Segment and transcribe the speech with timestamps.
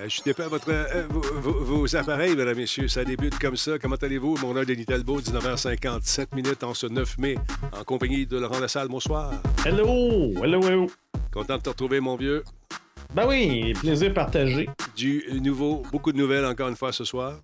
[0.00, 2.86] Ajustez pas votre, euh, vos, vos- vos appareils, mesdames, messieurs.
[2.88, 3.78] Ça débute comme ça.
[3.78, 4.36] Comment allez-vous?
[4.42, 7.36] Mon nom est Denis Talbot, 19h57 minutes en ce 9 mai,
[7.72, 8.88] en compagnie de Laurent Lassalle.
[8.88, 9.32] Bonsoir.
[9.66, 10.32] Hello!
[10.42, 10.86] Hello, hello!
[11.32, 12.44] Content de te retrouver, mon vieux.
[13.14, 14.68] Ben oui, plaisir partagé.
[14.94, 17.40] Du nouveau, beaucoup de nouvelles encore une fois ce soir.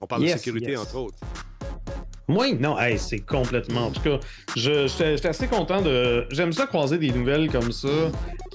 [0.00, 0.80] On parle de sécurité, yes.
[0.80, 1.18] entre autres.
[2.32, 3.86] Moi, non, hey, c'est complètement.
[3.86, 4.18] En tout cas,
[4.56, 6.26] je- j'étais j'étais assez content de.
[6.30, 7.88] J'aime ça croiser des nouvelles comme ça.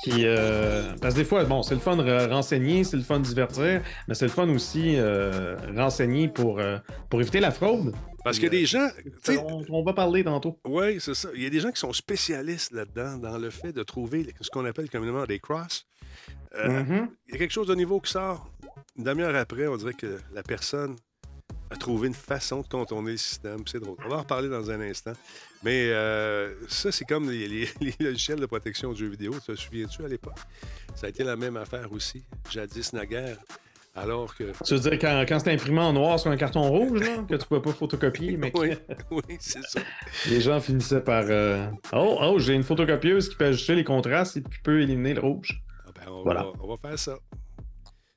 [0.04, 3.04] Qui, euh, Parce que des fois, bon, c'est le fun de re- renseigner, c'est le
[3.04, 6.78] fun de divertir, mais c'est le fun aussi euh, renseigner pour, euh,
[7.10, 7.94] pour éviter la fraude.
[8.24, 8.88] Parce qu'il y a des gens.
[9.04, 10.60] tu sais, On, on va parler tantôt.
[10.66, 11.30] Oui, c'est ça.
[11.34, 14.50] Il y a des gens qui sont spécialistes là-dedans, dans le fait de trouver ce
[14.50, 15.86] qu'on appelle communément des crosses.
[16.60, 17.10] Euh, Mhm.
[17.28, 18.50] Il y a quelque chose de nouveau qui sort.
[18.98, 20.96] Une demi-heure après, on dirait que la personne
[21.70, 23.60] a trouvé une façon de contourner le système.
[23.66, 23.98] C'est drôle.
[24.06, 25.14] On va en reparler dans un instant.
[25.64, 29.34] Mais euh, ça, c'est comme les, les- les logiciels de protection de jeux vidéo.
[29.46, 30.38] Te souviens-tu à l'époque?
[30.96, 33.38] Ça a été la même affaire aussi, jadis naguère.
[33.96, 34.44] Alors que.
[34.64, 37.36] Tu veux dire quand, quand c'est imprimé en noir sur un carton rouge, là, que
[37.36, 38.74] tu peux pas photocopier, mais Oui,
[39.12, 39.80] oui, c'est ça.
[40.30, 41.24] les gens finissaient par.
[41.28, 45.16] euh, Oh, oh, j'ai une photocopieuse qui peut ajuster les contrastes et qui peut éliminer
[45.16, 45.60] le rouge.
[45.88, 46.44] Ah ben, on, Voilà.
[46.44, 47.18] va, on va faire ça.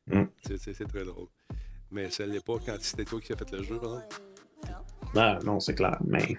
[0.07, 0.25] Mm.
[0.45, 1.29] C'est très drôle.
[1.93, 3.81] Mais ça ne l'est pas quand c'était toi qui as fait le jeu.
[3.85, 4.03] Hein?
[5.17, 6.37] Ah, non, c'est clair, mais.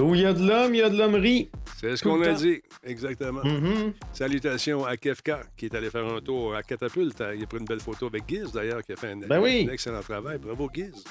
[0.00, 1.50] Où il y a de l'homme, il y a de l'hommerie.
[1.78, 3.44] C'est ce qu'on a dit, exactement.
[3.44, 3.92] Mhm.
[4.12, 7.22] Salutations à Kefka, qui est allé faire un tour à Catapulte.
[7.36, 9.66] Il a pris une belle photo avec Giz, d'ailleurs, qui a fait un, Ben oui.
[9.68, 10.38] un excellent travail.
[10.38, 11.04] Bravo, Giz.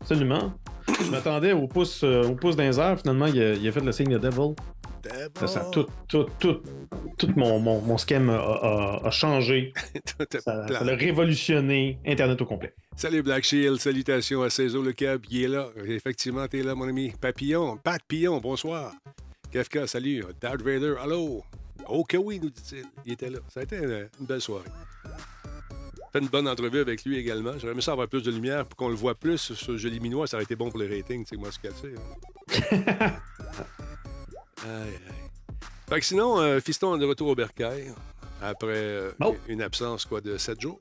[0.00, 0.52] Absolument.
[1.04, 2.96] Je m'attendais au pouce, euh, au pouce d'un.
[2.96, 4.54] Finalement, il a, il a fait le signe de Devil.
[5.46, 6.60] Ça tout, tout, tout,
[7.16, 9.72] tout mon, mon, mon schème a, a- a changé.
[10.40, 12.74] Ça, ça a révolutionné Internet au complet.
[12.96, 15.68] Salut Black Shield, salutations à Cézo Le Cab, il est là.
[15.86, 17.12] Effectivement, t'es là, mon ami.
[17.20, 18.92] Papillon, Pat Pillon, bonsoir.
[19.52, 20.24] Kefka, salut.
[20.40, 21.42] Darth Vader, allô?
[22.08, 22.84] Que oui, nous dit-il.
[23.06, 23.38] Il était là.
[23.48, 24.68] Ça a été une, belle soirée.
[26.12, 27.52] Fait une bonne entrevue avec lui également.
[27.58, 30.00] J'aurais aimé ça avoir plus de lumière pour qu'on le voit plus sur ce joli
[30.00, 30.26] minois.
[30.26, 33.20] Ça aurait été bon pour les ratings, tu sais, moi, ce qu'il y a.
[34.64, 35.58] aïe, aïe.
[35.88, 37.92] Fait que sinon, euh, Fiston est de retour au bercail
[38.42, 39.34] après euh, Oh.
[39.48, 40.80] une absence quoi, de 7 jours.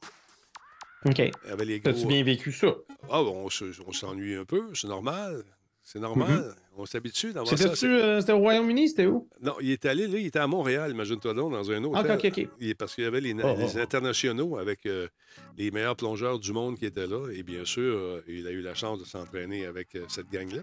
[1.05, 1.21] OK.
[1.49, 1.83] Avec.
[1.83, 2.67] T'as-tu bien vécu ça?
[3.09, 5.43] Ah, bon, on se- on s'ennuie un peu, c'est normal.
[5.83, 6.53] C'est normal.
[6.75, 7.85] On s'habitue d'avoir ça.
[7.85, 8.89] Euh, c'était au Royaume-Uni?
[8.89, 9.29] C'était où?
[9.41, 11.81] Non, il est allé, là, il était à Montréal, imagine-toi donc, dans un.
[11.95, 12.47] Ah, OK, OK, OK.
[12.59, 13.79] Il est- parce qu'il y avait les, Oh, les oh.
[13.79, 15.07] internationaux avec euh,
[15.57, 17.29] les meilleurs plongeurs du monde qui étaient là.
[17.31, 20.61] Et bien sûr, euh, il a eu la chance de s'entraîner avec cette gang-là.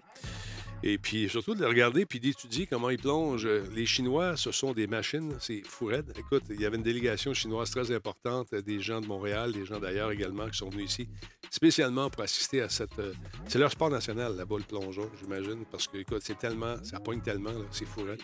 [0.86, 3.48] Et puis surtout de les regarder puis d'étudier comment ils plongent.
[3.74, 6.12] Les Chinois, ce sont des machines, c'est fou raide.
[6.18, 9.64] Écoute, il y avait une délégation chinoise très importante, euh, des gens de Montréal, des
[9.64, 11.08] gens d'ailleurs également qui sont venus ici,
[11.48, 12.98] spécialement pour assister à cette.
[12.98, 13.14] euh,
[13.48, 17.22] c'est leur sport national, là-bas, le plongeon, j'imagine, parce que, écoute, c'est tellement, ça pogne
[17.22, 18.20] tellement, c'est fou raide.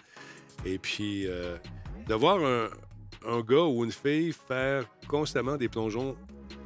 [0.66, 1.56] Et puis, euh,
[2.06, 6.14] de voir un, gars ou une fille faire constamment des plongeons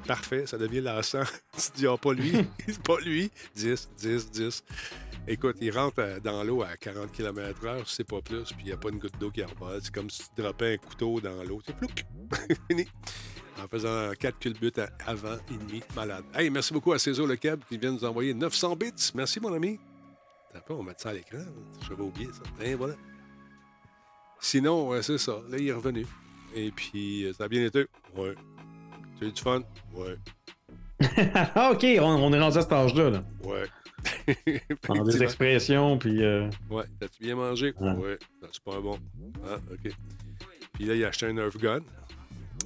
[0.09, 1.23] parfaits, ça devient lassant.
[1.57, 2.33] tu te dis, ah, pas lui,
[2.85, 3.31] pas lui.
[3.55, 4.65] 10, 10, 10.
[5.27, 8.73] Écoute, il rentre à- dans l'eau à 40 km/h, c'est pas plus, puis il n'y
[8.73, 9.81] a pas une goutte d'eau qui reborde.
[9.83, 11.61] C'est comme si tu droppais un couteau dans l'eau.
[11.65, 12.05] C'est plouc!
[12.71, 12.87] Fini.
[13.63, 16.25] En faisant 4 culbutes avant et demi, malade.
[16.35, 18.93] Hey, merci beaucoup à César Le Cab qui vient nous envoyer 900 bits.
[19.15, 19.79] Merci, mon ami.
[20.53, 21.39] T'as pas, on va mettre ça à l'écran.
[21.89, 22.65] J'avais oublié ça.
[22.65, 22.95] Et voilà.
[24.41, 25.41] Sinon, ouais, c'est ça.
[25.49, 26.05] Là, il est revenu.
[26.55, 27.87] Et puis, euh, ça a bien été.
[28.17, 28.35] Ouais.
[29.19, 29.63] Tu as eu du fun?
[29.95, 30.17] Ouais.
[31.55, 33.11] ah, OK, on, on est rendu à cet âge-là.
[33.11, 33.25] Là.
[33.43, 33.65] Ouais.
[34.89, 36.23] En des expressions, puis...
[36.23, 36.85] euh, Ouais.
[37.01, 37.73] T'as-tu bien mangé?
[37.81, 37.93] Ouais.
[37.93, 38.19] Ouais.
[38.53, 38.99] C'est pas bon.
[39.47, 39.93] Ah, OK.
[40.75, 41.81] Puis là, il a acheté un Nerf gun.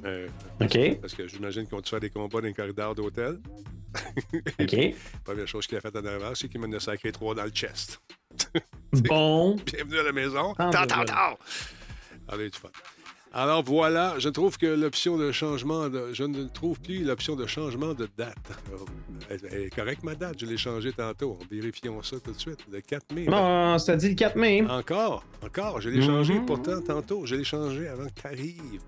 [0.04, 0.28] Euh,
[0.60, 3.38] OK, parce que j'imagine qu'on te fait des combats dans les corridors d'hôtel.
[4.60, 4.76] OK.
[5.24, 7.50] Première chose qu'il a faite en avant, c'est qu'il m'a donné sacré trois dans le
[7.50, 8.00] chest.
[8.92, 9.56] Bon.
[9.66, 10.54] Bienvenue à la maison.
[10.58, 11.38] Ah, Tant, tant, tant.
[12.28, 12.68] Allez, du fun.
[13.32, 17.46] Alors voilà, je trouve que l'option de changement, de, je ne trouve plus l'option de
[17.46, 18.36] changement de date.
[18.72, 18.76] Euh,
[19.28, 21.38] Elle, elle est correcte ma date, je l'ai changée tantôt.
[21.50, 22.60] Vérifions ça tout de suite.
[22.72, 23.26] Le 4 mai.
[23.26, 24.62] Non, ça dit le 4 mai.
[24.68, 26.46] Encore, encore, je l'ai changé Mhm.
[26.46, 27.26] pourtant tantôt.
[27.26, 28.80] Je l'ai changé avant que tu arrives.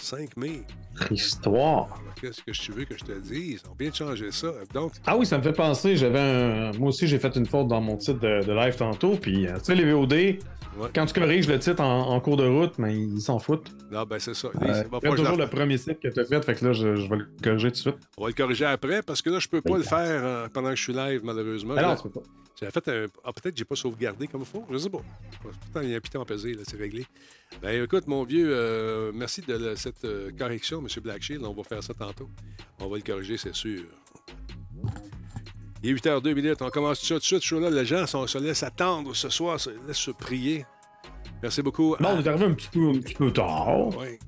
[0.00, 0.62] 5 mai.
[1.10, 1.88] Histoire.
[2.20, 3.62] Qu'est-ce que tu veux que je te dise?
[3.70, 4.52] On vient de changer ça.
[4.74, 6.72] Donc, Ah oui, ça me fait penser, j'avais un...
[6.78, 9.54] Moi aussi, j'ai fait une faute dans mon titre de, de live tantôt, puis euh,
[9.58, 10.38] tu sais, les VOD, ouais.
[10.94, 13.70] quand tu corriges le titre en, en cours de route, mais ils s'en foutent.
[13.90, 14.48] Non, ben c'est ça.
[14.62, 17.08] Euh, je toujours le premier site que tu as fait, fait que là, je, je
[17.08, 17.98] vais le corriger tout de suite.
[18.18, 20.70] On va le corriger après parce que là, je peux pas le faire euh, pendant
[20.70, 21.74] que je suis live, malheureusement.
[21.96, 22.26] Tu peux pas.
[22.60, 23.06] J'avais fait un.
[23.24, 24.64] Ah, peut-être que j'ai pas sauvegardé comme il faut.
[24.70, 25.00] Je sais pas.
[25.42, 27.06] Pourtant, il y a un piton pesé, là, c'est réglé.
[27.62, 30.86] Ben écoute, mon vieux, euh, merci de la- cette euh, correction, M.
[31.02, 31.42] Blackshield.
[31.44, 32.28] On va faire ça tantôt.
[32.78, 33.82] On va le corriger, c'est sûr.
[35.82, 36.60] Il est 8h02 minutes.
[36.60, 37.40] On commence tout de suite.
[37.42, 37.70] Je suis là.
[37.70, 40.66] Les gens sont- se laissent attendre ce soir, se laissent se prier.
[41.42, 41.96] Merci beaucoup.
[41.98, 43.96] Bon, à- on est arrivé un petit peu, un petit peu tard.
[43.96, 44.18] Ouais.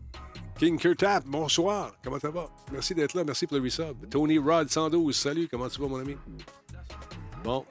[0.58, 1.92] King Kurtap, bonsoir.
[2.02, 2.48] Comment ça va?
[2.72, 3.24] Merci d'être là.
[3.24, 4.08] Merci pour le resub.
[4.08, 5.48] Tony Rod 112, salut.
[5.50, 6.16] Comment tu vas, mon ami?
[7.44, 7.64] Bon.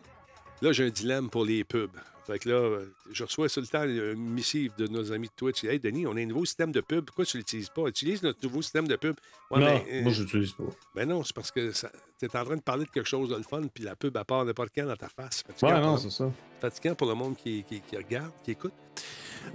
[0.62, 1.90] Là, j'ai un dilemme pour les pubs.
[2.28, 5.34] Fait que là, euh, je reçois tout le temps une missive de nos amis de
[5.36, 5.64] Twitch.
[5.64, 7.04] Hey, Denis, on a un nouveau système de pub.
[7.04, 7.88] Pourquoi tu ne l'utilises pas?
[7.88, 9.16] Utilise notre nouveau système de pub.
[9.50, 10.66] Ouais, non, mais, euh, moi, je l'utilise pas.
[10.94, 13.36] Ben non, c'est parce que tu es en train de parler de quelque chose de
[13.36, 15.44] le fun, puis la pub, à part n'importe quand dans ta face.
[15.64, 16.32] Ouais, non, c'est ça.
[16.62, 18.74] Fatigant pour le monde qui, qui, qui, regarde, qui écoute.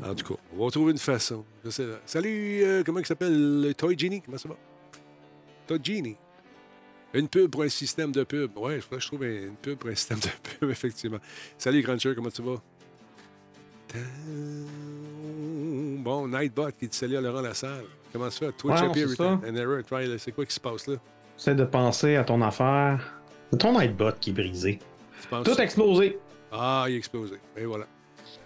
[0.03, 1.45] En tout cas, on va trouver une façon.
[2.05, 3.73] Salut, euh, comment il s'appelle?
[3.79, 4.57] Toy Genie, comment ça va?
[5.69, 6.17] Toy Genie.
[7.17, 8.57] Une pub pour un système de pub.
[8.59, 10.29] Ouais, je, je trouve une pub pour un système de
[10.59, 11.19] pub, effectivement.
[11.57, 12.61] Salut, Cruncher, comment tu vas?
[16.03, 17.85] Bon, Nightbot qui dit salut à Laurent Lassalle.
[18.13, 18.53] Comment ça fait?
[18.53, 20.19] Twitch ouais, appear an error.
[20.19, 20.97] C'est quoi qui se passe là?
[21.39, 23.01] J'essaie de penser à ton affaire.
[23.51, 24.79] C'est ton Nightbot qui est brisé.
[25.31, 26.19] Tout explosé.
[26.53, 27.37] Ah, il est explosé.
[27.57, 27.87] Et voilà.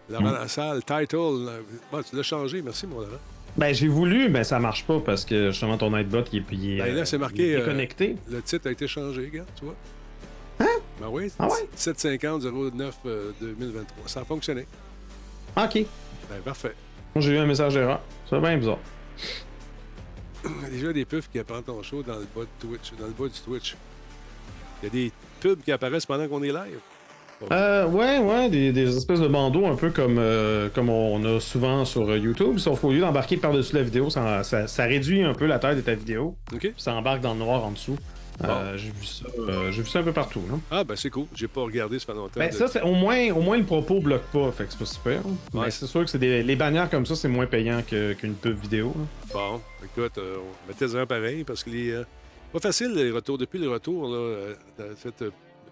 [0.08, 0.34] Laurent mm.
[0.34, 1.62] Lassalle, title.
[1.90, 2.62] Bon, tu l'as changé.
[2.62, 3.18] Merci, mon Laurent.
[3.60, 6.78] Ben, j'ai voulu, mais ça marche pas parce que justement ton Nightbot il est, il
[6.78, 7.52] ben, là, c'est marqué.
[7.52, 8.16] Est connecté.
[8.30, 9.74] Euh, le titre a été changé, gars, tu vois.
[10.60, 10.80] Hein?
[10.98, 11.68] Ben oui, ah ouais?
[11.76, 12.98] 750 09
[13.38, 14.08] 2023.
[14.08, 14.66] Ça a fonctionné.
[15.58, 15.74] OK.
[15.74, 16.74] Ben, parfait.
[17.16, 18.00] J'ai eu un message d'erreur.
[18.30, 18.78] C'est bien bizarre.
[20.42, 22.92] Il y a déjà des pubs qui apprennent ton show dans le bas de Twitch,
[22.98, 23.76] dans le bas du Twitch.
[24.82, 26.80] Il y a des pubs qui apparaissent pendant qu'on est live.
[27.50, 31.40] Euh, ouais, ouais, des, des, espèces de bandeaux un peu comme, euh, comme on a
[31.40, 35.22] souvent sur euh, YouTube, sauf qu'au lieu d'embarquer par-dessus la vidéo, ça, ça, ça, réduit
[35.22, 36.36] un peu la taille de ta vidéo.
[36.52, 36.72] OK.
[36.76, 37.96] Ça embarque dans le noir en dessous.
[38.44, 40.42] Euh, j'ai vu ça, euh, j'ai vu ça un peu partout.
[40.50, 40.58] Là.
[40.70, 41.26] Ah ben c'est cool.
[41.34, 42.40] J'ai pas regardé ce fait longtemps.
[42.40, 44.84] Ben, ça, c'est, au moins, au moins le propos bloque pas, fait que c'est pas
[44.86, 45.20] super.
[45.52, 48.34] Mais c'est sûr que c'est des, les bannières comme ça, c'est moins payant que, qu'une
[48.34, 48.94] pub vidéo.
[49.32, 50.36] Bon, écoute, euh,
[50.68, 52.02] mettez-en pareil parce que les,
[52.52, 54.54] pas facile les retours depuis le retour là,
[54.96, 55.24] cette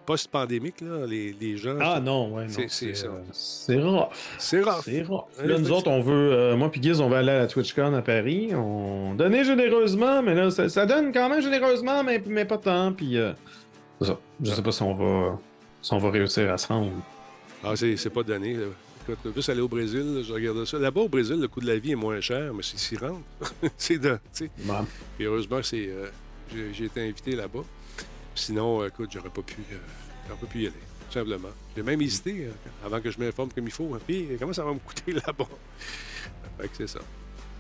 [0.09, 0.77] post-pandémique,
[1.07, 1.77] les, les, gens.
[1.83, 2.49] Ah non, ouais, non.
[2.49, 4.09] C'est, c'est, c'est, c'est rough.
[4.39, 4.81] C'est rough.
[4.83, 5.25] C'est rough.
[5.45, 6.33] Là, nous autres, on veut.
[6.33, 8.53] Euh, moi puis Giz, on va aller à la TwitchCon à Paris.
[8.55, 12.91] On donnait généreusement, mais là, ça, ça donne quand même généreusement, mais, mais pas tant.
[12.95, 13.19] Puis.
[13.19, 13.35] Euh,
[14.01, 14.19] c'est ça.
[14.43, 15.39] Je sais pas si on va,
[15.83, 16.91] si on va réussir à se rendre.
[17.63, 18.55] Ah, c'est, c'est pas donné.
[18.55, 18.67] Là.
[19.07, 20.79] Écoute, juste aller au Brésil, je regarde ça.
[20.79, 23.21] Là-bas, au Brésil, le coût de la vie est moins cher, mais c'est s'y rendre.
[23.77, 24.19] c'est de.
[25.21, 26.07] Et heureusement, c'est, euh,
[26.73, 27.65] j'ai été invité là-bas.
[28.39, 29.57] Sinon, écoute, j'aurais pas pu.
[30.33, 30.75] On peut plus y aller,
[31.09, 31.49] tout simplement.
[31.77, 33.89] J'ai même hésité euh, avant que je m'informe comme il faut.
[34.07, 35.49] Puis, comment ça va me coûter là-bas?
[36.59, 37.01] fait que c'est ça.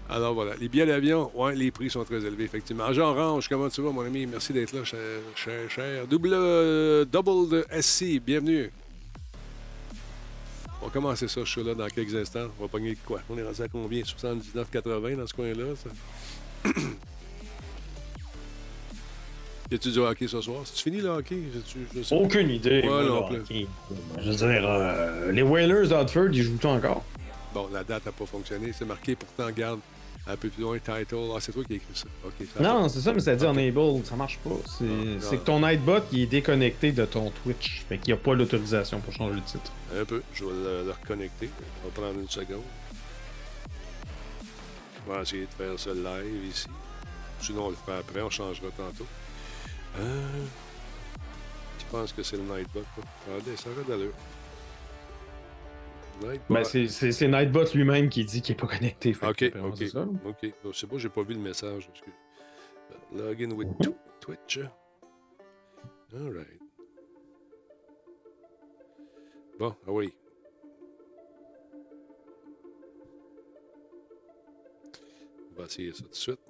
[0.09, 2.91] Alors voilà, les billets d'avion, ouais, les prix sont très élevés, effectivement.
[2.93, 4.25] Jean Range, comment tu vas, mon ami?
[4.27, 6.07] Merci d'être là, cher, cher, cher.
[6.07, 8.71] Double, euh, double de SC, bienvenue.
[10.81, 12.47] On va commencer ça, je suis là dans quelques instants.
[12.59, 13.21] On va pogner quoi?
[13.29, 14.03] On est rendu à combien?
[14.03, 16.71] 79,80 dans ce coin-là, ça?
[19.71, 20.63] Y a-tu du hockey ce soir?
[20.65, 21.43] C'est fini le hockey?
[21.95, 22.81] Je, sais Aucune idée.
[22.81, 23.29] Ouais, non,
[24.19, 27.05] Je veux dire, euh, les Whalers d'Outford, ils jouent encore?
[27.53, 28.73] Bon, la date n'a pas fonctionné.
[28.73, 29.81] C'est marqué, pourtant, garde
[30.27, 31.17] un peu plus loin, title.
[31.35, 32.07] Ah, c'est toi qui as écrit ça.
[32.55, 34.05] ça non, c'est ça, mais ça dit enable.
[34.05, 34.51] Ça marche pas.
[35.21, 37.85] C'est que ton Nightbot, il est déconnecté de ton Twitch.
[37.89, 39.71] Fait qu'il n'y a pas l'autorisation pour changer le titre.
[39.99, 40.23] Un peu.
[40.33, 41.51] Je vais le, reconnecter.
[41.83, 42.63] On va prendre une seconde.
[45.07, 46.67] On va essayer de faire ça live ici.
[47.41, 48.21] Sinon, on le fait après.
[48.23, 49.07] On changera tantôt.
[49.99, 50.45] Euh,
[51.79, 52.83] je pense que c'est le Nightbot.
[53.27, 54.13] Regardez, ça va d'allure.
[56.23, 56.55] Nightbot.
[56.55, 59.15] Ben, c'est Nightbot lui-même qui dit qu'il n'est pas connecté.
[59.23, 59.87] ok, ok.
[59.89, 60.07] Ça.
[60.25, 60.53] Ok.
[60.63, 61.91] Bon, je sais pas, j'ai pas vu le message.
[63.15, 63.69] Login with
[64.21, 64.61] Twitch.
[66.15, 66.61] Alright.
[69.59, 70.15] Bon, ah oui.
[75.53, 76.41] On va essayer ça tout de suite.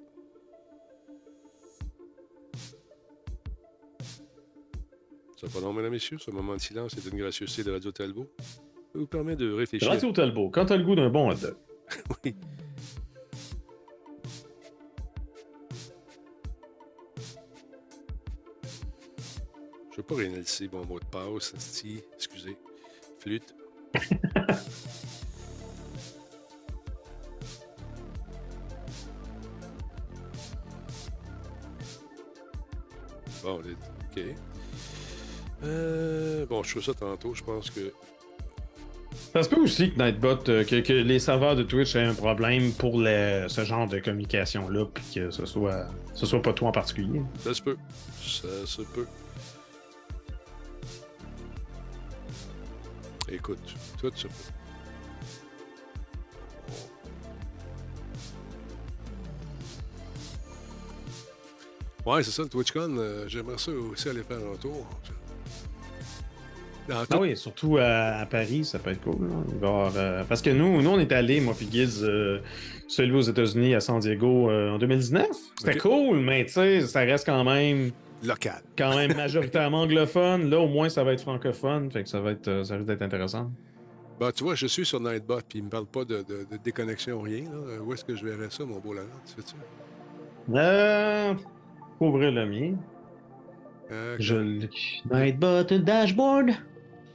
[5.41, 6.19] Ça long, mesdames et messieurs?
[6.19, 8.29] Ce moment de silence est une gracieuseté de Radio Talbot.
[8.39, 9.89] Ça vous permet de réfléchir.
[9.89, 11.55] Radio Talbot, quand t'as le goût d'un bon hot dog.
[12.25, 12.35] oui.
[19.93, 21.55] Je veux pas réinitialiser mon mot de passe.
[22.17, 22.57] Excusez.
[23.21, 23.55] Flûte.
[33.45, 34.35] bon, OK.
[35.65, 37.35] Euh, bon, je fais ça tantôt.
[37.35, 37.93] Je pense que.
[39.33, 42.73] Ça se peut aussi que Nightbot, euh, que, les serveurs de Twitch aient un problème
[42.73, 47.23] pour ce genre de communication-là, puis que ce soit, ce soit pas toi en particulier.
[47.41, 47.77] Ça se peut.
[48.23, 49.07] Ça se peut.
[53.31, 53.59] Écoute,
[54.01, 54.33] tout se peut.
[62.09, 62.97] Ouais, c'est ça, le TwitchCon.
[62.97, 64.87] Euh, j'aimerais ça aussi aller faire un tour.
[66.89, 69.29] Dans Ah oui, surtout à, à Paris, ça peut être cool.
[69.63, 71.69] avoir, euh, parce que nous, nous, on est allés, moi puis
[72.03, 72.39] euh,
[72.87, 75.27] celui aux États-Unis, à San Diego, euh, en 2019.
[75.59, 77.91] C'était cool, mais tu sais, ça reste quand même,
[78.25, 78.63] Local.
[78.77, 80.49] quand même majoritairement anglophone.
[80.49, 81.91] Là, au moins, ça va être francophone.
[81.91, 83.51] Fait que ça va être, euh, ça risque d'être intéressant.
[84.19, 86.57] Bah, tu vois, je suis sur Nightbot, puis il me parle pas de, de- de
[86.65, 87.45] déconnexion, rien.
[87.45, 87.51] Là.
[87.69, 89.07] Euh, Où est-ce que je verrais ça, mon beau Laurent?
[89.27, 89.55] Tu sais-tu?
[90.55, 91.35] Euh.
[92.01, 92.73] ouvrir le mien.
[93.93, 94.67] Euh, Je.
[95.13, 96.51] Nightbot dashboard.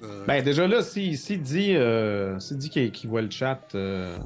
[0.04, 4.18] Euh, Ben, déjà là, s'il si, dit, euh, dit qu'il voit le chat, euh,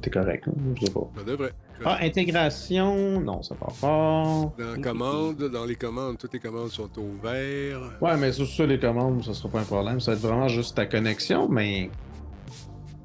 [0.00, 0.44] t'es correct.
[0.48, 1.08] hein, Je sais pas.
[1.16, 1.52] ça devrait.
[1.84, 3.20] Ah, intégration.
[3.20, 4.52] Non, ça part fort.
[4.56, 7.80] Dans commande, dans les commandes, toutes les commandes sont au vert.
[8.00, 9.98] Ouais, mais sur ça, les commandes, ça sera pas un problème.
[10.00, 11.90] Ça va être vraiment juste ta connexion, mais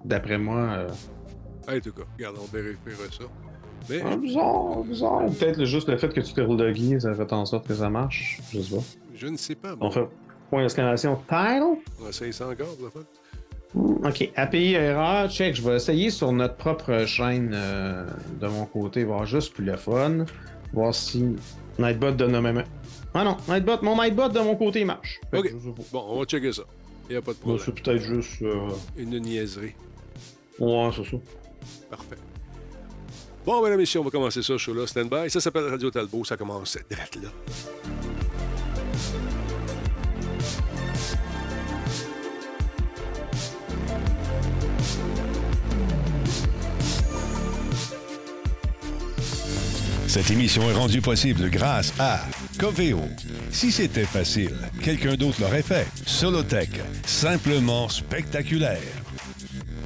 [0.06, 0.86] d'après moi,
[1.68, 3.26] en tout cas, regarde, on vérifiera ça.
[3.90, 5.26] Mais ah, bizarre, bizarre.
[5.40, 8.40] Peut-être juste le fait que tu t'es relogué, ça fait en sorte que ça marche.
[8.52, 8.84] Je sais pas.
[9.16, 9.74] je ne sais pas.
[9.74, 10.08] On Bon, fait
[10.50, 11.80] point d'exclamation title.
[12.04, 13.02] on essaye ça encore, la fois.
[13.74, 15.56] Hmm, Ok, API erreur, check.
[15.56, 18.08] Je vais essayer sur notre propre chaîne euh,
[18.40, 20.26] de mon côté, voir juste plus le fun.
[20.74, 21.36] Voir si
[21.78, 22.64] Nightbot donne le même.
[23.14, 25.20] Ah non, Nightbot, mon Nightbot de mon côté marche.
[25.32, 25.50] Fait Ok.
[25.52, 25.70] je.
[25.92, 26.64] Bon, on va checker ça.
[27.10, 27.62] Il n'y a pas de problème.
[27.66, 28.42] c'est peut-être juste.
[28.44, 29.74] euh, Une niaiserie.
[30.60, 31.18] Ouais, c'est ça.
[31.90, 32.18] Parfait.
[33.46, 34.86] Bon, mesdames et messieurs, on va commencer ça, show-là.
[34.86, 35.30] Stand by.
[35.30, 36.24] Ça s'appelle Radio Talbot.
[36.26, 37.30] Ça commence direct là.
[50.10, 52.22] Cette émission est rendue possible grâce à
[52.58, 53.00] Coveo.
[53.52, 55.86] Si c'était facile, quelqu'un d'autre l'aurait fait.
[56.08, 58.82] Solotech, simplement spectaculaire.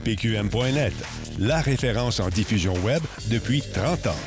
[0.05, 0.93] PQM.net,
[1.39, 4.19] la référence en diffusion web depuis 30 ans.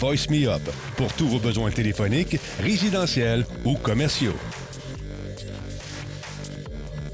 [0.00, 4.34] Voice Me Up, pour tous vos besoins téléphoniques, résidentiels ou commerciaux.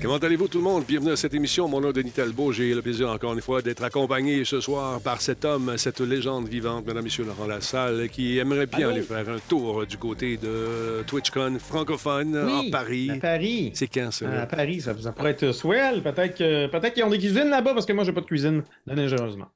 [0.02, 0.84] Comment allez-vous tout le monde?
[0.88, 1.68] Bienvenue à cette émission.
[1.68, 2.52] Mon nom est Denis Talbot.
[2.52, 6.48] J'ai le plaisir encore une fois d'être accompagné ce soir par cet homme, cette légende
[6.48, 8.96] vivante, Mesdames, Messieurs Laurent Lassalle, qui aimerait bien Allô?
[8.96, 13.10] aller faire un tour du côté de TwitchCon francophone en Paris.
[13.10, 13.72] À Paris.
[13.74, 14.26] C'est quand ça?
[14.42, 14.46] À?
[14.46, 16.02] Paris, ça, ça pourrait être swell.
[16.02, 18.62] Peut-être que- peut-être qu'ils ont des cuisines là-bas parce que moi, j'ai pas de cuisine,
[18.86, 19.48] dangereusement.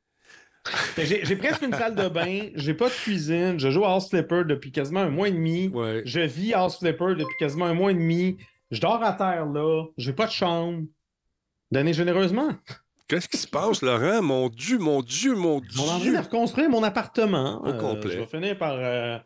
[0.97, 4.09] J'ai j'ai presque une salle de bain, j'ai pas de cuisine, je joue à House
[4.09, 5.69] Flipper depuis quasiment un mois et demi.
[5.69, 6.01] Ouais.
[6.07, 8.39] Je vis à House Flipper depuis quasiment un mois et demi.
[8.75, 10.83] Je dors à terre là, j'ai pas de chambre.
[11.71, 12.51] Donnez généreusement.
[13.09, 14.23] Qu'est-ce qui se passe, Laurent?
[14.23, 15.81] Mon Dieu, mon Dieu, mon Dieu!
[15.81, 17.63] On est en train de reconstruire mon appartement.
[17.65, 18.13] Au complet.
[18.15, 18.73] Je vais finir par.
[18.79, 19.19] euh,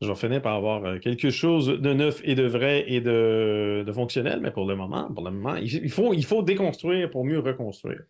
[0.00, 3.84] je vais finir par avoir euh, quelque chose de neuf et de vrai et de,
[3.86, 7.10] de fonctionnel, mais pour le moment, pour le moment, il, il faut, il faut déconstruire
[7.10, 8.02] pour mieux reconstruire.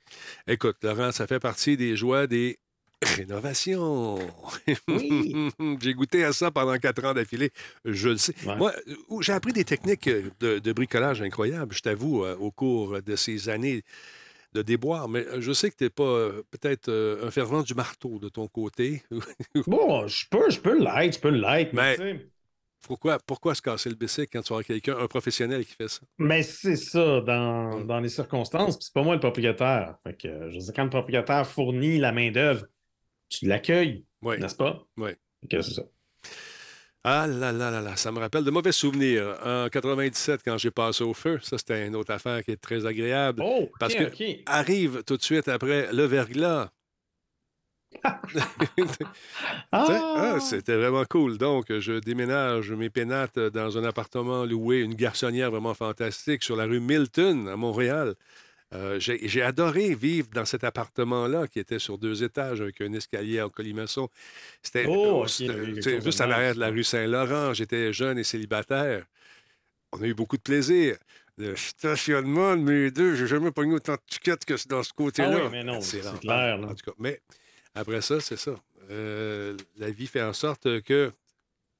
[0.47, 2.59] Écoute, Laurent, ça fait partie des joies des
[3.05, 4.19] rénovations.
[4.89, 5.51] Oui.
[5.81, 7.51] J'ai goûté à ça pendant quatre ans d'affilée.
[7.85, 8.35] Je le sais.
[8.47, 8.57] Ouais.
[8.57, 12.51] Moi, euh, j'ai appris des techniques euh, de, de bricolage incroyables, je t'avoue, euh, au
[12.51, 13.83] cours de ces années
[14.55, 15.09] de déboire.
[15.09, 18.47] Mais je sais que tu n'es pas peut-être euh, un fervent du marteau de ton
[18.49, 19.03] côté.
[19.67, 22.27] Bon, je peux, je peux l'être, je peux l'être, mais, Mais-
[22.87, 26.01] pourquoi, pourquoi se casser le bicycle quand tu as quelqu'un, un professionnel qui fait ça?
[26.19, 27.87] mais c'est ça dans, Mm.
[27.87, 29.97] dans les circonstances, puis c'est pas moi le propriétaire.
[30.05, 32.67] Fait que, je veux dire, quand le propriétaire fournit la main-d'œuvre,
[33.39, 34.39] tu l'accueilles, Oui.
[34.39, 34.85] n'est-ce pas?
[35.51, 35.83] Que c'est ça.
[37.05, 39.37] Ah là là là là, ça me rappelle de mauvais souvenirs.
[39.45, 42.87] En 97, quand j'ai passé au feu, ça c'était une autre affaire qui est très
[42.87, 43.43] agréable.
[43.45, 44.09] Oh, Parce que-.
[44.47, 46.71] Arrive tout de suite après le verglas.
[49.73, 49.87] Ah!
[50.35, 51.39] ah, C'était vraiment cool.
[51.39, 56.65] Donc, je déménage mes pénates dans un appartement loué, une garçonnière vraiment fantastique sur la
[56.65, 58.15] rue Milton à Montréal.
[58.75, 63.43] Euh, J'ai adoré vivre dans cet appartement-là qui était sur deux étages avec un escalier
[63.43, 64.09] en colimaçon.
[64.63, 67.53] C'était Oh, juste à l'arrière de la rue Saint-Laurent.
[67.53, 69.05] J'étais jeune et célibataire.
[69.93, 70.97] On a eu beaucoup de plaisir.
[71.39, 75.39] Le stationnement de mes deux, j'ai jamais pogné autant de tickets que dans ce côté-là.
[75.39, 76.69] Ah oui, mais non, c'est clair, là.
[76.69, 77.21] En tout cas, mais
[77.75, 78.55] après ça, c'est ça.
[78.91, 81.11] Euh, la vie fait en sorte que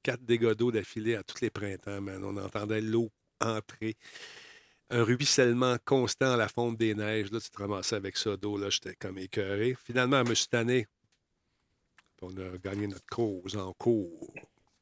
[0.01, 2.23] quatre dégâts d'eau d'affilée à tous les printemps, man.
[2.23, 3.09] On entendait l'eau
[3.39, 3.95] entrer.
[4.95, 7.31] Un ruissellement constant à la fonte des neiges.
[7.31, 8.57] Là, tu te ramassais avec ça d'eau.
[8.57, 9.75] Là, j'étais comme écœuré.
[9.83, 10.85] Finalement, je me suis tanné.
[12.21, 14.31] On a gagné notre cause en cours.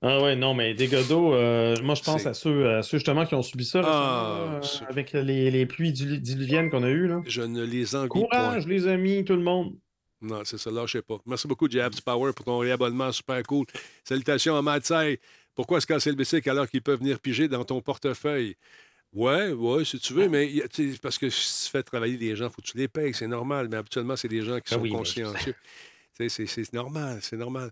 [0.02, 3.26] Ah ouais, non, mais dégâts d'eau, euh, moi je pense à ceux, à ceux justement
[3.26, 7.08] qui ont subi ça Ah, euh, avec les, les pluies dilu- diluviennes qu'on a eues.
[7.08, 7.22] Là.
[7.26, 8.74] Je ne les envie Courage, point.
[8.74, 9.76] les amis, tout le monde.
[10.22, 11.18] Non, c'est ça, lâchez pas.
[11.26, 13.66] Merci beaucoup, Jabs Power, pour ton réabonnement, super cool.
[14.04, 15.20] Salutations à Matsai.
[15.56, 18.56] Pourquoi se casser le bicycle alors qu'ils peuvent venir piger dans ton portefeuille?
[19.14, 21.72] Ouais, ouais, si tu veux, mais il y a- tu sais, parce que si tu
[21.72, 24.30] fais travailler des gens, il faut que tu les payes, c'est normal, mais habituellement, c'est
[24.30, 25.56] des gens qui Ah sont oui, mais je- consciencieux.
[26.18, 27.72] Tu sais, C'est c'est normal, c'est normal.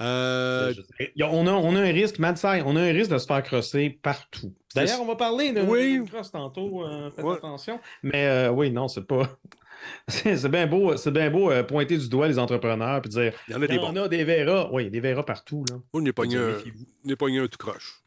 [0.00, 0.72] Euh,
[1.20, 3.90] on, a, on a un risque, Mad on a un risque de se faire crosser
[4.02, 4.54] partout.
[4.74, 6.02] D'ailleurs, on va parler de, oui.
[6.08, 7.78] cross tantôt, euh, faites attention.
[8.02, 9.28] Mais euh, oui, non, c'est pas.
[10.08, 13.54] c'est bien beau, c'est bien beau pointer du doigt les entrepreneurs et dire il y
[13.56, 14.70] en a des, on a des verras.
[14.72, 15.64] Oui, des verras partout.
[15.68, 15.76] Là.
[15.92, 18.02] On n'est pas un tout croche.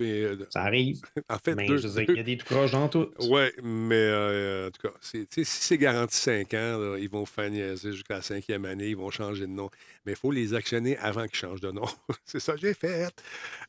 [0.00, 1.00] Euh, ça arrive.
[1.28, 3.10] En fait, mais il y a des tout croches dans tout.
[3.20, 7.92] Oui, mais euh, en tout cas, si c'est garanti 5 ans, ils vont faire niaiser
[7.92, 9.70] jusqu'à la cinquième année, ils vont changer de nom.
[10.06, 11.86] Mais il faut les actionner avant qu'ils changent de nom.
[12.24, 13.08] c'est ça que j'ai fait.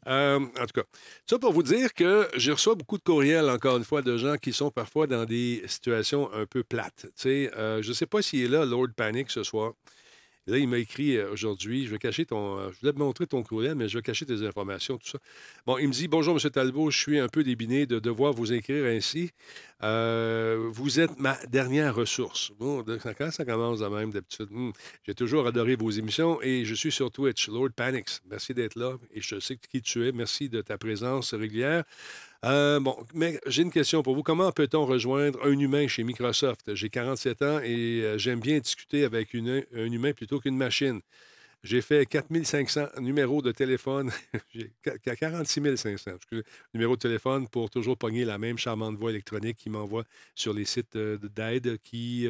[0.08, 0.84] Euh, en tout cas,
[1.30, 4.38] ça pour vous dire que je reçois beaucoup de courriels, encore une fois, de gens
[4.38, 7.08] qui sont parfois dans des situations un peu plates.
[7.24, 9.74] je ne sais pas s'il est là, Lord Panic, ce soir.
[10.48, 12.57] Là, il m'a écrit euh, aujourd'hui, je vais cacher ton.
[12.57, 15.19] Euh, je voulais te montrer ton courriel, mais je vais cacher tes informations, tout ça.
[15.67, 16.50] Bon, il me dit Bonjour, M.
[16.50, 19.31] Talbot, je suis un peu débiné de devoir vous écrire ainsi.
[19.83, 22.51] Euh, vous êtes ma dernière ressource.
[22.57, 22.83] Bon,
[23.17, 24.48] quand ça commence de même d'habitude.
[24.50, 24.71] Hmm,
[25.03, 28.21] j'ai toujours adoré vos émissions et je suis sur Twitch, Lord Panics.
[28.29, 30.12] Merci d'être là et je sais qui tu es.
[30.12, 31.83] Merci de ta présence régulière.
[32.43, 34.24] Euh, bon, mais j'ai une question pour vous.
[34.24, 36.74] Comment peut-on rejoindre un humain chez Microsoft?
[36.74, 41.01] J'ai 47 ans et euh, j'aime bien discuter avec un humain plutôt qu'une machine.
[41.63, 44.12] J'ai fait 4500 numéros de téléphone,
[45.05, 46.12] 46 500
[46.74, 50.65] numéros de téléphone pour toujours pogner la même charmante voix électronique qui m'envoie sur les
[50.65, 52.27] sites euh, d'aide qui,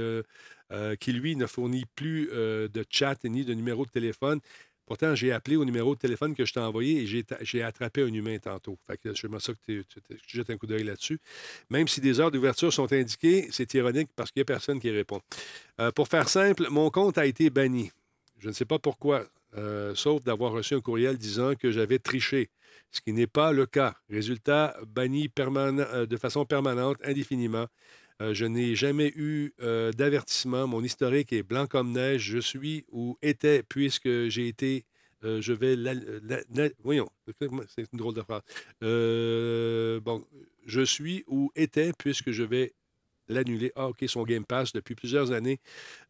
[1.00, 4.42] qui, lui, ne fournit plus de chat ni de numéro de téléphone.
[4.86, 8.14] Pourtant, j'ai appelé au numéro de téléphone que je t'ai envoyé et j'ai attrapé un
[8.14, 8.78] humain tantôt.
[8.88, 11.20] Fait je ça que tu jettes un coup d'œil là-dessus.
[11.70, 14.90] Même si des heures d'ouverture sont indiquées, c'est ironique parce qu'il n'y a personne qui
[14.90, 15.22] répond.
[15.80, 17.92] Euh, pour faire simple, mon compte a été banni.
[18.40, 19.26] Je ne sais pas pourquoi,
[19.58, 22.50] euh, sauf d'avoir reçu un courriel disant que j'avais triché,
[22.92, 23.96] ce qui n'est pas le cas.
[24.10, 27.68] Résultat, banni euh, de façon permanente, indéfiniment.
[28.22, 30.68] Euh, je n'ai jamais eu euh, d'avertissement.
[30.68, 32.22] Mon historique est blanc comme neige.
[32.22, 34.86] Je suis ou étais, puisque j'ai été,
[35.24, 35.76] euh, je vais...
[36.84, 37.10] voyons,
[37.68, 38.42] c'est une drôle de phrase.
[38.82, 40.24] bon,
[40.66, 42.74] je suis ou étais, puisque je vais
[43.28, 43.72] l'annuler.
[43.76, 45.60] Ah, OK, son Game Pass depuis plusieurs années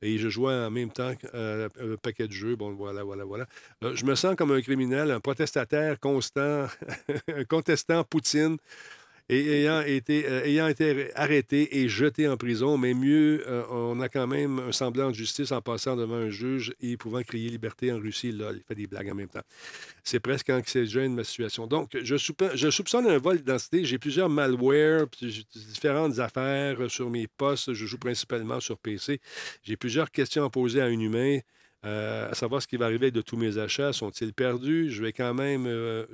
[0.01, 1.67] et je jouais en même temps un
[2.01, 2.57] paquet de jeux.
[2.57, 3.47] Bon, voilà, voilà, voilà.
[3.81, 6.67] je me sens comme un criminel, un protestataire constant,
[7.27, 8.57] un contestant Poutine
[9.29, 13.99] et ayant été, euh, ayant été arrêté et jeté en prison, mais mieux, euh, on
[13.99, 17.49] a quand même un semblant de justice en passant devant un juge et pouvant crier
[17.49, 18.31] liberté en Russie.
[18.31, 19.43] Là, il fait des blagues en même temps.
[20.03, 21.67] C'est presque anxiogène, ma situation.
[21.67, 23.85] Donc, je, je soupçonne un vol d'identité.
[23.85, 25.07] J'ai plusieurs malwares,
[25.53, 27.73] différentes affaires sur mes postes.
[27.73, 29.19] Je joue principalement sur PC.
[29.63, 31.39] J'ai plusieurs questions à poser à un humain.
[31.83, 33.91] Euh, à savoir ce qui va arriver de tous mes achats.
[33.93, 34.91] Sont-ils perdus?
[34.91, 35.65] Je vais quand même.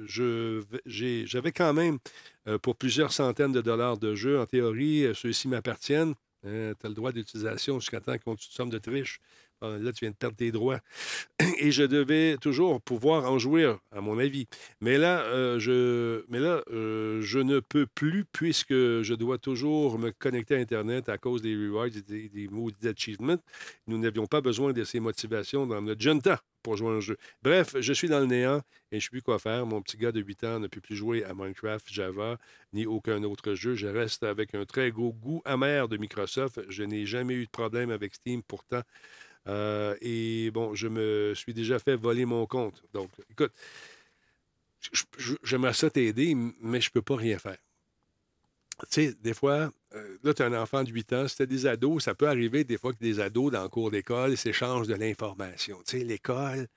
[0.05, 1.99] je, j'avais quand même
[2.47, 4.39] euh, pour plusieurs centaines de dollars de jeux.
[4.39, 6.13] En théorie, euh, ceux-ci m'appartiennent.
[6.45, 9.19] Euh, tu as le droit d'utilisation jusqu'à temps qu'on te somme de triche.
[9.61, 10.79] Là, tu viens de perdre tes droits.
[11.59, 14.47] Et je devais toujours pouvoir en jouir, à mon avis.
[14.81, 15.23] Mais là,
[15.59, 21.09] je, mais là je ne peux plus puisque je dois toujours me connecter à Internet
[21.09, 23.37] à cause des rewards et des, des maudits achievements.
[23.87, 27.17] Nous n'avions pas besoin de ces motivations dans notre jeune temps pour jouer un jeu.
[27.43, 28.57] Bref, je suis dans le néant
[28.91, 29.65] et je ne sais plus quoi faire.
[29.65, 32.37] Mon petit gars de 8 ans ne peut plus jouer à Minecraft, Java,
[32.73, 33.75] ni aucun autre jeu.
[33.75, 36.61] Je reste avec un très gros goût amer de Microsoft.
[36.69, 38.81] Je n'ai jamais eu de problème avec Steam pourtant.
[39.47, 42.83] Euh, et bon, je me suis déjà fait voler mon compte.
[42.93, 43.53] Donc, écoute,
[45.43, 47.57] j'aimerais ça t'aider, mais je ne peux pas rien faire.
[48.91, 51.65] Tu sais, des fois, euh, là, tu as un enfant de 8 ans, c'était des
[51.65, 54.93] ados, ça peut arriver des fois que des ados dans le cours d'école s'échangent de
[54.93, 55.77] l'information.
[55.83, 56.67] Tu sais, l'école,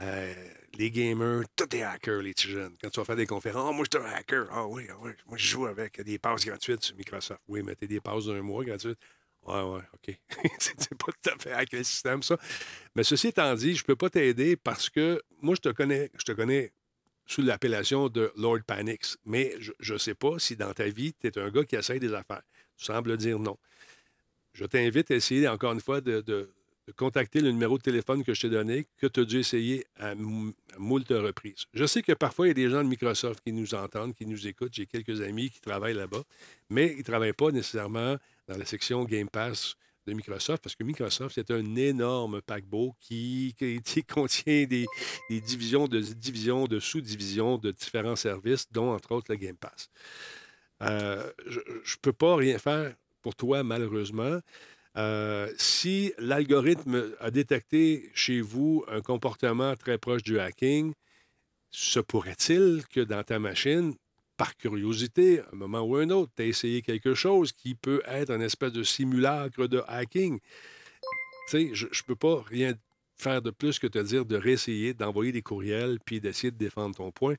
[0.00, 0.34] euh,
[0.78, 2.74] les gamers, tout est hacker, les petits jeunes.
[2.82, 4.46] Quand tu vas faire des conférences, oh, moi, je suis un hacker.
[4.50, 7.40] Ah oui, ah oui, moi, je joue avec des passes gratuites sur Microsoft.
[7.46, 8.98] Oui, mais tu des passes d'un mois gratuites.
[9.44, 10.18] Ouais, ouais, OK.
[10.58, 12.38] c'est pas tout à fait hacker le système, ça.
[12.94, 16.24] Mais ceci étant dit, je peux pas t'aider parce que moi, je te connais, je
[16.24, 16.72] te connais
[17.26, 19.16] sous l'appellation de Lord Panics.
[19.24, 22.00] Mais je ne sais pas si dans ta vie, tu es un gars qui essaye
[22.00, 22.42] des affaires.
[22.76, 23.58] Tu sembles dire non.
[24.52, 26.50] Je t'invite à essayer, encore une fois, de,
[26.96, 30.14] contacter le numéro de téléphone que je t'ai donné, que tu as dû essayer à,
[30.14, 31.64] moult reprises.
[31.72, 34.26] Je sais que parfois, il y a des gens de Microsoft qui nous entendent, qui
[34.26, 34.74] nous écoutent.
[34.74, 36.22] J'ai quelques amis qui travaillent là-bas,
[36.68, 38.16] mais ils ne travaillent pas nécessairement
[38.48, 39.76] dans la section Game Pass
[40.06, 43.54] de Microsoft, parce que Microsoft, c'est un énorme paquebot qui,
[44.08, 44.86] contient des,
[45.30, 49.88] divisions de divisions, de sous-divisions de différents services, dont entre autres le Game Pass.
[50.82, 54.40] Euh, je ne peux pas rien faire pour toi, malheureusement.
[54.96, 60.92] Euh, si l'algorithme a détecté chez vous un comportement très proche du hacking,
[61.70, 63.94] se pourrait-il que dans ta machine,
[64.36, 68.02] par curiosité, à un moment ou un autre, tu as essayé quelque chose qui peut
[68.06, 70.40] être un espèce de simulacre de hacking.
[70.40, 70.48] Tu
[71.48, 72.74] sais, je ne peux pas rien
[73.16, 76.96] faire de plus que te dire de réessayer d'envoyer des courriels puis d'essayer de défendre
[76.96, 77.36] ton point.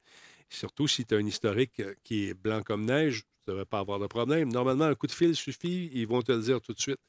[0.49, 3.65] Surtout si tu as un historique euh, qui est blanc comme neige, tu ne devrais
[3.65, 4.51] pas avoir de problème.
[4.51, 6.99] Normalement, un coup de fil suffit, ils vont te le dire tout de suite.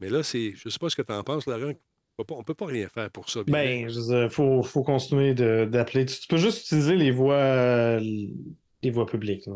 [0.00, 0.52] Mais là, c'est.
[0.56, 1.74] Je ne sais pas ce que tu en penses, Laurent.
[2.18, 3.42] On ne peut pas rien faire pour ça.
[3.46, 6.04] Ben, il faut, faut continuer d'appeler.
[6.04, 7.98] Tu, peux juste utiliser les voies,
[8.82, 9.46] les voies publiques.
[9.46, 9.54] Là,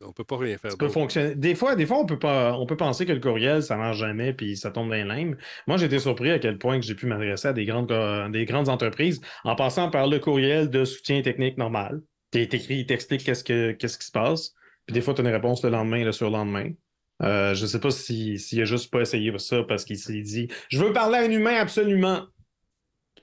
[0.00, 0.72] on peut pas rien faire.
[0.72, 1.34] Ça peut fonctionner.
[1.34, 3.98] Des fois, des fois on, peut pas, on peut penser que le courriel, ça marche
[3.98, 5.36] jamais puis ça tombe dans les limbes.
[5.66, 7.92] Moi, j'ai été surpris à quel point que j'ai pu m'adresser à des grandes,
[8.32, 12.02] des grandes entreprises en passant par le courriel de soutien technique normal.
[12.32, 14.54] Tu écrit, il t'explique qu'est-ce, que, qu'est-ce qui se passe.
[14.86, 16.70] Puis des fois, tu as une réponse le lendemain, le surlendemain.
[17.22, 20.20] Euh, je ne sais pas s'il si, a juste pas essayé ça parce qu'il s'est
[20.20, 22.26] dit Je veux parler à un humain absolument.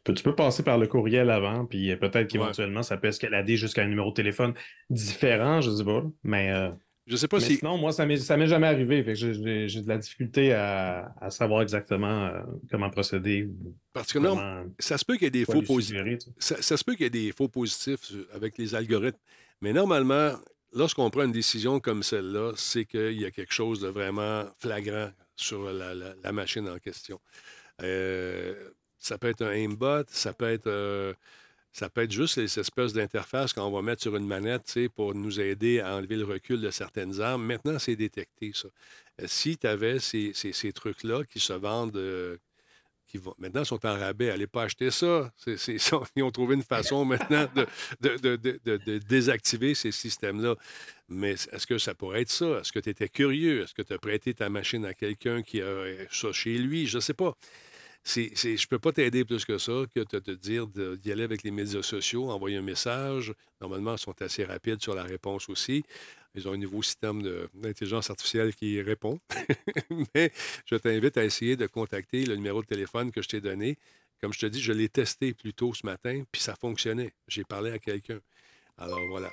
[0.04, 3.88] Tu peux, passer par le courriel avant, puis peut-être qu'éventuellement, ça peut escalader jusqu'à un
[3.88, 4.54] numéro de téléphone
[4.90, 6.04] différent, je ne sais pas.
[6.24, 6.70] Mais, euh,
[7.06, 7.58] je sais pas si.
[7.58, 9.04] Sinon, moi, ça ne m'est jamais arrivé.
[9.16, 13.50] J'ai de la difficulté à, savoir exactement euh, comment procéder.
[13.94, 16.00] Parce que non, ça se peut qu'il y ait des faux positifs.
[16.38, 19.20] Ça, ça, se peut qu'il y ait des faux positifs avec les algorithmes.
[19.62, 20.32] Mais normalement,
[20.74, 25.10] lorsqu'on prend une décision comme celle-là, c'est qu'il y a quelque chose de vraiment flagrant
[25.36, 27.20] sur la, machine en question.
[27.82, 28.54] Euh,
[29.02, 31.14] ça peut être un aimbot, ça peut être, euh,
[31.74, 35.40] ça peut être juste les espèces d'interfaces qu'on va mettre sur une manette pour nous
[35.40, 37.46] aider à enlever le recul de certaines armes.
[37.46, 38.70] Maintenant, c'est détecté, ça.
[39.22, 42.40] Euh, si tu avais ces, ces trucs-là qui se vendent
[43.38, 44.30] maintenant sont en rabais.
[44.30, 45.32] Allez pas acheter ça.
[46.16, 47.48] ils ont trouvé une façon maintenant
[48.02, 50.56] de, désactiver ces systèmes-là.
[51.10, 52.60] Mais est-ce que ça pourrait être ça?
[52.60, 53.64] Est-ce que tu étais curieux?
[53.64, 56.88] Est-ce que tu as prêté ta machine à quelqu'un qui a ça chez lui?
[56.88, 57.36] Je ne sais pas.
[58.04, 61.44] Je ne peux pas t'aider plus que ça, que de te dire d'y aller avec
[61.44, 63.34] les médias sociaux, envoyer un message.
[63.60, 65.84] Normalement, ils sont assez rapides sur la réponse aussi.
[66.34, 67.22] Ils ont un nouveau système
[67.54, 69.20] d'intelligence artificielle qui répond.
[70.16, 70.32] Mais
[70.66, 73.78] je t'invite à essayer de contacter le numéro de téléphone que je t'ai donné.
[74.22, 77.14] Comme je te dis, je l'ai testé plus tôt ce matin, puis ça fonctionnait.
[77.28, 78.20] J'ai parlé à quelqu'un.
[78.78, 79.32] Alors voilà.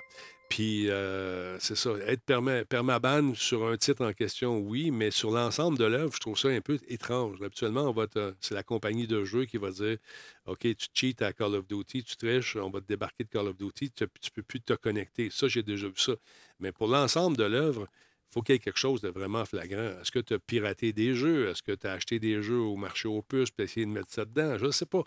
[0.48, 1.90] Puis, euh, c'est ça.
[2.06, 2.22] Être
[2.68, 6.48] permaban sur un titre en question, oui, mais sur l'ensemble de l'œuvre, je trouve ça
[6.48, 7.42] un peu étrange.
[7.42, 7.94] Habituellement,
[8.40, 9.98] c'est la compagnie de jeu qui va dire
[10.46, 13.48] OK, tu cheats à Call of Duty, tu triches, on va te débarquer de Call
[13.48, 15.28] of Duty, tu ne peux plus te connecter.
[15.30, 16.14] Ça, j'ai déjà vu ça.
[16.60, 17.86] Mais pour l'ensemble de l'œuvre,
[18.30, 20.00] il faut qu'il y ait quelque chose de vraiment flagrant.
[20.00, 21.48] Est-ce que tu as piraté des jeux?
[21.48, 24.12] Est-ce que tu as acheté des jeux au marché aux puces pour essayer de mettre
[24.12, 24.56] ça dedans?
[24.56, 25.02] Je ne sais pas.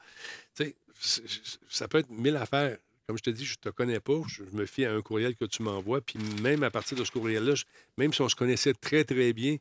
[0.56, 1.24] Tu sais,
[1.68, 2.78] ça peut être mille affaires.
[3.12, 4.22] Comme je te dis, je ne te connais pas.
[4.30, 6.00] Je, me fie à un courriel que tu m'envoies.
[6.00, 7.56] Puis même à partir de ce courriel-là,
[7.98, 9.58] même si on se connaissait très, très bien,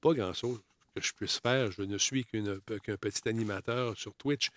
[0.00, 0.58] pas grand-chose
[0.96, 1.70] que je puisse faire.
[1.70, 4.50] Je ne suis qu'un petit animateur sur Twitch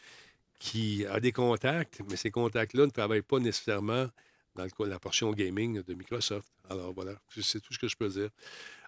[0.57, 4.07] qui a des contacts, mais ces contacts-là ne travaillent pas nécessairement
[4.55, 6.49] dans le, la portion gaming de Microsoft.
[6.67, 8.29] Alors voilà, c'est tout ce que je peux dire.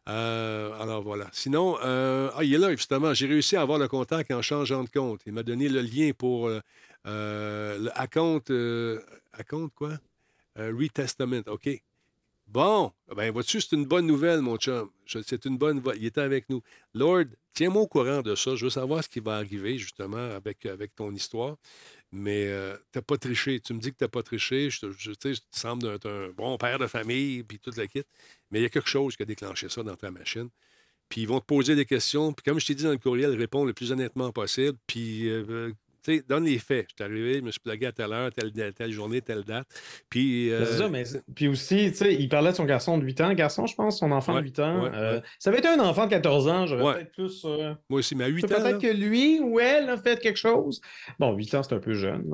[0.09, 1.29] Euh, alors voilà.
[1.31, 3.13] Sinon, euh, ah, il est là, justement.
[3.13, 5.21] J'ai réussi à avoir le contact en changeant de compte.
[5.27, 6.59] Il m'a donné le lien pour euh,
[7.05, 8.43] le account,
[9.33, 9.99] account quoi?
[10.55, 11.81] Retestament, OK.
[12.47, 14.89] Bon, ben vois-tu, c'est une bonne nouvelle, mon chum.
[15.07, 16.61] C'est une bonne Il était avec nous.
[16.93, 18.55] Lord, tiens-moi au courant de ça.
[18.55, 21.57] Je veux savoir ce qui va arriver, justement, avec, avec ton histoire.
[22.11, 23.59] Mais euh, tu n'as pas triché.
[23.59, 24.69] Tu me dis que tu n'as pas triché.
[24.69, 28.03] Je, je, tu sembles être un bon père de famille, puis toute la kit.
[28.51, 30.49] Mais il y a quelque chose qui a déclenché ça dans ta machine.
[31.09, 32.33] Puis ils vont te poser des questions.
[32.33, 34.77] Puis comme je t'ai dit dans le courriel, réponds le plus honnêtement possible.
[34.85, 35.71] Puis euh,
[36.03, 36.87] tu sais, donne les faits.
[36.89, 39.67] Je suis arrivé, je me suis plugué à telle heure, telle, telle journée, telle date.
[40.09, 40.51] Puis.
[40.51, 41.03] Euh, c'est ça, mais.
[41.33, 43.33] Puis aussi, tu sais, il parlait de son garçon de 8 ans.
[43.33, 44.85] Garçon, je pense, son enfant de 8 ans.
[44.93, 47.43] Euh, ça avait été un enfant de 14 ans, j'aurais peut-être plus.
[47.45, 48.47] Euh, Moi aussi, mais à 8 ans.
[48.47, 50.81] Peut-être que lui ou elle a fait quelque chose.
[51.19, 52.25] Bon, 8 ans, c'est un peu jeune.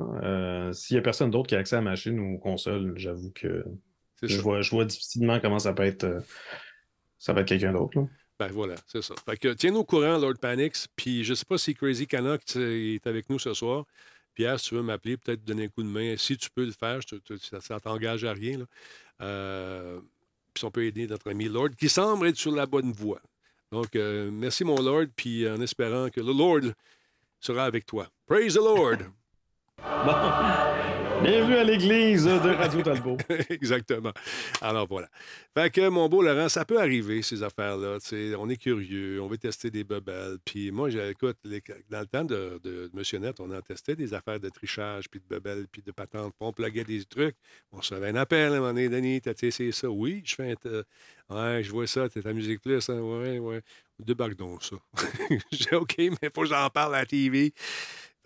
[0.72, 3.64] S'il n'y a personne d'autre qui a accès à la machine ou console, j'avoue que.
[4.22, 6.22] Je vois, je vois difficilement comment ça peut être.
[7.18, 7.98] Ça va être quelqu'un d'autre.
[8.40, 9.14] Ben voilà, c'est ça.
[9.26, 10.88] Fait que tiens-nous au courant, Lord Panix.
[10.96, 13.84] Puis je sais pas si Crazy Canuck est avec nous ce soir.
[14.32, 16.16] Pierre, si tu veux m'appeler, peut-être donner un coup de main.
[16.16, 18.60] Si tu peux le faire, ça ne t'engage à rien.
[19.20, 20.00] Euh,
[20.54, 23.20] puis on peut aider notre ami Lord, qui semble être sur la bonne voie.
[23.72, 26.72] Donc, euh, merci, mon Lord, puis en espérant que le Lord
[27.40, 28.08] sera avec toi.
[28.26, 29.00] Praise the Lord!
[31.22, 33.18] Bienvenue à l'église de Radio Talbot.
[33.50, 34.12] Exactement.
[34.62, 35.06] Alors voilà.
[35.52, 37.98] Fait que mon beau Laurent, ça peut arriver, ces affaires-là.
[38.38, 40.38] On est curieux, on veut tester des bubbles.
[40.46, 41.36] Puis moi, j'écoute,
[41.90, 45.20] dans le temps de, de, Monsieur Net, on a testé des affaires de trichage, puis
[45.20, 46.32] de bubbles, puis de patentes.
[46.38, 47.36] Puis on plaguait des trucs.
[47.70, 49.90] On recevait un appel à un moment donné, Denis, t'as essayé ça?
[49.90, 50.82] Oui, je fais un.
[51.34, 52.88] Ouais, je vois ça, t'es à Musique Plus.
[52.88, 52.98] Hein?
[52.98, 53.60] Ouais, ouais.
[53.98, 54.76] Débarque donc ça.
[55.52, 57.52] J'ai OK, mais faut que j'en parle à la TV.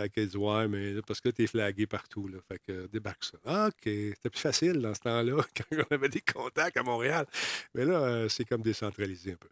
[0.01, 2.27] Fait qu'elle dit Ouais, mais là, parce que t'es flagué partout.
[2.29, 2.39] Là.
[2.49, 3.39] Fait que débarque ça.
[3.47, 3.75] Ah, OK.
[3.85, 7.27] C'était plus facile dans ce temps-là, quand on avait des contacts à Montréal.
[7.75, 9.49] Mais là, euh, c'est comme décentralisé un peu.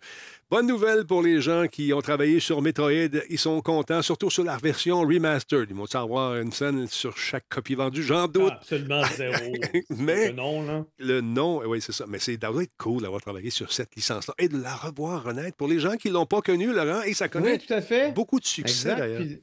[0.51, 2.91] Bonne nouvelle pour les gens qui ont travaillé sur Metroid.
[3.31, 5.69] Ils sont contents, surtout sur la version remastered.
[5.71, 8.03] Ils vont savoir une scène sur chaque copie vendue.
[8.03, 8.53] J'en doute.
[8.53, 9.53] Ah, absolument zéro.
[9.91, 10.85] mais Le nom, là.
[10.99, 12.05] le nom, oui, c'est ça.
[12.09, 15.57] Mais c'est être cool d'avoir travaillé sur cette licence-là et de la revoir renaître.
[15.57, 17.81] Pour les gens qui ne l'ont pas connue, Laurent, et ça connaît Oui, tout à
[17.81, 18.13] fait.
[18.13, 19.21] beaucoup de succès d'ailleurs.
[19.21, 19.43] Puis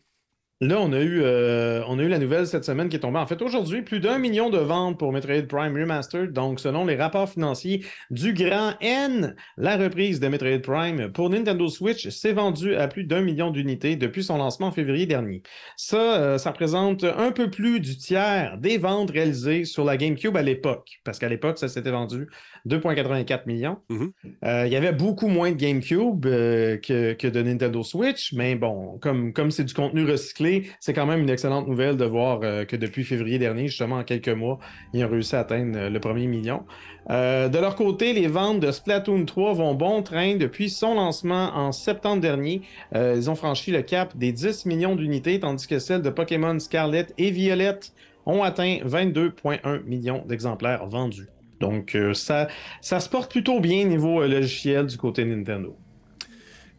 [0.62, 3.20] Là, on a, eu, euh, on a eu la nouvelle cette semaine qui est tombée.
[3.20, 6.34] En fait, aujourd'hui, plus d'un million de ventes pour Metroid Prime Remastered.
[6.34, 11.70] Donc, selon les rapports financiers du grand N, la reprise de Metroid Prime pour Nintendo
[11.70, 15.44] Switch s'est vendue à plus d'un million d'unités depuis son lancement en février dernier.
[15.78, 20.36] Ça, euh, ça représente un peu plus du tiers des ventes réalisées sur la GameCube
[20.36, 21.00] à l'époque.
[21.06, 22.28] Parce qu'à l'époque, ça s'était vendu
[22.68, 23.78] 2,84 millions.
[23.88, 24.12] Mhm.
[24.44, 28.98] Euh, il y avait beaucoup moins de GameCube que, que de Nintendo Switch, mais bon,
[29.00, 30.49] comme comme c'est du contenu recyclé,
[30.80, 34.04] c'est quand même une excellente nouvelle de voir euh, que depuis février dernier, justement en
[34.04, 34.60] quelques mois,
[34.94, 36.64] ils ont réussi à atteindre euh, le premier million.
[37.10, 41.52] Euh, de leur côté, les ventes de Splatoon 3 vont bon train depuis son lancement
[41.56, 42.62] en septembre dernier.
[42.94, 47.08] Ils ont franchi le cap des 10 millions d'unités, tandis que celles de Pokémon Scarlet
[47.18, 47.94] et Violette
[48.26, 51.28] ont atteint 22,1 millions d'exemplaires vendus.
[51.60, 52.48] Donc, ça,
[52.82, 55.76] ça se porte plutôt bien niveau logiciel du côté Nintendo.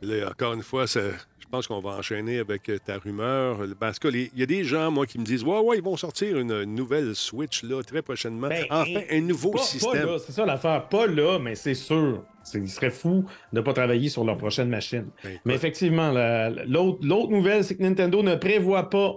[0.03, 1.01] Là, encore une fois, ça-
[1.51, 3.59] pense qu'on va enchaîner avec euh, ta rumeur.
[3.79, 6.39] Parce qu'il y a des gens, moi, qui me disent Ouais, ouais, ils vont sortir
[6.39, 8.49] une, nouvelle Switch là, très prochainement.
[8.49, 10.09] Ben, enfin, un nouveau Pas- système.
[10.25, 10.89] c'est ça l'affaire.
[10.89, 12.25] Pas là, mais c'est sûr.
[12.55, 15.07] Il serait fou de ne pas travailler sur leur prochaine machine.
[15.25, 19.15] Ben, Mais effectivement, la- l'autre nouvelle, c'est que Nintendo ne prévoit pas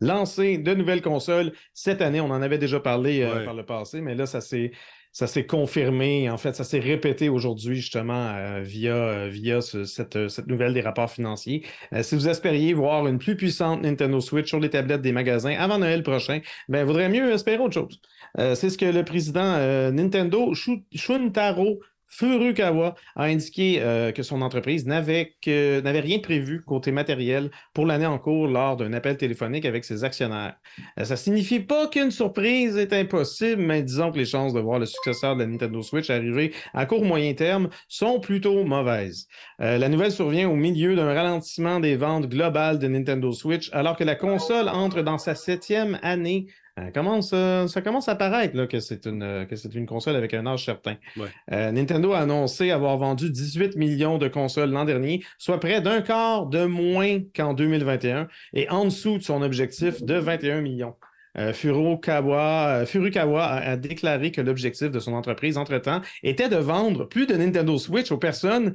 [0.00, 2.20] lancer de nouvelles consoles cette année.
[2.20, 3.44] On en avait déjà parlé euh, Ouais.
[3.44, 4.72] par le passé, mais là, ça s'est
[5.16, 6.28] ça s'est confirmé.
[6.28, 10.82] En fait, ça s'est répété aujourd'hui, justement, euh, via, euh, via euh, cette nouvelle des
[10.82, 11.64] rapports financiers.
[12.02, 15.78] Si vous espériez voir une plus puissante Nintendo Switch sur les tablettes des magasins avant
[15.78, 17.98] Noël prochain, ben, vaudrait mieux espérer autre chose.
[18.36, 19.56] C'est ce que le président
[19.90, 21.80] Nintendo, Shu- Shuntaro
[22.16, 28.18] Furukawa, a indiqué euh, que son entreprise n'avait rien prévu côté matériel pour l'année en
[28.18, 30.56] cours lors d'un appel téléphonique avec ses actionnaires.
[30.98, 34.78] Euh, ça signifie pas qu'une surprise est impossible, mais disons que les chances de voir
[34.78, 39.26] le successeur de la Nintendo Switch arriver à court moyen terme sont plutôt mauvaises.
[39.60, 43.96] Euh, la nouvelle survient au milieu d'un ralentissement des ventes globales de Nintendo Switch alors
[43.96, 46.46] que la console entre dans sa septième année
[46.92, 50.16] commence, euh, ça commence à paraître là, que c'est une, euh, que c'est une console
[50.16, 50.96] avec un âge certain.
[51.16, 51.28] Ouais.
[51.52, 56.02] Euh, Nintendo a annoncé avoir vendu 18 millions de consoles l'an dernier, soit près d'un
[56.02, 60.94] quart de moins qu'en 2021 et en dessous de son objectif de 21 millions.
[61.38, 66.56] Euh, Furukawa, euh, Furukawa a, a déclaré que l'objectif de son entreprise, entre-temps, était de
[66.56, 68.72] vendre plus de Nintendo Switch aux personnes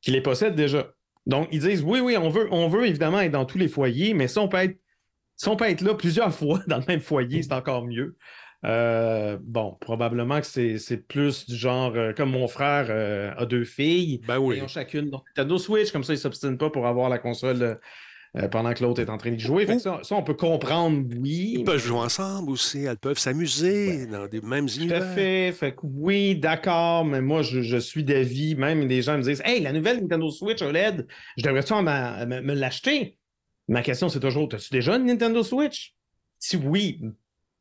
[0.00, 0.92] qui les possèdent déjà.
[1.26, 4.14] Donc, ils disent oui, oui, on veut, on veut évidemment être dans tous les foyers,
[4.14, 4.78] mais si on peut être,
[5.38, 8.16] si on peut être là plusieurs fois dans le même foyer, c'est encore mieux.
[8.64, 13.64] Euh, bon, probablement que c'est plus du genre euh, comme mon frère euh, a deux
[13.64, 14.20] filles.
[14.26, 14.56] Ben oui.
[14.58, 17.78] Ils ont chacune Nintendo Switch, comme ça, ils ne s'obstinent pas pour avoir la console
[18.52, 19.64] pendant que l'autre est en train de jouer.
[19.64, 21.54] Fait que ça, ça, on peut comprendre, oui.
[21.58, 22.84] Ils peuvent jouer ensemble aussi.
[22.84, 25.14] Elles peuvent s'amuser dans des mêmes Tout à univers.
[25.14, 25.52] fait.
[25.52, 28.54] Fait que oui, d'accord, mais moi, je, je suis d'avis.
[28.54, 33.17] Même des gens me disent Hey, la nouvelle Nintendo Switch OLED, je devrais-tu me l'acheter
[33.68, 35.94] Ma question, c'est toujours As-tu déjà une Nintendo Switch?
[36.38, 37.00] Si oui,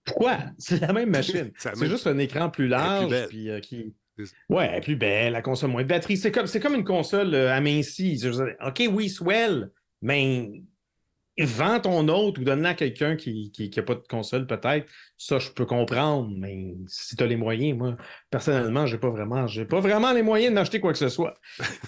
[0.06, 0.38] pourquoi?
[0.58, 1.52] C'est la même machine.
[1.58, 3.28] C'est même- juste un écran plus large.
[3.28, 3.94] puis, euh, qui...
[4.50, 6.18] Ouais, elle est plus belle, la console moins de batterie.
[6.18, 8.20] C'est comme, une console euh, amincie.
[8.66, 9.70] OK, oui, swell,
[10.02, 10.64] mais
[11.40, 14.88] vends ton autre ou donne-la à quelqu'un qui n'a pas de console, peut-être.
[15.20, 17.98] Ça, je peux comprendre, mais si tu as les moyens, moi,
[18.30, 21.34] personnellement, j'ai pas vraiment, j'ai pas vraiment les moyens d'acheter quoi que ce soit.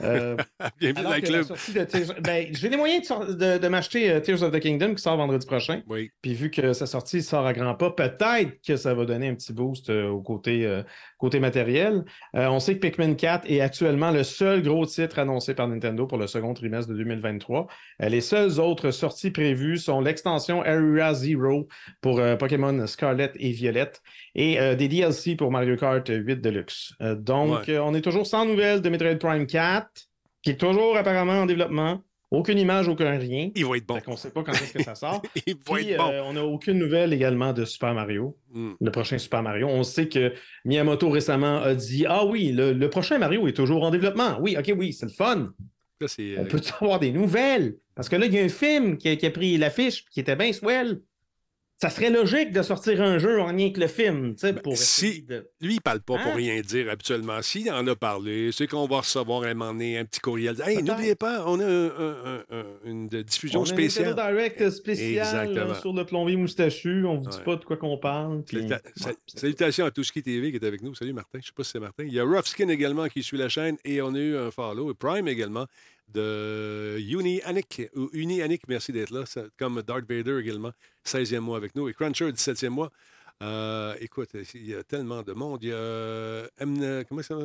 [0.01, 0.35] Euh,
[0.79, 1.45] Bienvenue dans le club.
[1.45, 5.03] Tears- ben, j'ai les moyens de, de- de m'acheter euh, Tears of the Kingdom qui
[5.03, 5.81] sort vendredi prochain.
[5.87, 6.09] Oui.
[6.23, 9.35] Puis vu que sa sortie sort à grands pas, peut-être que ça va donner un
[9.35, 10.81] petit boost euh, au côté, euh,
[11.19, 12.05] côté matériel.
[12.33, 16.17] On sait que Pikmin 4 est actuellement le seul gros titre annoncé par Nintendo pour
[16.17, 17.67] le second trimestre de 2023.
[18.01, 21.67] Euh, les seules autres sorties prévues sont l'extension Area Zero
[22.01, 24.01] pour Pokémon Scarlet et Violette
[24.35, 26.93] et euh, des DLC pour Mario Kart 8 Deluxe.
[27.01, 27.73] Euh, donc, Ouais.
[27.75, 29.87] euh, on est toujours sans nouvelles de Metroid Prime 4,
[30.41, 32.01] qui est toujours apparemment en développement.
[32.31, 33.49] Aucune image, aucun rien.
[33.55, 33.99] Il va être bon.
[34.01, 35.19] Qu'on ne sait pas quand est-ce que ça sort.
[35.47, 36.11] Il va Puis, être bon.
[36.11, 38.73] euh, on n'a aucune nouvelle également de Super Mario, Hmm.
[38.79, 39.67] le prochain Super Mario.
[39.67, 43.83] On sait que Miyamoto récemment a dit Ah oui, le, le prochain Mario est toujours
[43.83, 44.37] en développement.
[44.41, 45.51] Oui, ok, oui, c'est le fun.
[46.01, 47.75] Là, On peut avoir des nouvelles?
[47.95, 50.19] Parce que là, il y a un film qui a, qui a pris l'affiche qui
[50.21, 51.01] était bien swell.
[51.81, 54.61] Ça serait logique de sortir un jeu en lien que le film, tu sais, Ben,
[54.61, 56.35] pour si- de- Lui, il parle pas pour Hein?
[56.35, 57.41] rien dire habituellement.
[57.41, 60.61] S'il en a parlé, c'est qu'on va recevoir un moment donné un petit courriel.
[60.65, 64.13] Hey, n'oubliez pas, on a un- un- un- un- une diffusion On a un spéciale.
[64.13, 67.05] Direct spécial euh, sur le plombier moustachu.
[67.05, 67.43] On vous dit Ouais.
[67.45, 68.43] pas de quoi qu'on parle.
[68.43, 70.93] puis- Salita- Ouais, salutations à Touski TV qui est avec nous.
[70.95, 71.39] Salut Martin.
[71.41, 72.03] Je sais pas si c'est Martin.
[72.03, 74.51] Il y a Rough Skin également qui suit la chaîne et on a eu un
[74.51, 74.91] follow.
[74.91, 75.65] Et Prime également
[76.13, 77.83] de Uni Annick.
[77.95, 79.23] Ou Uni Annick, merci d'être là.
[79.57, 80.71] Comme Darth Vader également,
[81.05, 81.87] 16e mois avec nous.
[81.89, 82.91] Et Cruncher, 17e mois.
[83.41, 85.59] Euh, écoute, il y a tellement de monde.
[85.61, 87.35] Il y a Amne- comment ça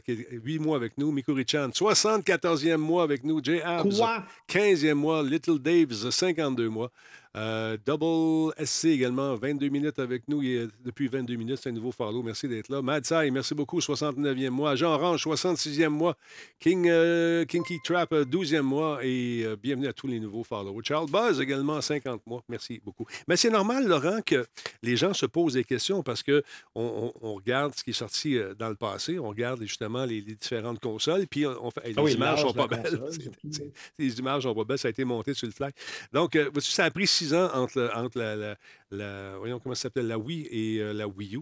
[0.00, 1.12] qui est 8 mois avec nous.
[1.12, 3.42] Mikuri-chan, 74e mois avec nous.
[3.44, 3.60] J.
[3.60, 4.24] Abs, Quoi?
[4.48, 5.22] 15e mois.
[5.22, 6.90] Little Daves, 52 mois.
[7.36, 10.42] Euh, Double SC également, 22 minutes avec nous.
[10.42, 12.22] Il est depuis 22 minutes, c'est un nouveau follow.
[12.22, 12.80] Merci d'être là.
[12.80, 14.76] Mad Sai, merci beaucoup, 69e mois.
[14.76, 16.16] Jean Orange, 66e mois.
[16.60, 19.00] King, euh, Kinky Trap, euh, 12e mois.
[19.02, 20.82] Et euh, bienvenue à tous les nouveaux followers.
[20.84, 22.42] Charles Buzz également, 50 mois.
[22.48, 23.06] Merci beaucoup.
[23.26, 24.46] Mais c'est normal, Laurent, que
[24.82, 26.42] les gens se posent des questions parce que
[26.74, 29.18] on, regarde ce qui est sorti euh, dans le passé.
[29.18, 31.26] On regarde justement les, les différentes consoles.
[31.26, 31.80] Puis on, on fait.
[31.86, 33.00] hey, les Ah oui, images sont pas belles.
[33.98, 34.78] les images sont pas belles.
[34.78, 35.70] Ça a été monté sur le fly.
[36.12, 38.56] Donc, euh, ça a pris six ans entre, entre la, la-
[38.90, 41.40] la- voyons comment ça s'appelle, la Wii et euh, la Wii U.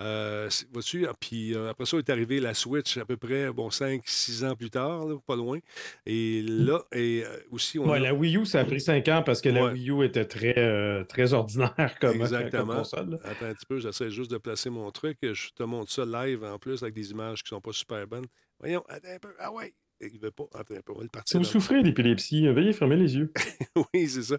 [0.00, 4.44] Euh, vois-tu, puis euh, après ça est arrivé la Switch à peu près, bon, 5-6
[4.44, 5.60] ans plus tard, là, pas loin.
[6.04, 9.06] Et là, et euh, aussi, on Ouais, a- la Wii U, ça a pris 5
[9.08, 9.66] ans parce que la.
[9.72, 12.74] Wii U était très, très ordinaire comme, comme Exactement.
[12.76, 13.18] console.
[13.24, 15.18] Attends un petit peu, j'essaie juste de placer mon truc.
[15.22, 18.26] Je te montre ça live en plus avec des images qui sont pas super bonnes.
[18.60, 19.32] Voyons, attends un peu.
[19.38, 19.72] Ah ouais!
[20.00, 20.44] Il veut pas.
[20.54, 21.38] Attends un peu, on va le Si partir.
[21.40, 23.32] vous dans- souffrez d'épilepsie, veuillez fermer les yeux.
[23.94, 24.36] oui, c'est ça.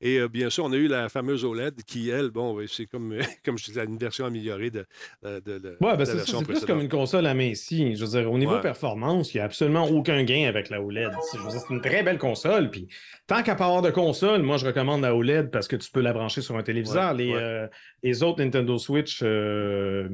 [0.00, 2.86] Et euh, bien sûr, on a eu la fameuse OLED qui, elle, bon, ben, c'est
[2.86, 4.84] comme, comme je disais, une version améliorée de,
[5.22, 7.34] de, de- de Ouais, la ben c'est ça, version c'est plus comme une console à
[7.34, 7.94] main scie.
[7.96, 8.60] Je veux dire, au niveau Ouais.
[8.60, 11.12] performance, il n'y a absolument aucun gain avec la OLED.
[11.30, 11.38] C'est-
[11.70, 12.70] une très belle console.
[12.70, 12.88] Puis
[13.26, 16.00] tant qu'à pas avoir de console, moi, je recommande la OLED parce que tu peux
[16.00, 17.12] la brancher sur un téléviseur.
[17.12, 17.66] Ouais, les, euh,
[18.02, 20.08] les autres Nintendo Switch euh,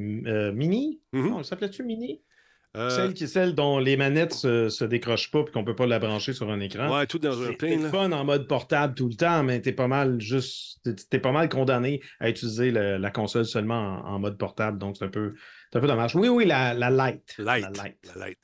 [0.53, 1.29] mini, Mhm.
[1.29, 2.21] non, s'appelait-tu mini?
[2.75, 5.85] Euh, Celle, qui, celle dont les manettes se, se décrochent pas et qu'on peut pas
[5.85, 6.91] la brancher sur un écran.
[6.91, 7.69] ouais, tout dans un plein.
[7.79, 10.79] c'est fun en mode portable tout le temps, mais t'es pas mal juste.
[10.83, 14.79] t'es- T'es pas mal condamné à utiliser le- la console seulement en, en mode portable.
[14.79, 15.35] Donc c'est un peu,
[15.73, 16.15] c'est un peu dommage.
[16.15, 17.33] Oui, oui, la, la Lite.
[17.39, 17.65] Light.
[18.15, 18.37] La light.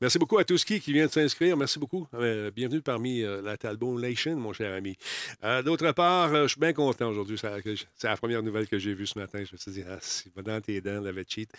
[0.00, 1.56] Merci beaucoup à tous qui vient de s'inscrire.
[1.56, 2.08] Merci beaucoup.
[2.12, 4.96] Euh, bienvenue parmi euh, la Talbot Nation, mon cher ami.
[5.44, 7.38] Euh, D'autre part, euh, je suis bien content aujourd'hui.
[7.38, 9.44] C'est la- première nouvelle que j'ai vue ce matin.
[9.44, 11.52] Je me suis dit, ah, c'est dans tes dents, la vie cheat.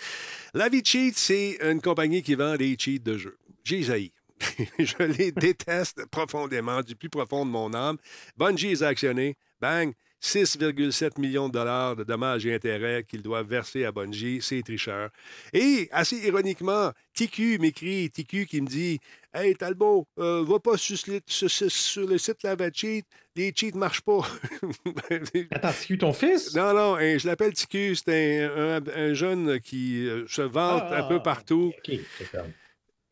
[0.54, 3.38] La vie cheat, c'est une compagnie qui vend des cheats de jeux.
[3.64, 3.82] J'ai
[4.78, 7.98] je les déteste profondément, du plus profond de mon âme.
[8.36, 9.38] Bungie est actionné.
[9.62, 9.94] Bang!
[10.24, 15.10] 6,7 millions de dollars de dommages et intérêts qu'ils doivent verser à Bungie, c'est tricheur.
[15.52, 19.00] Et, assez ironiquement, TQ m'écrit, TQ qui me dit
[19.34, 23.06] Hey Talbot, euh, va pas sur, le- sur- le site Lava Cheat,
[23.36, 24.22] les cheats marchent pas.
[25.52, 26.56] Attends, c'est ton fils?
[26.56, 30.84] non, non, hein, je l'appelle TQ, c'est un, un- un jeune qui euh, se vante
[30.90, 31.74] Ah, un peu ah, partout.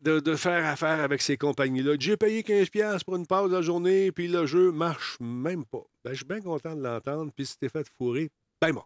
[0.02, 1.96] De, faire affaire avec ces compagnies-là.
[2.00, 5.84] J'ai payé 15$ pour une pause de la journée, puis le jeu marche même pas.
[6.04, 8.30] Ben, je suis bien content de l'entendre, puis si t'es fait fourrer,
[8.62, 8.84] ben bon.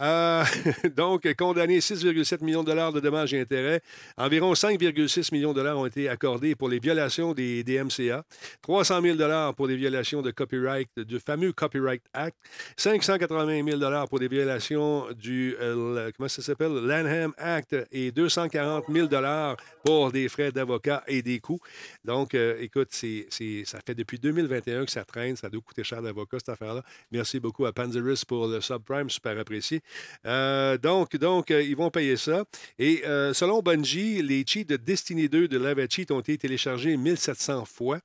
[0.00, 0.44] Euh,
[0.96, 3.80] donc, condamné 6,7 millions de dollars de dommages et intérêts.
[4.16, 8.22] Environ 5,6 millions de dollars ont été accordés pour les violations des, des MCA.
[8.62, 12.36] 300 000 dollars pour des violations de copyright, du fameux Copyright Act.
[12.76, 17.74] 580 000 dollars pour des violations du, euh, comment ça s'appelle, Lanham Act.
[17.90, 21.60] Et 240 000 dollars pour des frais d'avocat et des coûts.
[22.04, 25.34] Donc, euh, écoute, ça fait depuis 2021 que ça traîne.
[25.34, 26.84] Ça doit coûter cher d'avocat, cette affaire-là.
[27.10, 29.80] Merci beaucoup à Panzerus pour le subprime, super apprécié.
[30.26, 32.44] Euh, donc, donc euh, ils vont payer ça.
[32.78, 36.96] Et euh, selon Bungie, les cheats de Destiny 2 de Lava Cheat ont été téléchargés
[36.96, 38.00] 1700 fois.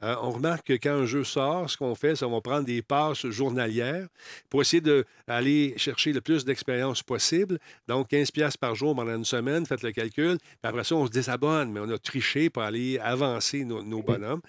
[0.00, 2.82] On remarque que quand un jeu sort, ce qu'on fait, c'est qu'on va prendre des
[2.82, 4.06] passes journalières
[4.48, 7.58] pour essayer d'aller chercher le plus d'expérience possible.
[7.88, 10.38] Donc, 15 pièces par jour pendant une semaine, faites le calcul.
[10.62, 14.40] Après ça, on se désabonne, mais on a triché pour aller avancer nos, nos bonhommes.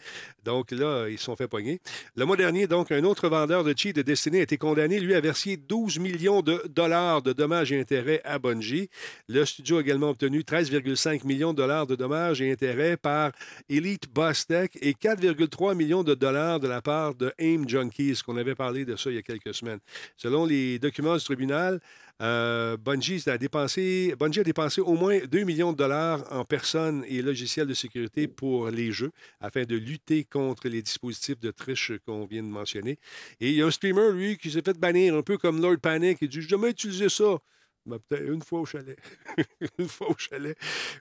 [0.43, 1.79] Donc là, ils se sont fait pogner.
[2.15, 5.15] Le mois dernier, donc, un autre vendeur de cheats de Destiny a été condamné, lui,
[5.15, 8.89] à verser 12 millions de dollars de dommages et intérêts à Bungie.
[9.27, 13.31] Le studio a également obtenu 13,5 millions de dollars de dommages et intérêts par
[13.69, 18.37] Elite Boss Tech et 4,3 millions de dollars de la part de AIM Junkies, qu'on
[18.37, 19.79] avait parlé de ça il y a quelques semaines.
[20.17, 21.79] Selon les documents du tribunal,
[22.21, 27.05] euh, Bungie, a dépensé, Bungie a dépensé au moins 2 millions de dollars en personnes
[27.07, 31.93] et logiciels de sécurité pour les jeux afin de lutter contre les dispositifs de triche
[32.05, 32.99] qu'on vient de mentionner.
[33.39, 35.77] Et il y a un streamer, lui, qui s'est fait bannir un peu comme Lord
[35.89, 36.19] Panic.
[36.21, 37.39] Il dit J'ai jamais utilisé ça.
[37.85, 38.97] Ben, peut-être une fois au chalet.
[39.79, 40.57] une fois au chalet.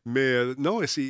[0.07, 1.03] Mais euh, non, c'est.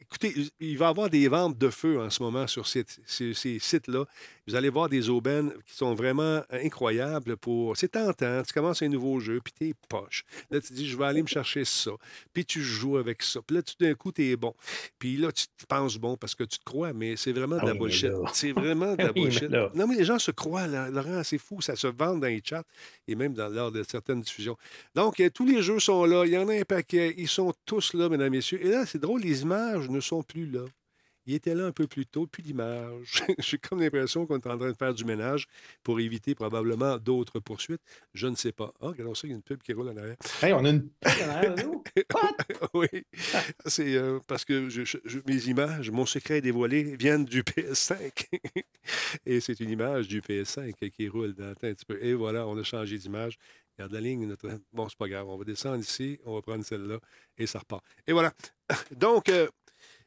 [0.00, 3.34] Écoutez, il va y avoir des ventes de feu en ce moment sur ces, ces-
[3.34, 4.04] ces sites-là.
[4.46, 7.76] Vous allez voir des aubaines qui sont vraiment incroyables pour.
[7.76, 8.42] C'est tentant.
[8.42, 10.24] Tu commences un nouveau jeu, puis t'es poche.
[10.50, 11.90] Là, tu dis, je vais aller me chercher ça.
[12.32, 13.40] Puis tu joues avec ça.
[13.46, 14.54] Puis là, tout d'un coup, t'es bon.
[14.98, 17.60] Puis là, tu te penses bon parce que tu te crois, mais c'est vraiment de
[17.62, 18.10] Ah la oui, bullshit.
[18.32, 19.50] C'est vraiment de la bullshit.
[19.50, 21.60] Non, mais les gens se croient, là, Laurent, c'est fou.
[21.60, 22.64] Ça se vend dans les chats
[23.06, 24.56] et même dans, lors de certaines diffusions.
[24.94, 26.24] Donc, euh, tous les jeux sont là.
[26.26, 27.14] Il y en a un paquet.
[27.18, 28.64] Ils sont tous là, mesdames, messieurs.
[28.64, 30.64] Et là, c'est drôle, les images ne sont plus là.
[31.28, 33.22] Ils étaient là un peu plus tôt, plus d'image.
[33.38, 35.46] J'ai comme l'impression qu'on est en train de faire du ménage
[35.82, 37.82] pour éviter probablement d'autres poursuites.
[38.14, 38.72] Je ne sais pas.
[38.80, 40.16] Ah, regardons ça, il y a une pub qui roule en arrière.
[40.42, 41.84] Hey, on a une pub en arrière de nous.
[42.74, 42.88] Oui,
[43.66, 48.26] c'est euh, parce que je- je- mes images, mon secret dévoilé, viennent du PS5.
[49.26, 52.02] Et c'est une image du PS5 qui roule dans un petit peu.
[52.02, 53.36] Et voilà, on a changé d'image.
[53.76, 54.26] Regarde la ligne.
[54.26, 54.48] Notre...
[54.72, 55.28] Bon, c'est pas grave.
[55.28, 56.98] On va descendre ici, on va prendre celle-là
[57.36, 57.84] et ça repart.
[58.06, 58.32] Et voilà.
[58.92, 59.46] Donc, euh,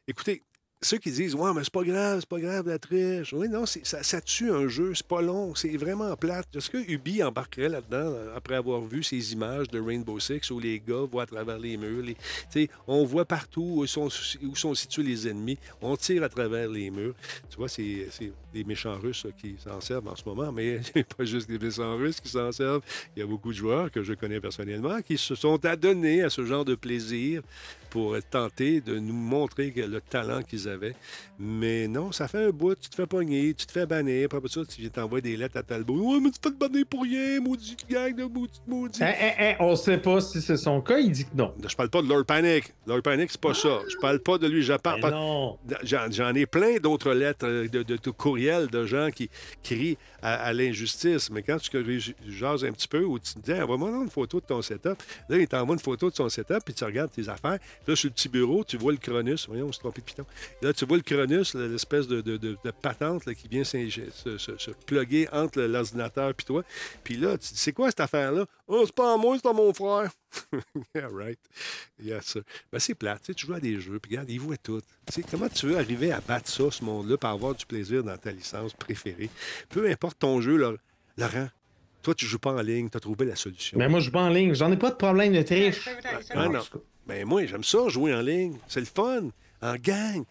[0.08, 0.42] écoutez,
[0.82, 3.32] ceux qui disent Ouais, mais c'est pas grave, c'est pas grave la triche.
[3.32, 6.46] Oui, non, ça, tue un jeu, c'est pas long, c'est vraiment plate.
[6.54, 10.58] Est-ce que Ubi embarquerait là-dedans euh, après avoir vu ces images de Rainbow Six où
[10.58, 12.04] les gars voient à travers les murs?
[12.86, 14.08] on voit partout où sont,
[14.74, 17.14] situés les ennemis, on tire à travers les murs.
[17.50, 18.08] Tu vois, c'est
[18.52, 21.48] des méchants russes là, qui s'en servent en ce moment, mais n'y a pas juste
[21.48, 22.82] des méchants russes qui s'en servent.
[23.16, 26.30] Il y a beaucoup de joueurs que je connais personnellement qui se sont adonnés à
[26.30, 27.42] ce genre de plaisir
[27.92, 30.94] pour tenter de nous montrer le talent qu'ils avaient.
[31.38, 34.48] Mais non, ça fait un bout, tu te fais pogner, tu te fais bannir, après
[34.48, 35.98] ça, tu t'envoies des lettres à Talbot.
[35.98, 39.04] Ouais, mais tu te fais bannir pour rien, maudit gang de maudit, maudit.
[39.04, 41.52] Hein, hein, hein, on sait pas si c'est son cas, il dit que non.
[41.68, 42.72] Je parle pas de Lord Panic.
[42.86, 43.80] Lord Panic, c'est pas ça.
[43.86, 44.62] Je parle pas de lui.
[44.62, 45.58] Je parle non.
[45.82, 49.28] J'en, ai plein d'autres lettres, euh, de, de, de courriels de gens qui
[49.62, 51.30] crient à, à l'injustice.
[51.30, 54.46] Mais quand tu jases un petit peu ou tu te dis, envoie-moi une photo de
[54.46, 54.96] ton setup.
[55.28, 57.58] Là, il t'envoie une photo de son setup, puis tu regardes tes affaires.
[57.86, 59.46] Là, sur le petit bureau, tu vois le Cronus.
[59.48, 60.24] Voyons, on s'est trompé de piton.
[60.60, 63.88] Là, tu vois le Cronus, l'espèce de, de- de- de patente là, qui vient se,
[64.38, 66.62] se, se plugger entre l'ordinateur et toi.
[67.02, 68.46] Puis là, tu dis, c'est quoi cette affaire-là?
[68.68, 70.10] Oh, c'est pas à moi, c'est à mon frère.
[70.94, 71.38] yeah, right.
[72.02, 72.42] Yes, sir.
[72.72, 73.20] Ben, c'est plate.
[73.20, 74.80] Tu, sais, tu joues à des jeux, puis regarde, ils voient tout.
[75.06, 78.02] Tu sais, comment tu veux arriver à battre ça, ce monde-là, pour avoir du plaisir
[78.04, 79.28] dans ta licence préférée?
[79.68, 80.76] Peu importe ton jeu, Laurent,
[81.18, 81.48] Laurent,
[82.02, 83.78] toi, tu joues pas en ligne, tu as trouvé la solution.
[83.78, 84.54] Mais moi, je joue pas en ligne.
[84.54, 85.88] J'en ai pas de problème de triche.
[86.30, 86.62] Ah, non.
[87.06, 88.56] Ben, moi, j'aime ça, jouer en ligne.
[88.68, 89.28] C'est le fun,
[89.60, 90.24] en gang.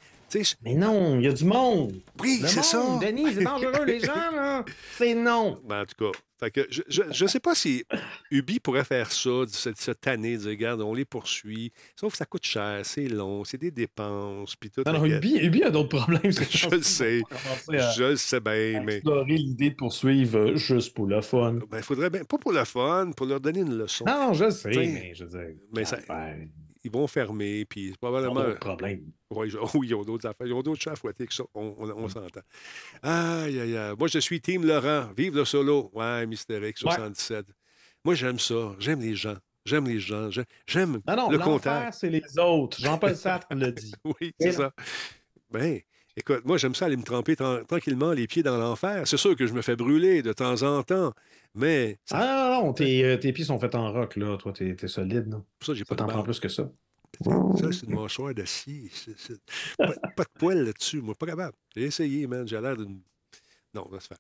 [0.61, 2.01] Mais non, il y a du monde.
[2.19, 2.99] oui, c'est ça.
[3.01, 4.63] Denis, c'est dangereux, les gens, là.
[4.97, 5.59] C'est non.
[5.67, 7.84] Ben, en tout cas, fait que je, je, je sais pas si
[8.32, 11.71] Ubi pourrait faire ça, cette, cette année, dire, regarde, on les poursuit.
[11.95, 14.82] Sauf que ça coûte cher, c'est long, c'est des dépenses, puis tout.
[14.86, 16.32] Non, non, Ubi, Ubi a d'autres problèmes.
[16.32, 17.21] Je le sais.
[17.69, 21.59] à- Je le sais bien, mais explorer l'idée de poursuivre euh, juste pour le fun.
[21.61, 24.05] il ben, faudrait bien, pas pour le fun, pour leur donner une leçon.
[24.07, 25.55] Non, je sais, mais je veux dire.
[25.75, 25.97] mais ça-
[26.84, 28.41] Ils vont fermer, puis ils ont probablement.
[29.45, 30.47] ils ont- oui, ils ont d'autres affaires.
[30.47, 31.43] Ils ont d'autres chats à fouetter que ça.
[31.53, 32.41] On, on- on s'entend.
[33.03, 33.93] Aïe, aïe, aïe.
[33.97, 35.09] Moi, je suis Team Laurent.
[35.15, 35.91] Vive le solo.
[35.93, 37.45] Ouais, Mister X, 77.
[38.03, 38.75] Moi, j'aime ça.
[38.79, 39.38] J'aime les gens.
[39.63, 40.29] J'aime les gens.
[40.65, 41.93] J'aime- Non, non, le contact.
[41.93, 42.79] c'est les autres.
[42.82, 43.93] Jean-Paul Sartre l'a dit.
[44.05, 44.71] Oui, c'est ça.
[45.51, 45.79] Ben,
[46.18, 49.07] écoute, moi, j'aime ça aller me tremper tran- tranquillement les pieds dans l'enfer.
[49.07, 51.14] C'est sûr que je me fais brûler de temps en temps,
[51.53, 54.38] mais ça, Ah non, non, tes, euh, tes pieds sont faits en roc, là.
[54.38, 55.45] Toi, t'es t'es solide, non?
[55.59, 56.26] pour ça, j'ai pas de t'en prend barbe.
[56.26, 56.72] plus que ça.
[57.55, 58.91] Ça, c'est une mâchoire d'acier.
[59.84, 61.01] Pas, pas de poils là-dessus.
[61.01, 61.55] Moi, pas capable.
[61.76, 62.47] J'ai essayé, man.
[62.47, 63.01] J'ai l'air d'une.
[63.74, 64.17] Non, ça se fait.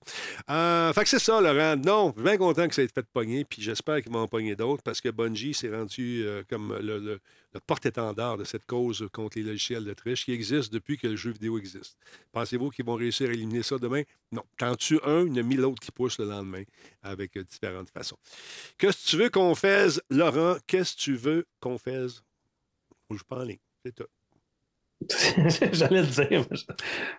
[0.49, 1.75] Euh, fait que c'est ça, Laurent.
[1.75, 4.21] Non, je suis bien content que ça ait été fait pogner, puis j'espère qu'ils vont
[4.21, 7.19] en pogner d'autres parce que Bungie s'est rendu euh, comme le,
[7.67, 11.31] porte-étendard de cette cause contre les logiciels de triche qui existe depuis que le jeu
[11.31, 11.97] vidéo existe.
[12.31, 14.03] Pensez-vous qu'ils vont réussir à éliminer ça demain?
[14.31, 14.43] Non.
[14.57, 16.63] T'en tues un, il y a mis l'autre qui pousse le lendemain
[17.03, 18.17] avec euh, différentes façons.
[18.77, 20.57] Qu'est-ce que tu veux qu'on fasse, Laurent?
[20.65, 22.23] Qu'est-ce que tu veux qu'on fasse?
[23.29, 23.59] En ligne.
[23.83, 24.07] C'est tout.
[25.73, 26.45] J'allais le dire.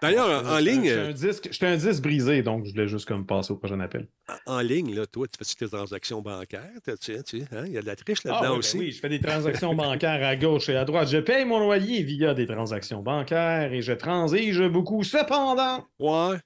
[0.00, 3.06] D'ailleurs, en, en ligne, J'étais un, disque- j'étais un disque brisé, donc je voulais juste
[3.06, 4.08] comme passer au prochain appel.
[4.46, 6.70] en ligne, là, toi, tu fais tes transactions bancaires?
[6.84, 8.78] Tu sais, tu hein, il y a de la triche là-dedans Ah, oui, ben aussi.
[8.78, 11.08] oui, je fais des transactions bancaires à gauche et à droite.
[11.08, 15.02] Je paye mon loyer via des transactions bancaires et je transige beaucoup.
[15.02, 16.36] Cependant, Ouais,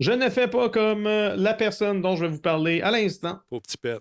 [0.00, 3.38] je ne fais pas comme euh, la personne dont je vais vous parler à l'instant.
[3.50, 3.98] pauvre petit pet.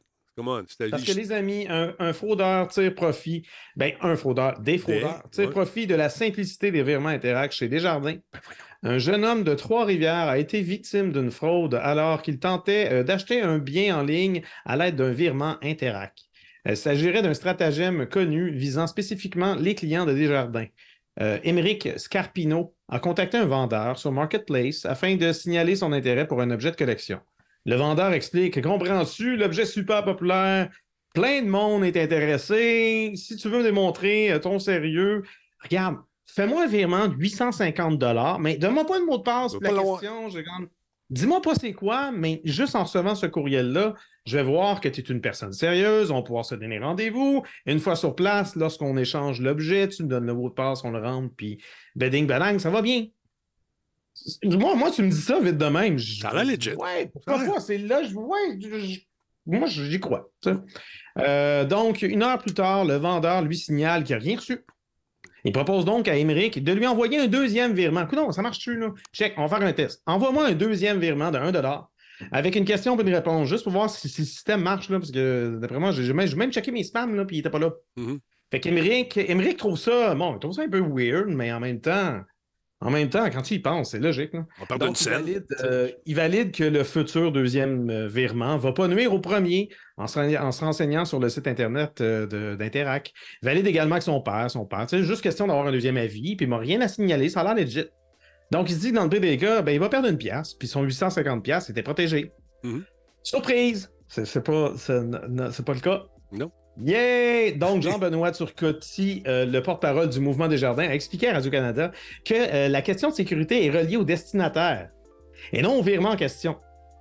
[0.90, 5.48] Parce que les amis, un, un fraudeur tire profit, ben un fraudeur, des fraudeurs tirent
[5.48, 5.52] ouais.
[5.52, 8.18] profit de la simplicité des virements Interact chez Desjardins.
[8.34, 8.42] Ben
[8.82, 13.42] Un jeune homme de Trois-Rivières a été victime d'une fraude alors qu'il tentait euh, d'acheter
[13.42, 16.18] un bien en ligne à l'aide d'un virement Interact.
[16.66, 20.68] Il s'agirait d'un stratagème connu visant spécifiquement les clients de Desjardins.
[21.22, 26.42] Euh, Émeric Scarpino a contacté un vendeur sur Marketplace afin de signaler son intérêt pour
[26.42, 27.20] un objet de collection.
[27.70, 30.72] Le vendeur explique Comprends-tu, l'objet super populaire
[31.14, 33.12] Plein de monde est intéressé.
[33.16, 35.22] Si tu veux me démontrer euh, ton sérieux,
[35.62, 38.04] regarde, fais-moi un virement de 850
[38.40, 39.54] mais donne-moi pas de mot de passe.
[39.62, 40.68] La question, je regarde,
[41.12, 43.94] Dis-moi pas c'est quoi, mais juste en recevant ce courriel-là,
[44.26, 47.44] je vais voir que tu es une personne sérieuse, on va pouvoir se donner rendez-vous.
[47.68, 50.90] Une fois sur place, lorsqu'on échange l'objet, tu me donnes le mot de passe, on
[50.90, 51.62] le rentre, puis
[51.96, 53.06] beding badang, ça va bien.
[54.44, 55.98] Moi, moi, tu me dis ça vite de même.
[55.98, 56.72] je- Ça a legit.
[56.76, 57.60] Ouais, pourquoi pas?
[57.60, 59.00] C'est là, je, ouais, je-
[59.46, 60.30] moi, j'y crois.
[61.18, 64.60] Euh, donc, une heure plus tard, le vendeur lui signale qu'il n'a rien reçu.
[65.46, 68.04] Il propose donc à Émeric de lui envoyer un deuxième virement.
[68.04, 68.90] Écoute, ça marche-tu, là?
[69.14, 70.02] Check, on va faire un test.
[70.06, 71.88] Envoie-moi un deuxième virement de 1
[72.34, 75.00] avec une question et une réponse, juste pour voir si, si le système marche, là,
[75.00, 77.60] parce que d'après moi, j'ai même, même checké mes spams, là, puis il n'était pas
[77.60, 77.72] là.
[77.96, 78.20] Mhm.
[78.52, 81.80] Fait qu'Émeric Émeric trouve ça, bon, il trouve ça un peu weird, mais en même
[81.80, 82.20] temps,
[82.82, 84.34] en même temps, quand il y pense, c'est logique.
[84.34, 84.46] là.
[84.62, 85.14] On parle d'une scène.
[85.14, 89.20] valide, euh, il valide que le futur deuxième euh, virement ne va pas nuire au
[89.20, 93.12] premier en se, ren- en se renseignant sur le site Internet euh, d'Interac.
[93.42, 94.86] Il valide également que son père, son père.
[94.90, 97.44] C'est juste question d'avoir un deuxième avis, puis il m'a rien à signaler, ça a
[97.54, 97.86] l'air legit.
[98.52, 100.18] Donc, il se dit que dans le pire des cas, ben, il va perdre une
[100.18, 102.32] pièce, puis son 850 pièces était protégé.
[102.64, 102.84] Mhm.
[103.24, 103.92] Surprise!
[104.08, 106.04] C'est pas, pas le cas.
[106.32, 106.52] Non.
[106.84, 107.52] Yeah!
[107.58, 111.92] Donc, Jean-Benoît Turcotti, euh, le porte-parole du Mouvement des Jardins, a expliqué à Radio-Canada
[112.26, 114.90] que euh, la question de sécurité est reliée au destinataire
[115.54, 116.58] et non au virement en question.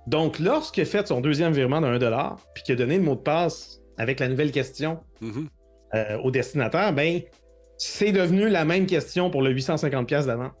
[0.07, 3.15] Donc, lorsqu'il a fait son deuxième virement de 1 puis qu'il a donné le mot
[3.15, 5.47] de passe avec la nouvelle question Mhm.
[5.93, 7.21] euh, au destinataire, ben,
[7.77, 10.51] c'est devenu la même question pour le 850$ piastres d'avant.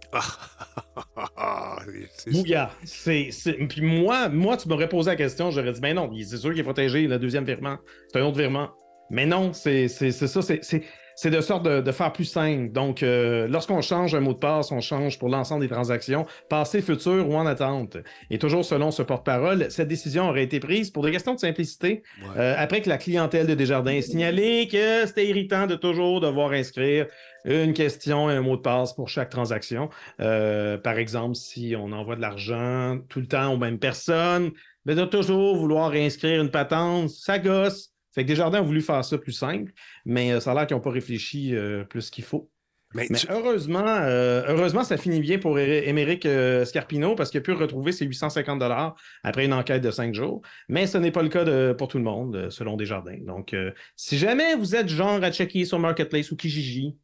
[1.35, 1.77] Ah,
[2.17, 2.69] c'est- Bouga.
[2.83, 6.37] C'est, c'est- Puis moi, moi, tu m'aurais posé la question, j'aurais dit, ben non, c'est
[6.37, 7.77] sûr qu'il est protégé, le deuxième virement.
[8.11, 8.69] C'est un autre virement.
[9.09, 10.83] Mais non, c'est, c'est, c'est ça, c'est, c'est,
[11.15, 12.71] c'est de sorte de, de faire plus simple.
[12.71, 16.81] Donc, euh, lorsqu'on change un mot de passe, on change pour l'ensemble des transactions, passé,
[16.81, 17.97] futur ou en attente.
[18.29, 22.03] Et toujours selon ce porte-parole, cette décision aurait été prise pour des questions de simplicité,
[22.21, 22.29] Ouais.
[22.39, 26.51] euh, après que la clientèle de Desjardins ait signalé que c'était irritant de toujours devoir
[26.51, 27.07] inscrire
[27.45, 29.89] une question et un mot de passe pour chaque transaction.
[30.21, 34.51] Euh, par exemple, si on envoie de l'argent tout le temps aux mêmes personnes,
[34.85, 37.91] mais de toujours vouloir inscrire une patente, ça gosse.
[38.13, 39.71] Fait que Desjardins ont voulu faire ça plus simple,
[40.05, 42.49] mais euh, ça a l'air qu'ils n'ont pas réfléchi euh, plus qu'il faut.
[42.95, 47.37] Mais Mais tu- heureusement, euh, heureusement, ça finit bien pour Émeric euh, Scarpino parce qu'il
[47.37, 50.41] a pu retrouver ses 850 dollars après une enquête de cinq jours.
[50.69, 53.19] Mais ce n'est pas le cas de- pour tout le monde, selon Desjardins.
[53.21, 56.97] Donc, euh, si jamais vous êtes genre à checker sur Marketplace ou Kijiji,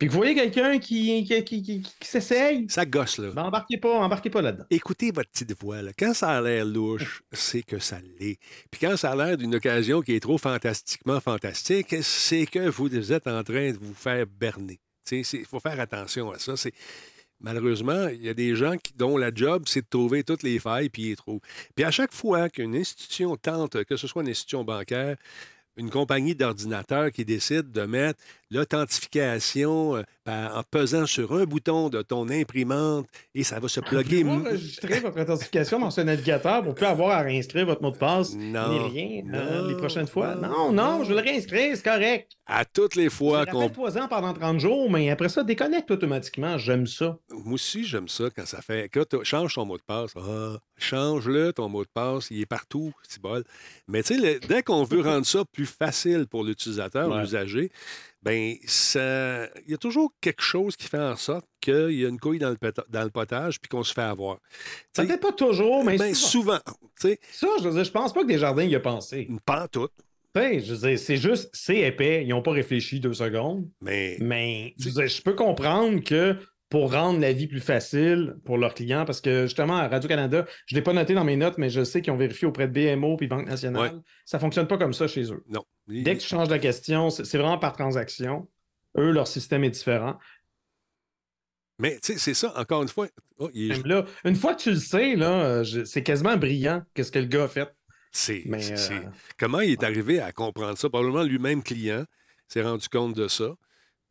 [0.00, 3.30] puis que vous voyez quelqu'un qui, qui, qui- qui- qui s'essaye, ça gosse, là.
[3.30, 4.64] ben embarquez pas, embarquez pas là-dedans.
[4.70, 5.82] Écoutez votre petite voix.
[5.82, 5.92] Là.
[5.96, 8.38] Quand ça a l'air louche, c'est que ça l'est.
[8.70, 13.12] Puis quand ça a l'air d'une occasion qui est trop fantastiquement fantastique, c'est que vous
[13.12, 14.80] êtes en train de vous faire berner.
[15.12, 16.56] Il faut faire attention à ça.
[16.56, 16.72] C'est...
[17.42, 20.58] Malheureusement, il y a des gens qui, dont la job, c'est de trouver toutes les
[20.58, 21.40] failles, puis les trouvent.
[21.74, 25.16] Puis à chaque fois qu'une institution tente, que ce soit une institution bancaire,
[25.76, 28.20] une compagnie d'ordinateurs qui décide de mettre
[28.50, 33.80] l'authentification euh, par- en pesant sur un bouton de ton imprimante et ça va se
[33.80, 34.22] plugger.
[34.22, 37.96] Vous enregistrer votre authentification dans ce navigateur pour plus avoir à réinscrire votre mot de
[37.98, 38.78] passe Non, ni
[39.22, 40.34] rien euh, non, les prochaines fois.
[40.34, 42.30] non, Non, je veux le réinscrire, c'est correct.
[42.46, 43.60] À toutes les fois qu'on.
[43.60, 46.58] Rappelle-toi-en pendant 30 jours, mais après ça, déconnecte automatiquement.
[46.58, 47.16] J'aime ça.
[47.30, 48.88] Moi aussi, j'aime ça quand ça fait.
[48.88, 50.10] Quand tu changes ton mot de passe.
[50.16, 52.26] Ah, change-le, ton mot de passe.
[52.32, 53.44] Il est partout, c'est bol.
[53.86, 57.20] Mais tu sais, le- dès qu'on veut rendre ça plus facile pour l'utilisateur, Ouais.
[57.20, 57.70] l'usager,
[58.22, 59.46] ben ça.
[59.64, 62.38] Il y a toujours quelque chose qui fait en sorte qu'il y a une couille
[62.38, 62.56] dans le,
[62.88, 64.38] dans le potage puis qu'on se fait avoir.
[64.94, 66.60] Tu sais, Peut-être pas toujours, mais ben, souvent.
[66.96, 67.08] Ça,
[67.58, 69.26] je veux dire, je pense pas que Desjardins y a pensé.
[69.28, 69.92] une pantoute,
[70.34, 72.24] Tu sais, je veux dire, c'est juste, c'est épais.
[72.24, 73.68] Ils n'ont pas réfléchi deux secondes.
[73.80, 74.16] mais.
[74.20, 76.36] Mais je, veux dire, je peux comprendre que
[76.70, 80.74] pour rendre la vie plus facile pour leurs clients, parce que justement, à Radio-Canada, je
[80.74, 82.72] ne l'ai pas noté dans mes notes, mais je sais qu'ils ont vérifié auprès de
[82.72, 84.00] BMO puis Banque nationale.
[84.24, 85.44] Ça ne fonctionne pas comme ça chez eux.
[85.48, 85.64] Non.
[85.88, 88.48] Dès que tu changes la question, c'est vraiment par transaction.
[88.96, 90.16] Eux, leur système est différent.
[91.78, 93.08] Mais tu sais, c'est ça, encore une fois.
[93.38, 96.82] Oh, il est- Même là, une fois que tu le sais, là, c'est quasiment brillant
[96.94, 97.68] qu'est-ce que le gars a fait.
[98.12, 99.08] c'est- euh, c'est-
[99.38, 100.88] Comment il est arrivé à comprendre ça?
[100.90, 102.04] Probablement lui-même client
[102.48, 103.54] s'est rendu compte de ça.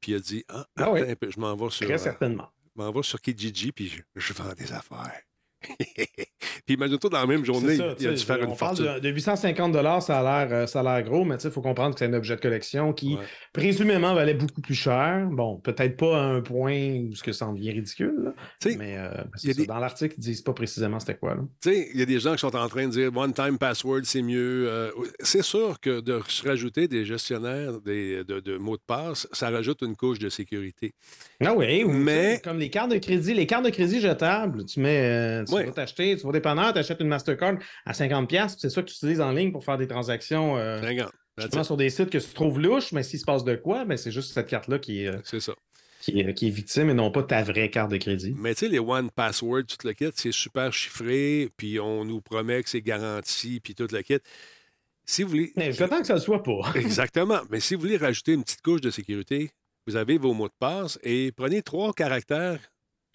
[0.01, 1.01] Puis il a dit Ah, Ah attends oui.
[1.29, 1.85] je m'en vais sur.
[1.85, 2.49] très euh, certainement.
[2.75, 5.21] je m'en vais sur Kijiji, puis je, je vends des affaires.
[6.65, 8.95] Puis imagine-toi, dans la même journée, ça, il a dû faire on une parle fortune.
[8.95, 11.93] de, de 850 ça a l'air euh, ça a l'air gros, mais il faut comprendre
[11.95, 13.25] que c'est un objet de collection qui Ouais.
[13.53, 15.27] présumément valait beaucoup plus cher.
[15.31, 18.33] Bon, peut-être pas à un point où ce que ça en devient ridicule, là,
[18.77, 19.61] mais euh, c'est il y a ça.
[19.61, 21.37] des- dans l'article, ils disent pas précisément c'était quoi.
[21.65, 24.21] Il y a des gens qui sont en train de dire one time password, c'est
[24.21, 24.67] mieux.
[24.69, 24.91] Euh,
[25.21, 29.49] c'est sûr que de se rajouter des gestionnaires des, de, de mots de passe, ça
[29.49, 30.93] rajoute une couche de sécurité.
[31.43, 34.79] Ah oui, ou, Mais- comme les cartes de crédit, les cartes de crédit jetables, tu
[34.79, 35.65] mets, tu Ouais.
[35.65, 38.81] vas t'acheter, tu vas au dépanneur, tu achètes une Mastercard à 50$, puis c'est ça
[38.81, 40.57] que tu utilises en ligne pour faire des transactions.
[40.57, 41.11] euh, 50.
[41.37, 43.95] Justement, sur des sites que tu trouves louches, mais s'il se passe de quoi, ben,
[43.97, 45.53] c'est juste cette carte-là qui, est, euh, C'est ça.
[46.01, 48.35] qui, est- qui est victime et non pas ta vraie carte de crédit.
[48.37, 52.19] Mais tu sais, les One Password, tout le kit, c'est super chiffré, puis on nous
[52.19, 54.17] promet que c'est garanti, puis tout le kit.
[55.05, 55.53] Si vous voulez.
[55.55, 56.59] Mais j'attends que ça le soit pas.
[56.75, 57.39] Exactement.
[57.49, 59.49] Mais si vous voulez rajouter une petite couche de sécurité,
[59.87, 62.59] vous avez vos mots de passe et prenez trois caractères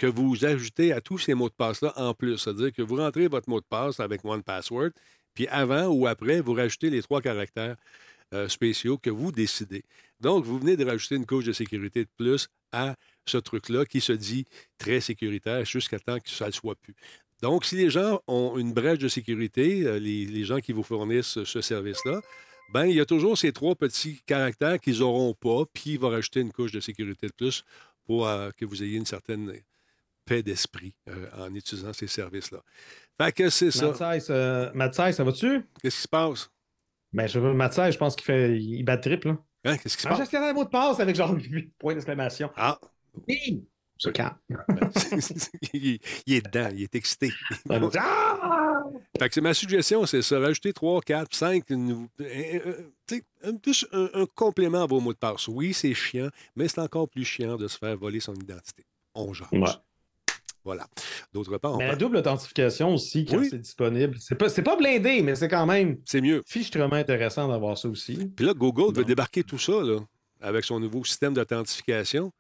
[0.04, 2.36] que vous ajoutez à tous ces mots de passe-là en plus.
[2.36, 4.90] C'est-à-dire que vous rentrez votre mot de passe avec One Password,
[5.32, 7.76] puis avant ou après, vous rajoutez les trois caractères
[8.34, 9.82] euh, spéciaux que vous décidez.
[10.20, 14.02] Donc, vous venez de rajouter une couche de sécurité de plus à ce truc-là qui
[14.02, 14.44] se dit
[14.76, 16.94] très sécuritaire jusqu'à temps que ça ne soit plus.
[17.40, 20.82] Donc, si les gens ont une brèche de sécurité, euh, les, les gens qui vous
[20.82, 22.20] fournissent ce service-là,
[22.74, 26.10] ben il y a toujours ces trois petits caractères qu'ils n'auront pas, puis il va
[26.10, 27.64] rajouter une couche de sécurité de plus
[28.04, 29.50] pour euh, que vous ayez une certaine
[30.24, 32.60] paix d'esprit euh, en utilisant ces services-là.
[33.20, 33.86] Fait que c'est ça.
[33.88, 35.64] Mathias, euh, Mathias, ça va-tu?
[35.82, 36.50] Qu'est-ce qui se passe?
[37.12, 38.58] Ben, je veux Mathias, je pense qu'il fait.
[38.60, 39.38] Il bat triple, là.
[39.66, 39.76] Hein?
[39.78, 40.20] Qu'est-ce qui se Un passe?
[40.20, 42.50] gestionnaire de mot de passe avec genre 8 points d'exclamation.
[42.56, 42.78] Ah!
[43.28, 43.64] Oui!
[43.96, 44.36] Se calme.
[45.72, 47.30] il, il est dedans, il est excité.
[47.70, 48.82] Ah!
[49.18, 50.38] Fait que c'est ma suggestion, c'est ça.
[50.40, 52.74] Rajouter 3, 4, 5, une- un, un-
[53.06, 55.46] tu sais, un- plus un, un complément à vos mots de passe.
[55.48, 58.84] Oui, c'est chiant, mais c'est encore plus chiant de se faire voler son identité.
[59.14, 59.48] On jase.
[60.64, 60.86] Voilà.
[61.32, 63.48] D'autre part, on Mais la double authentification aussi, quand Oui.
[63.50, 64.16] c'est disponible.
[64.18, 66.42] C'est pas, c'est pas blindé, mais c'est quand même c'est mieux.
[66.46, 68.30] fichtrement intéressant d'avoir ça aussi.
[68.34, 69.98] Puis là, Google veut débarquer tout ça, là,
[70.40, 72.32] avec son nouveau système d'authentification.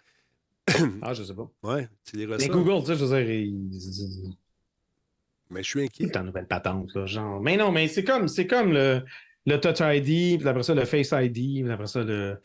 [1.02, 1.50] Ah, je sais pas.
[1.62, 2.48] Ouais, tu les Mais ressens.
[2.52, 4.34] Google, tu sais, je veux dire, il-
[5.50, 6.06] Mais je suis inquiet.
[6.10, 7.40] c'est une nouvelle patente, là, genre.
[7.42, 9.02] Mais non, mais c'est comme, c'est comme le,
[9.44, 12.38] le Touch ID, puis après ça, le Face ID, puis après ça, le.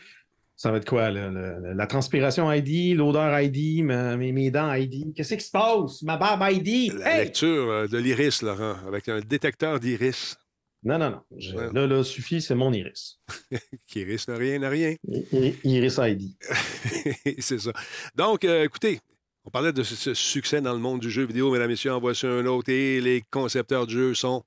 [0.62, 4.74] Ça va être quoi, là, le- la transpiration ID, l'odeur ID, ma- mes, mes dents
[4.74, 5.14] ID.
[5.16, 6.01] Qu'est-ce qui se passe?
[6.01, 6.91] Ma barbe ID!
[6.99, 7.24] La Hey!
[7.24, 10.36] lecture euh, de l'iris, Laurent, avec un détecteur d'iris.
[10.84, 11.22] Non, non, non.
[11.38, 11.70] Je- Ouais.
[11.74, 13.22] Là, là, suffit, c'est mon iris.
[13.88, 14.95] Qui iris n'a rien, n'a rien.
[15.32, 16.36] I- Iris ID.
[17.39, 17.72] c'est ça.
[18.16, 18.99] Donc, euh, écoutez,
[19.45, 21.93] on parlait de ce, ce succès dans le monde du jeu vidéo, mesdames et messieurs,
[21.93, 24.43] en voici un autre, et les concepteurs de jeu sont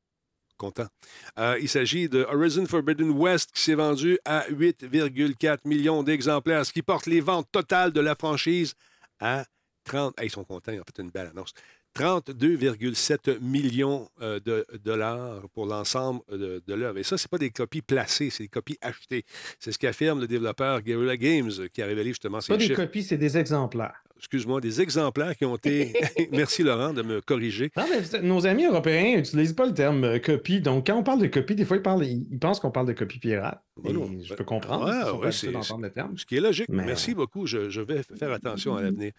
[1.38, 6.72] Euh, il s'agit de Horizon Forbidden West qui s'est vendu à 8,4 millions d'exemplaires, ce
[6.72, 8.74] qui porte les ventes totales de la franchise
[9.20, 9.44] à
[9.84, 10.18] 30...
[10.20, 11.52] Hey, ils sont contents, ils ont fait une belle annonce.
[11.94, 16.98] 32,7 millions euh, de dollars pour l'ensemble de, de l'œuvre.
[16.98, 19.24] Et ça, ce pas des copies placées, c'est des copies achetées.
[19.58, 22.76] C'est ce qu'affirme le développeur Guerrilla Games, qui a révélé justement ces Pas des chiffres.
[22.76, 24.02] copies, c'est des exemplaires.
[24.22, 25.92] Excuse-moi, des exemplaires qui ont été.
[26.30, 27.72] Merci Laurent de me corriger.
[27.76, 30.60] Non, mais nos amis européens n'utilisent pas le terme euh, copie.
[30.60, 32.86] Donc, quand on parle de copie, des fois, ils, parlent, ils, ils pensent qu'on parle
[32.86, 33.60] de copie pirate.
[33.82, 34.08] Non.
[34.22, 34.86] je peux comprendre.
[34.86, 36.16] Ouais, ils sont ouais, c'est- d'entendre le terme.
[36.16, 36.68] Ce qui est logique.
[36.68, 37.46] Mais- Merci beaucoup.
[37.46, 39.12] Je, je vais faire attention à l'avenir.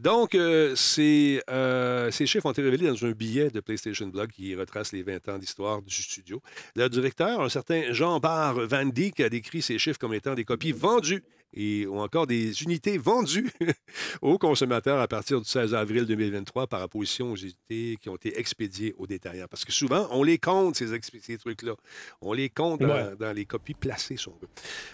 [0.00, 4.30] Donc, euh, ces, euh, ces chiffres ont été révélés dans un billet de PlayStation Blog
[4.30, 6.40] qui retrace les 20 ans d'histoire du studio.
[6.76, 10.72] Le directeur, un certain Jean-Bar Van Dyck, a décrit ces chiffres comme étant des copies
[10.72, 11.24] vendues
[11.56, 13.50] et, ou encore des unités vendues
[14.22, 18.38] aux consommateurs à partir du 16 avril 2023 par opposition aux unités qui ont été
[18.38, 19.46] expédiées aux détaillants.
[19.48, 20.88] Parce que souvent, on les compte, ces,
[21.20, 21.74] ces trucs-là.
[22.20, 24.48] On les compte dans les copies placées, si on veut.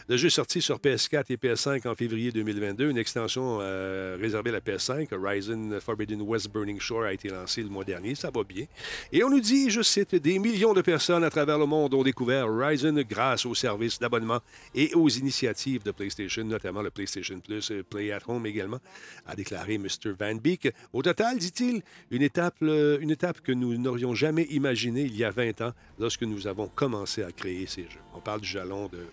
[0.09, 2.91] Le jeu est sorti sur PS4 et PS5 en février 2022.
[2.91, 7.63] Une extension euh, réservée à la PS5, Horizon Forbidden West Burning Shore, a été lancée
[7.63, 8.15] le mois dernier.
[8.15, 8.67] Ça va bien.
[9.13, 12.03] Et on nous dit, je cite, des millions de personnes à travers le monde ont
[12.03, 14.41] découvert Horizon grâce aux services d'abonnement
[14.75, 18.79] et aux initiatives de PlayStation, notamment le PlayStation Plus, euh, Play at Home également,
[19.27, 20.13] a déclaré Mr.
[20.19, 20.73] Van Beek.
[20.93, 25.25] Au total, dit-il, une étape, euh, une étape que nous n'aurions jamais imaginée il y
[25.25, 28.01] a 20 ans lorsque nous avons commencé à créer ces jeux.
[28.15, 29.07] On parle du jalon de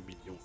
[0.00, 0.38] 32 millions.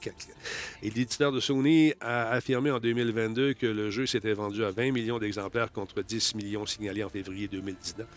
[0.81, 4.91] Et l'éditeur de Sony a affirmé en 2022 que le jeu s'était vendu à 20
[4.91, 8.07] millions d'exemplaires contre 10 millions signalés en février 2019.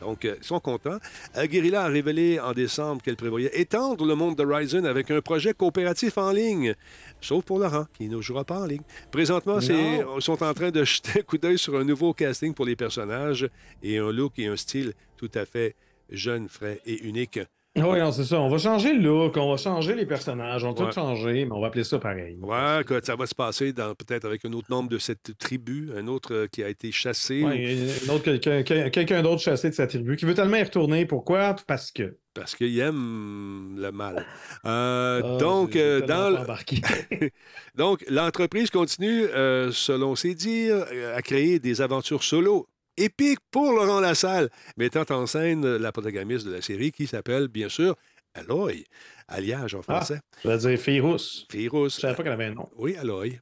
[0.00, 0.98] Donc, euh, ils sont contents.
[1.36, 5.52] Euh, Guerrilla a révélé en décembre qu'elle prévoyait étendre le monde d'Horizon avec un projet
[5.54, 6.74] coopératif en ligne,
[7.20, 8.82] sauf pour Laurent, qui ne jouera pas en ligne.
[9.10, 10.16] Présentement, Non.
[10.18, 12.76] ils sont en train de jeter un coup d'œil sur un nouveau casting pour les
[12.76, 13.48] personnages
[13.82, 15.74] et un look et un style tout à fait
[16.10, 17.40] jeune, frais et unique.
[17.74, 18.38] Oui, non, c'est ça.
[18.38, 20.88] On va changer le look, on va changer les personnages, on va Ouais.
[20.90, 22.36] tout changer, mais on va appeler ça pareil.
[22.42, 25.88] Ouais, que ça va se passer dans- peut-être avec un autre membre de cette tribu,
[25.96, 27.42] un autre euh, qui a été chassé.
[27.42, 30.62] ou- Ouais, un autre, quelqu'un quelqu'un d'autre chassé de sa tribu qui veut tellement y
[30.62, 31.06] retourner.
[31.06, 31.56] Pourquoi?
[31.66, 32.18] Parce que.
[32.34, 34.24] Parce qu'il aime le mal.
[34.66, 36.76] Euh, Ah, donc, euh, dans, embarqué.
[37.74, 39.24] donc, l'entreprise continue,
[39.72, 45.76] selon ses dires, à créer des aventures solo épiques pour Laurent Lassalle, mettant en scène
[45.76, 47.96] la protagoniste de la série qui s'appelle, bien sûr,
[48.34, 48.84] Aloy,
[49.28, 49.96] alliage en Ah.
[50.00, 50.20] français.
[50.44, 51.46] Je vais dire fille rousse.
[51.50, 51.96] Fille rousse.
[51.96, 52.68] Je savais pas qu'elle avait un nom.
[52.76, 53.38] Oui, Aloy.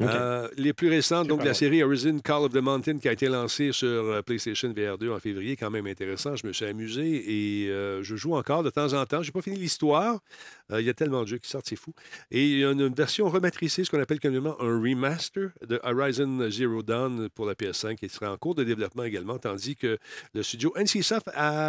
[0.00, 3.26] Euh, les plus récentes, donc la série Horizon Call of the Mountain qui a été
[3.26, 6.36] lancée sur euh, PlayStation VR2 en février, quand même intéressant.
[6.36, 9.22] Je me suis amusé et euh, je joue encore de temps en temps.
[9.24, 10.20] Je n'ai pas fini l'histoire.
[10.72, 11.92] Euh, Il y a tellement de jeux qui sortent, c'est fou.
[12.30, 16.50] Et il y a une, version rematricée, ce qu'on appelle communément un remaster de Horizon
[16.50, 19.98] Zero Dawn pour la PS5 qui sera en cours de développement également, tandis que
[20.34, 21.28] le studio NCSoft,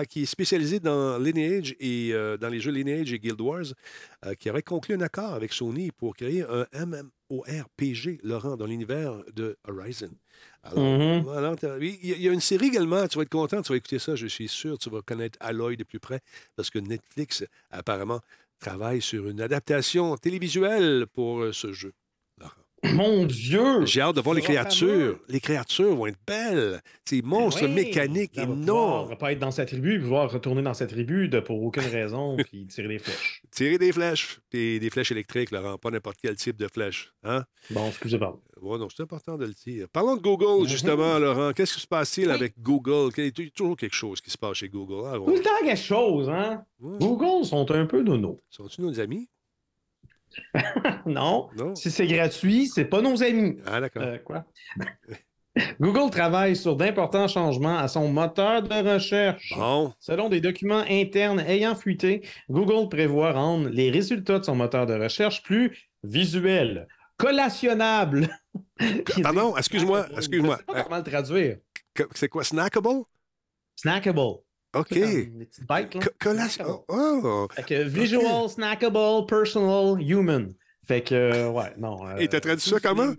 [0.10, 3.66] qui est spécialisé dans Lineage et euh, dans les jeux Lineage et Guild Wars,
[4.26, 9.24] euh, qui aurait conclu un accord avec Sony pour créer un MMORPG, Laurent, dans l'univers
[9.34, 10.12] de Horizon.
[10.64, 11.22] Alors, Mhm.
[11.24, 13.30] voilà, t'as- oui, il y, a- il y a une série également, tu vas être
[13.30, 16.20] content, tu vas écouter ça, je suis sûr, tu vas connaître Aloy de plus près,
[16.56, 18.20] parce que Netflix, apparemment,
[18.60, 21.94] travaille sur une adaptation télévisuelle pour euh, ce jeu.
[22.94, 23.86] Mon Dieu!
[23.86, 24.88] J'ai hâte de voir les créatures.
[24.88, 25.20] fameux.
[25.28, 26.82] Les créatures vont être belles.
[27.04, 29.18] Ces monstres Ben oui, mécaniques va énormes.
[29.18, 32.38] pas être dans sa tribu, puis pouvoir retourner dans sa tribu de, pour aucune raison,
[32.50, 33.42] puis tirer des flèches.
[33.52, 34.40] Tirer des flèches.
[34.50, 37.12] Puis des flèches électriques, Laurent, pas n'importe quel type de flèche.
[37.24, 37.44] Hein?
[37.70, 38.40] Bon, excusez-moi.
[38.62, 39.88] Ouais, non, c'est important de le dire.
[39.92, 41.52] Parlons de Google, justement, Laurent.
[41.54, 42.32] Qu'est-ce qui se passe-t-il Mhm.
[42.34, 42.38] Oui.
[42.40, 43.12] avec Google?
[43.18, 45.06] Il y a toujours quelque chose qui se passe chez Google.
[45.06, 46.64] Ah, Tout le temps quelque chose, hein?
[46.80, 46.98] Ouais.
[47.00, 48.42] Google sont un peu nono.
[48.50, 49.28] Sont-ils nos amis?
[51.06, 51.50] non.
[51.58, 51.76] Non?
[51.76, 53.58] Si c'est gratuit, c'est pas nos amis.
[53.66, 54.04] Ah, d'accord.
[54.04, 54.46] Euh, quoi?
[55.82, 59.54] Google travaille sur d'importants changements à son moteur de recherche.
[59.58, 59.94] Bon.
[60.00, 64.94] Selon des documents internes ayant fuité, Google prévoit rendre les résultats de son moteur de
[64.94, 68.30] recherche plus visuels, collationnables.
[69.22, 70.58] Pardon, excuse-moi, Je excuse-moi.
[70.58, 71.58] sais pas comment le traduire.
[72.14, 73.04] C'est quoi, snackable?
[73.76, 74.38] Snackable.
[74.76, 74.88] OK.
[74.90, 76.02] C'est comme Des petites bêtes, là.
[76.02, 76.84] Co- collation- Snackable.
[77.26, 77.48] Oh!
[77.54, 80.54] Fait que visual, snackable, personal, human.
[80.88, 82.08] Fait que, euh, ouais, non.
[82.08, 83.14] euh, Et t'as traduit ça comment?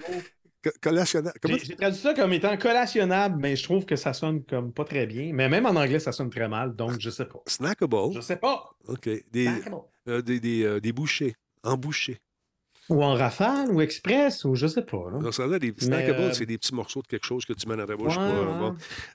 [0.82, 1.38] Collationnable.
[1.40, 4.72] Comment J'ai j'ai traduit ça comme étant collationnable, mais je trouve que ça sonne comme
[4.72, 5.30] pas très bien.
[5.32, 7.40] Mais même en anglais, ça sonne très mal, donc je sais pas.
[7.46, 8.12] Snackable.
[8.14, 8.70] Je sais pas.
[8.86, 9.08] OK.
[9.32, 9.76] Des, Snackable.
[10.08, 11.34] euh, des, des, euh, des bouchées.
[11.62, 12.18] Embouchées.
[12.90, 15.10] Ou en rafale, ou express, ou je sais pas.
[15.12, 15.18] là.
[15.20, 17.68] Alors, ça a des snackables, euh, c'est des petits morceaux de quelque chose que tu
[17.68, 18.16] mets dans ta bouche.
[18.16, 18.72] Ouais, ouais.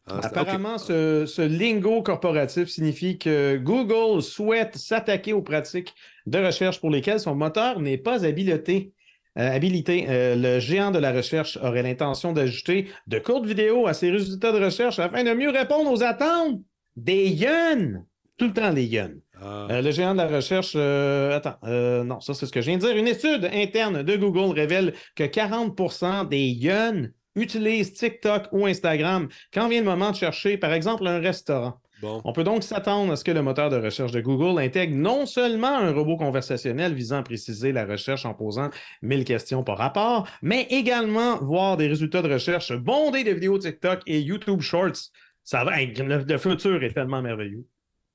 [0.08, 0.20] Ah.
[0.24, 5.94] Apparemment, ce, ce lingo corporatif signifie que Google souhaite s'attaquer aux pratiques
[6.26, 8.94] de recherche pour lesquelles son moteur n'est pas habilité.
[9.38, 10.06] Euh, habilité.
[10.08, 14.54] Euh, le géant de la recherche aurait l'intention d'ajouter de courtes vidéos à ses résultats
[14.54, 16.62] de recherche afin de mieux répondre aux attentes
[16.96, 18.00] des yens.
[18.38, 19.12] Tout le temps des yens.
[19.42, 22.62] Ah, Euh, le géant de la recherche, euh, attends, euh, non, ça c'est ce que
[22.62, 22.96] je viens de dire.
[22.96, 29.68] Une étude interne de Google révèle que 40% des jeunes utilisent TikTok ou Instagram quand
[29.68, 31.82] vient le moment de chercher, par exemple, un restaurant.
[32.02, 32.22] bon.
[32.24, 35.26] On peut donc s'attendre à ce que le moteur de recherche de Google intègre non
[35.26, 38.70] seulement un robot conversationnel visant à préciser la recherche en posant
[39.02, 44.02] 1000 questions par rapport, mais également voir des résultats de recherche bondés de vidéos TikTok
[44.08, 45.12] et YouTube Shorts.
[45.44, 47.66] Ça va, le futur est tellement merveilleux.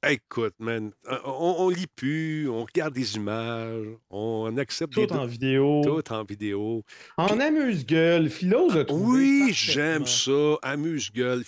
[0.08, 0.92] Écoute, man,
[1.26, 5.82] on, on lit plus, on regarde des images, on accepte Tout des en vidéo.
[5.84, 6.82] tout en vidéo.
[7.18, 10.56] En amuse-gueule, Philos a trouvé Oui, j'aime ça.
[10.62, 11.42] Amuse-gueule,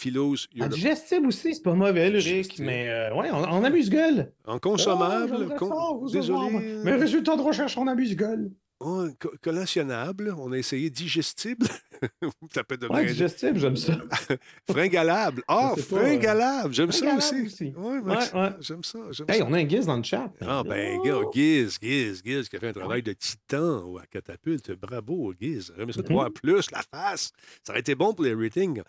[0.60, 2.66] En the- digestible aussi, c'est pas mauvais, Ulrich, Digestive.
[2.66, 4.30] mais euh, ouais, en, amuse-gueule.
[4.44, 5.54] En Oh, consommable.
[5.56, 6.80] con- savoir, Désolé.
[6.84, 8.50] Mais résultat de recherche en amuse-gueule.
[8.84, 10.34] Oh, co- collationnable.
[10.36, 11.66] On a essayé digestible.
[12.54, 13.98] ça peut Ouais, devenir digestible, j'aime ça.
[14.70, 15.42] fringalable.
[15.48, 16.74] Ah, pas, euh, fringalable.
[16.74, 17.42] J'aime ça aussi.
[17.42, 17.64] aussi.
[17.76, 18.50] Ouais, Ouais, ouais.
[18.60, 18.98] J'aime ça.
[19.10, 19.46] J'aime Hey, ça.
[19.48, 20.32] on a un guise dans le chat.
[20.40, 21.04] Ah, ben, Oh!
[21.04, 24.72] gars, Giz, Giz, Giz, qui a fait un travail de titan ou à catapulte.
[24.72, 25.72] Bravo, Giz.
[25.76, 26.12] J'aimerais ça Mhm.
[26.12, 27.32] voir plus la face.
[27.64, 28.82] Ça aurait été bon pour les ratings.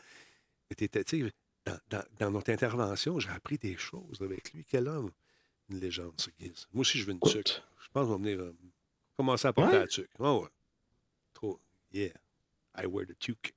[1.65, 4.65] Dans, dans- dans notre intervention, j'ai appris des choses avec lui.
[4.69, 5.11] Quel homme.
[5.69, 6.67] Une légende, ce Giz.
[6.73, 7.61] Moi aussi, je veux une tuque.
[7.81, 8.53] Je pense qu'on va venir euh,
[9.17, 9.79] commencer à porter Ouais?
[9.79, 10.09] la tuque.
[10.19, 10.49] Oh, ouais.
[11.33, 11.59] Trop.
[11.93, 12.09] Yeah.
[12.77, 13.53] I wear the tuque.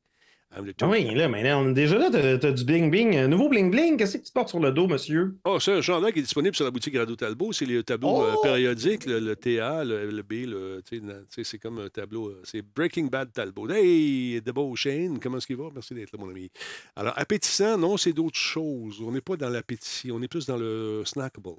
[0.56, 0.88] I'm the Ah tuque.
[0.90, 3.16] oui, là, mais là, on, déjà là, t'as du bling-bling.
[3.18, 5.36] Un nouveau bling-bling, qu'est-ce que tu portes sur le dos, monsieur?
[5.44, 7.52] Oh, c'est un chandail qui est disponible sur la boutique Radio Talbot.
[7.52, 8.40] C'est les tableaux euh, Oh!
[8.42, 11.80] périodiques, le, le TA, le, le B, le, tu sais, na- tu sais, c'est comme
[11.80, 12.28] un tableau.
[12.28, 13.68] euh, c'est Breaking Bad Talbot.
[13.70, 15.68] Hey, de beau Shane, comment est-ce qu'il va?
[15.74, 16.48] Merci d'être là, mon ami.
[16.94, 19.00] Alors, appétissant, non, c'est d'autres choses.
[19.02, 21.56] On n'est pas dans l'appétit, on est plus dans le snackable.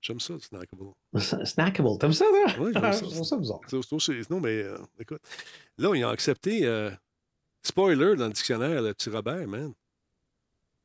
[0.00, 0.84] J'aime ça, le snackable.
[1.44, 1.98] Snackable.
[1.98, 2.54] T'aimes ça, là?
[2.60, 3.00] Oui, j'aime Ah, ça.
[3.06, 3.60] trouve ça bizarre.
[4.30, 5.20] Non, mais euh, écoute,
[5.78, 6.90] là, ils ont accepté, euh,
[7.62, 9.72] spoiler dans le dictionnaire, le petit Robert, man.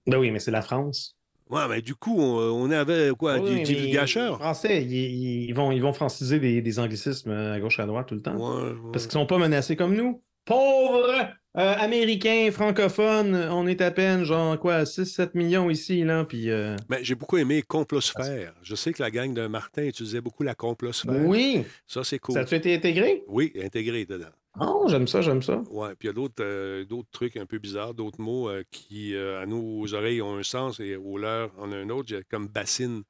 [0.07, 1.15] Ben oui, mais c'est la France.
[1.49, 3.75] Ouais, mais du coup, on, on avait quoi, Oui, du?
[3.75, 4.07] Les
[4.37, 8.15] Français, ils, ils vont, ils vont franciser des, des anglicismes à gauche à droite tout
[8.15, 8.35] le temps.
[8.35, 8.91] Ouais, ouais.
[8.93, 10.23] Parce qu'ils sont pas menacés comme nous.
[10.45, 11.27] Pauvres
[11.57, 16.49] euh, Américains francophones, on est à peine genre quoi, 6-7 millions ici, là, puis...
[16.49, 18.53] euh, Ben, j'ai beaucoup aimé Complosphère.
[18.61, 21.25] Je sais que la gang de Martin utilisait beaucoup la Complosphère.
[21.25, 21.63] Oui!
[21.87, 22.35] Ça, c'est cool.
[22.35, 23.23] Ça a-tu été intégré?
[23.27, 24.31] Oui, intégré dedans.
[24.59, 25.63] Oh, j'aime ça, j'aime ça.
[25.69, 28.63] Ouais, puis il y a d'autres euh, d'autres trucs un peu bizarres, d'autres mots euh,
[28.71, 32.13] qui, euh, à nos oreilles, ont un sens et aux leurs en a un autre,
[32.29, 33.03] comme bassine.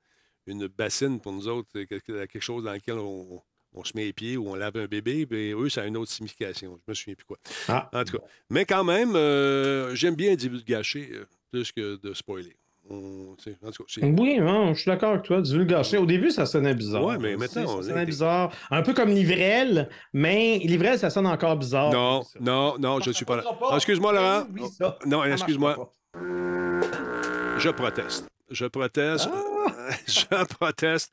[0.48, 3.42] Une bassine pour nous autres, c'est quelque chose dans lequel on,
[3.74, 5.98] on se met les pieds ou on lave un bébé, mais eux, ça a une
[5.98, 6.78] autre signification.
[6.86, 7.38] Je me souviens plus quoi.
[7.68, 7.90] Ah.
[7.94, 8.24] En tout cas.
[8.50, 12.56] Mais quand même, euh, j'aime bien divulgacher euh, plus que de spoiler.
[12.90, 15.42] On- tu sais, en tout cas, c'est- Oui, non, je suis d'accord avec toi.
[15.42, 15.98] Du gâché.
[15.98, 17.06] Au début, ça sonnait bizarre.
[17.06, 18.52] Ouais, mais maintenant, on Ça sonnait bizarre.
[18.72, 21.94] Un peu comme Livrel, mais Livrel, ça sonne encore bizarre.
[21.94, 23.44] Non, non, non, je ne suis pas là.
[23.70, 24.48] Ah, excuse-moi, Laurent.
[24.54, 24.98] Oui, ça.
[25.06, 25.94] Non, excuse-moi.
[27.60, 28.28] Je proteste.
[28.50, 29.30] Je proteste.
[29.32, 29.92] Ah!
[30.08, 31.12] je proteste.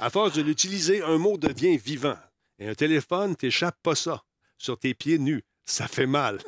[0.00, 2.16] À force de l'utiliser, un mot devient vivant.
[2.58, 4.22] Et un téléphone, t'échappes pas ça.
[4.56, 5.44] Sur tes pieds nus.
[5.66, 6.38] Ça fait mal.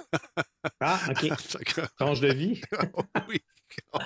[0.80, 1.30] Ah, OK.
[1.98, 2.62] Tranche de vie.
[3.28, 3.42] oui.
[3.92, 4.04] Comment?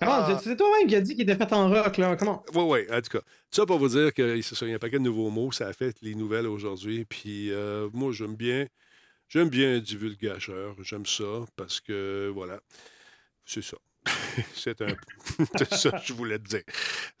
[0.00, 0.40] Ah.
[0.42, 2.16] C'est toi-même qui a dit qu'il était fait en rock, là.
[2.16, 2.42] Comment?
[2.54, 3.24] Oui, oui, en tout cas.
[3.50, 5.52] Ça pour vous dire qu'il y a un paquet de nouveaux mots.
[5.52, 7.04] Ça a fait les nouvelles aujourd'hui.
[7.04, 8.66] Puis euh, moi, j'aime bien.
[9.28, 10.74] J'aime bien du vulgacheur.
[10.82, 12.60] J'aime ça parce que, voilà,
[13.44, 13.76] c'est ça.
[14.54, 14.94] c'est un
[15.58, 16.62] c'est ça que je voulais te dire.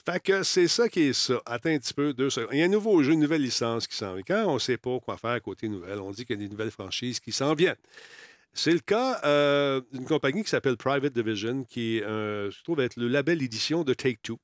[0.04, 1.40] Fait que c'est ça qui est ça.
[1.46, 2.50] Attends un petit peu, deux secondes.
[2.52, 4.22] Il y a un nouveau jeu, une nouvelle licence qui s'en vient.
[4.26, 6.50] Quand on ne sait pas quoi faire côté nouvelle, on dit qu'il y a des
[6.50, 7.76] nouvelles franchises qui s'en viennent.
[8.52, 12.96] C'est le cas euh, d'une compagnie qui s'appelle Private Division, qui euh, je trouve être
[12.96, 14.40] le label édition de Take-Two,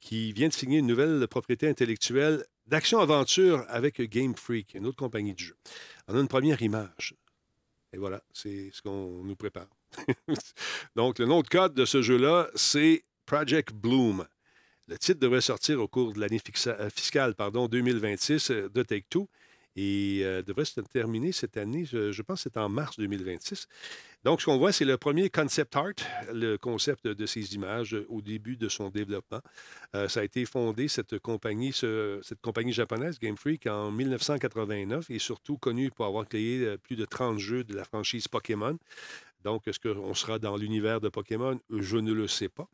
[0.00, 5.34] qui vient de signer une nouvelle propriété intellectuelle d'action-aventure avec Game Freak, une autre compagnie
[5.34, 5.56] de jeu.
[6.08, 7.14] On a une première image.
[7.92, 9.68] Et voilà, c'est ce qu'on nous prépare.
[10.96, 14.26] Donc, le nom de code de ce jeu-là, c'est Project Bloom.
[14.86, 19.28] Le titre devrait sortir au cours de l'année euh, fiscale pardon, 2026 euh, de Take-Two
[19.76, 23.66] et euh, devrait se terminer cette année, je, pense que c'est en mars 2026.
[24.22, 25.94] Donc, ce qu'on voit, c'est le premier concept art,
[26.32, 29.40] le concept de ces images au début de son développement.
[29.92, 35.18] Ça a été fondé, cette compagnie, ce- cette compagnie japonaise, Game Freak, en 1989 et
[35.18, 38.78] surtout connue pour avoir créé plus de 30 jeux de la franchise Pokémon.
[39.44, 41.60] Donc, est-ce qu'on sera dans l'univers de Pokémon?
[41.70, 42.66] Je ne le sais pas.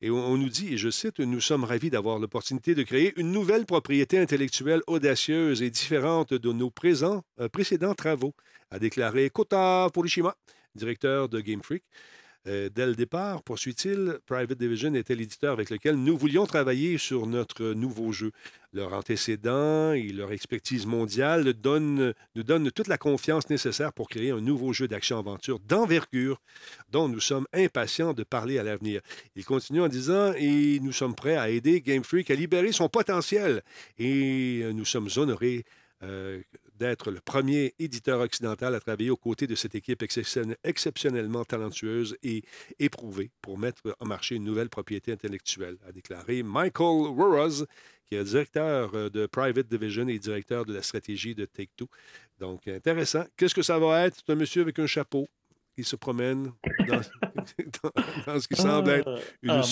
[0.00, 3.32] Et on, nous dit, et je cite, Nous sommes ravis d'avoir l'opportunité de créer une
[3.32, 8.34] nouvelle propriété intellectuelle audacieuse et différente de nos présents, euh, précédents travaux,
[8.70, 10.36] a déclaré Kota Purishima,
[10.76, 11.82] directeur de Game Freak.
[12.48, 17.26] Euh, dès le départ, poursuit-il, Private Division était l'éditeur avec lequel nous voulions travailler sur
[17.26, 18.32] notre nouveau jeu.
[18.72, 24.40] Leur antécédent et leur expertise mondiale nous donnent toute la confiance nécessaire pour créer un
[24.40, 26.40] nouveau jeu d'action-aventure d'envergure
[26.90, 29.02] dont nous sommes impatients de parler à l'avenir.
[29.36, 32.88] Il continue en disant Et nous sommes prêts à aider Game Freak à libérer son
[32.88, 33.62] potentiel.
[33.98, 35.64] Et euh, nous sommes honorés
[36.02, 36.40] euh,
[36.82, 42.16] d'être le premier éditeur occidental à travailler aux côtés de cette équipe exceptionnelle- exceptionnellement talentueuse
[42.24, 42.42] et
[42.80, 47.64] éprouvée pour mettre en marché une nouvelle propriété intellectuelle, a déclaré Michael Ruras,
[48.06, 51.88] qui est directeur euh, de Private Division et directeur de la stratégie de Take-Two.
[52.40, 53.24] Donc, intéressant.
[53.36, 54.18] Qu'est-ce que ça va être?
[54.26, 55.28] Un monsieur avec un chapeau?
[55.76, 56.52] Qui se promène
[56.88, 59.50] dans, ce qui semble être Ah, une...
[59.50, 59.62] ah,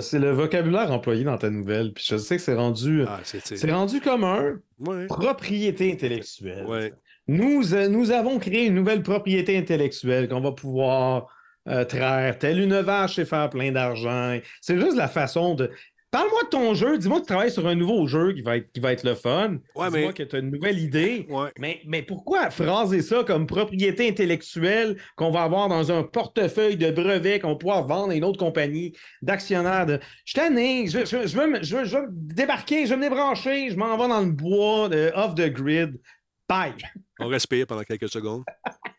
[0.00, 1.92] c'est le, vocabulaire employé dans ta nouvelle.
[1.92, 3.70] Puis je sais que c'est rendu, Ah, c'est...
[3.70, 4.56] rendu commun.
[4.80, 5.06] Ouais.
[5.06, 6.66] Propriété intellectuelle.
[6.66, 6.92] Ouais.
[7.28, 11.26] Nous, euh, nous avons créé une nouvelle propriété intellectuelle qu'on va pouvoir
[11.68, 14.38] euh, traire, telle une vache et faire plein d'argent.
[14.60, 15.70] C'est juste la façon de.
[16.10, 18.72] Parle-moi de ton jeu, dis-moi que tu travailles sur un nouveau jeu qui va être,
[18.72, 19.58] qui va être le fun.
[19.74, 21.26] Ouais, dis-moi mais- que tu as une nouvelle idée.
[21.28, 21.50] Ouais.
[21.58, 26.90] Mais, mais pourquoi phraser ça comme propriété intellectuelle qu'on va avoir dans un portefeuille de
[26.90, 29.84] brevets qu'on pouvoir vendre à une autre compagnie d'actionnaires?
[29.84, 30.00] De...
[30.24, 32.90] Je suis tanné, je, je- je veux, me- je veux- je veux me débarquer, je
[32.94, 36.00] veux me débrancher, je m'en vais dans le bois, de, off the grid.
[36.48, 36.72] Bye!
[37.20, 38.44] On respire pendant quelques secondes.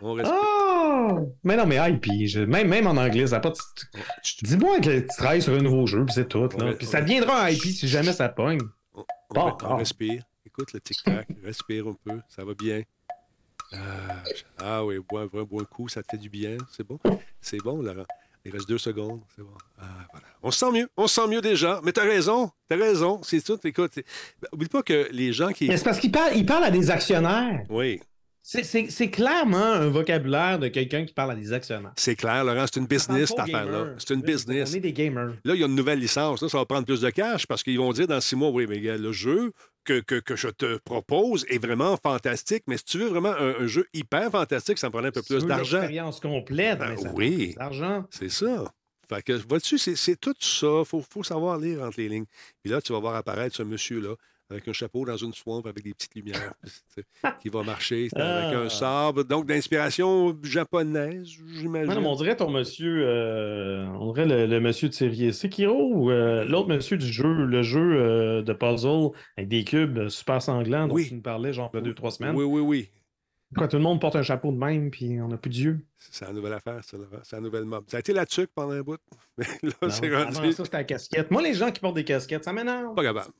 [0.00, 0.16] On.
[0.24, 1.34] Oh!
[1.44, 3.52] Mais non, mais IP, je- même, même en anglais, ça n'a pas
[4.42, 6.48] Dis-moi que tu travailles sur un nouveau jeu, puis c'est tout.
[6.58, 6.64] Là.
[6.66, 8.60] Ouais, puis ça deviendra un IP si jamais ça pogne.
[8.94, 9.76] On, on- Bon, on bon.
[9.76, 10.22] respire.
[10.46, 11.26] Écoute le tic-tac.
[11.44, 12.20] respire un peu.
[12.28, 12.82] Ça va bien.
[13.72, 13.78] Ah,
[14.58, 15.88] ah oui, bois, bois, bois un coup.
[15.88, 16.56] Ça te fait du bien.
[16.70, 16.98] C'est bon.
[17.40, 18.04] C'est bon, Laurent.
[18.44, 19.22] Il reste deux secondes.
[19.34, 19.54] C'est bon.
[19.80, 20.26] Ah, voilà.
[20.42, 20.88] On se sent mieux.
[20.96, 21.80] On se sent mieux déjà.
[21.84, 22.50] Mais t'as raison.
[22.68, 23.20] T'as raison.
[23.22, 23.58] C'est tout.
[23.64, 23.98] Écoute,
[24.52, 25.68] oublie pas que les gens qui.
[25.68, 27.62] Mais c'est parce qu'il parle, il parle à des actionnaires.
[27.70, 28.00] Oui,
[28.42, 31.92] C'est- clairement un vocabulaire de quelqu'un qui parle à des actionnaires.
[31.96, 32.64] c'est clair, Laurent.
[32.72, 33.94] C'est une business, cette affaire-là.
[33.98, 34.70] C'est une business.
[34.72, 35.34] On est des gamers.
[35.44, 36.42] Là, il y a une nouvelle licence.
[36.42, 38.66] Là, ça va prendre plus de cash parce qu'ils vont dire dans six mois, oui,
[38.68, 39.52] mais le jeu
[39.84, 42.64] que, que, que je te propose est vraiment fantastique.
[42.66, 45.22] Mais si tu veux vraiment un, un jeu hyper fantastique, ça me prendrait un peu
[45.22, 45.78] Si tu plus d'argent.
[45.78, 47.54] L'expérience complète, Ben mais ça oui.
[47.56, 48.04] d'argent.
[48.10, 48.72] C'est ça.
[49.08, 50.78] Fait que, vois-tu, c'est, c'est tout ça.
[50.80, 52.26] Il faut, faut savoir lire entre les lignes.
[52.62, 54.14] Puis là, tu vas voir apparaître ce monsieur-là
[54.52, 56.52] avec un chapeau dans une swamp avec des petites lumières
[57.40, 58.68] qui va marcher avec un Ah.
[58.70, 59.24] sabre.
[59.24, 61.92] Donc, d'inspiration japonaise, j'imagine.
[61.92, 66.10] Ouais, on dirait ton monsieur, euh, on dirait le, le monsieur de série Sekiro ou
[66.10, 70.86] euh, l'autre monsieur du jeu, le jeu euh, de puzzle avec des cubes super sanglants
[70.88, 71.08] dont Oui.
[71.08, 72.34] tu nous parlais genre il y a deux, trois semaines?
[72.36, 72.88] Oui, oui, oui.
[73.54, 75.78] Quoi, tout le monde porte un chapeau de même puis on n'a plus d'yeux.
[75.98, 76.80] C'est la nouvelle affaire.
[76.82, 76.96] C'est
[77.36, 77.84] la nouvelle mob.
[77.86, 78.96] Ça a été la tuque pendant un bout.
[79.36, 80.52] Mais là, Non, c'est rendu.
[80.52, 81.30] ça, c'était la casquette.
[81.30, 82.94] Moi, les gens qui portent des casquettes, ça m'énerve.
[82.94, 83.30] Pas capable.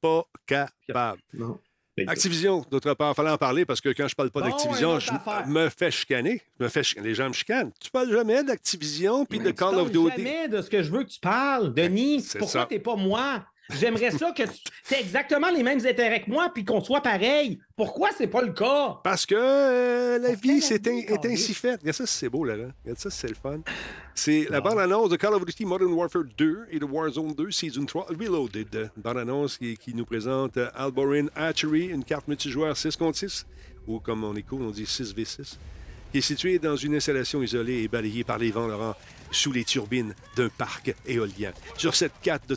[0.00, 1.20] Pas capable.
[1.34, 1.58] Non.
[2.06, 5.00] Activision, d'autre part, il fallait en parler parce que quand je parle pas Bon, d'Activision,
[5.00, 5.10] je
[5.48, 6.40] me fais chicaner.
[6.58, 7.08] Je me fais chicaner.
[7.08, 7.72] Les gens me chicanent.
[7.80, 10.22] Tu parles jamais d'Activision puis de Call of parles Duty?
[10.22, 12.20] jamais de ce que je veux que tu parles, Denis.
[12.20, 13.44] C'est Pourquoi t'es pas moi?
[13.78, 17.58] J'aimerais ça que tu aies exactement les mêmes intérêts que moi puis qu'on soit pareil.
[17.76, 18.96] Pourquoi c'est pas le cas?
[19.04, 21.80] Parce que euh, la Parce vie c'est est ainsi faite.
[21.80, 22.56] Regarde ça, c'est beau, là.
[22.56, 22.68] là.
[22.82, 23.60] Regarde ça, c'est le fun.
[24.14, 24.70] C'est la Non.
[24.70, 28.90] bande-annonce de Call of Duty Modern Warfare 2 et de Warzone 2 Season 3 Reloaded.
[28.96, 33.46] Une bande-annonce qui, qui nous présente euh, Alborin Hatchery, une carte multijoueur 6 contre 6,
[33.86, 35.56] ou comme on est cool, on dit 6v6,
[36.10, 38.94] qui est située dans une installation isolée et balayée par les vents, Laurent,
[39.30, 41.52] sous les turbines d'un parc éolien.
[41.76, 42.48] Sur cette carte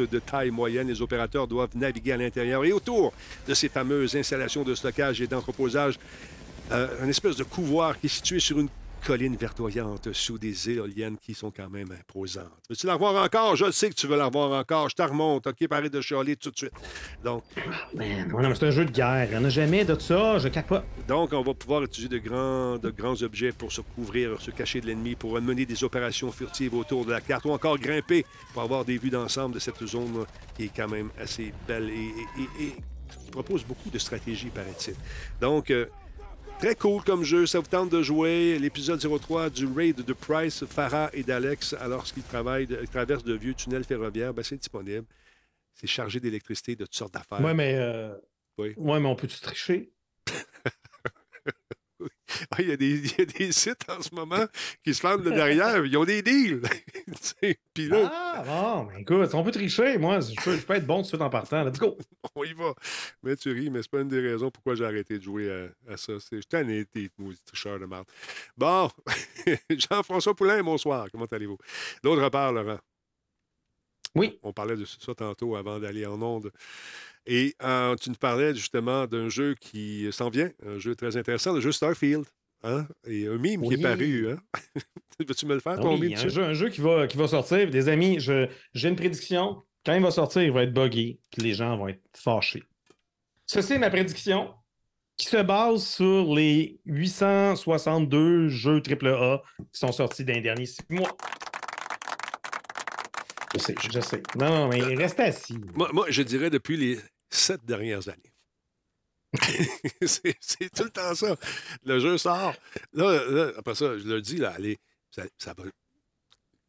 [0.00, 3.12] de taille moyenne, une les opérateurs doivent naviguer à l'intérieur et autour
[3.46, 5.98] de ces fameuses installations de stockage et d'entreposage
[6.72, 8.68] euh, un espèce de couloir qui est situé sur une
[9.06, 12.50] colline verdoyante sous des éoliennes qui sont quand même imposantes.
[12.68, 13.56] Veux-tu la revoir encore?
[13.56, 14.88] Je sais que tu veux la revoir encore.
[14.88, 15.46] Je te remonte.
[15.46, 16.72] OK, pareil de chialer tout de suite.
[17.24, 17.44] Donc,
[17.94, 19.24] Man, non, mais c'est un jeu de guerre.
[19.24, 20.38] Il n'y en a jamais de ça.
[20.38, 20.84] Je capote.
[21.08, 24.80] donc, on va pouvoir utiliser de grands, de grands objets pour se couvrir, se cacher
[24.80, 28.62] de l'ennemi, pour mener des opérations furtives autour de la carte ou encore grimper pour
[28.62, 30.24] avoir des vues d'ensemble de cette zone
[30.56, 32.74] qui est quand même assez belle et, et- et- et
[33.24, 34.94] qui propose beaucoup de stratégies, paraît-il.
[35.40, 35.86] Donc, euh,
[36.60, 37.46] Très cool comme jeu.
[37.46, 42.04] Ça vous tente de jouer l'épisode 03 du raid de Price, Farah et d'Alex alors
[42.04, 44.34] qu'ils traversent de vieux tunnels ferroviaires.
[44.34, 45.06] Ben, c'est disponible.
[45.72, 47.40] C'est chargé d'électricité, de toutes sortes d'affaires.
[47.42, 47.74] Ouais, mais.
[47.76, 48.14] euh,
[48.58, 48.74] Oui.
[48.76, 49.90] Ouais, mais on peut-tu tricher?
[52.50, 54.44] Ah, Il y, a des, il y a des sites en ce moment
[54.84, 55.84] qui se ferment de derrière.
[55.84, 56.62] Ils ont des deals.
[57.74, 59.98] Puis là, Ah, bon, ben écoute, on peut tricher.
[59.98, 61.64] Moi, je peux, je peux être bon tout de suite en partant.
[61.64, 61.96] Let's go.
[62.34, 62.74] on y va.
[63.22, 65.92] Mais tu ris, mais c'est pas une des raisons pourquoi j'ai arrêté de jouer à,
[65.92, 66.14] à ça.
[66.20, 67.10] C'est, je t'en ai été,
[67.46, 68.06] tricheur de marde.
[68.56, 68.88] Bon,
[69.70, 71.08] Jean-François Poulain, bonsoir.
[71.10, 71.58] Comment allez-vous?
[72.02, 72.78] D'autre part, Laurent.
[74.16, 74.38] Oui.
[74.42, 76.50] On parlait de ça tantôt avant d'aller en onde.
[77.26, 81.52] Et euh, tu nous parlais justement d'un jeu qui s'en vient, un jeu très intéressant,
[81.52, 82.24] le jeu Starfield.
[82.62, 82.86] Hein?
[83.06, 84.30] Et un mime qui est paru.
[84.30, 84.38] Hein?
[85.26, 86.12] Veux-tu me le faire, ton Oui, mime?
[86.12, 86.30] un, dessus?
[86.30, 87.70] jeu, un jeu qui va, qui va sortir.
[87.70, 89.62] Des amis, je- j'ai une prédiction.
[89.84, 91.20] Quand il va sortir, il va être buggé.
[91.30, 92.62] Puis les gens vont être fâchés.
[93.46, 94.52] Ceci est ma prédiction
[95.16, 99.42] qui se base sur les 862 jeux AAA
[99.72, 101.16] qui sont sortis dans les derniers six mois.
[103.54, 104.22] Je sais, je sais.
[104.36, 105.58] Non, non, mais reste assis.
[105.74, 106.98] Moi, moi, je dirais depuis les
[107.30, 108.32] sept dernières années.
[110.02, 111.36] c'est tout le temps ça.
[111.84, 112.54] Le jeu sort.
[112.92, 114.78] Là, là, après ça, je le dis, là, allez,
[115.10, 115.64] ça, ça va.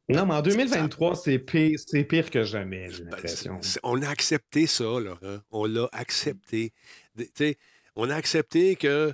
[0.10, 1.80] Non, mais en 2023, c'est pire,
[2.10, 3.60] pire que jamais, j'ai ben, l'impression.
[3.84, 5.40] on a accepté ça, Laurent.
[5.52, 6.74] On l'a accepté.
[7.16, 7.58] De- tu sais,
[7.96, 9.14] on a accepté que,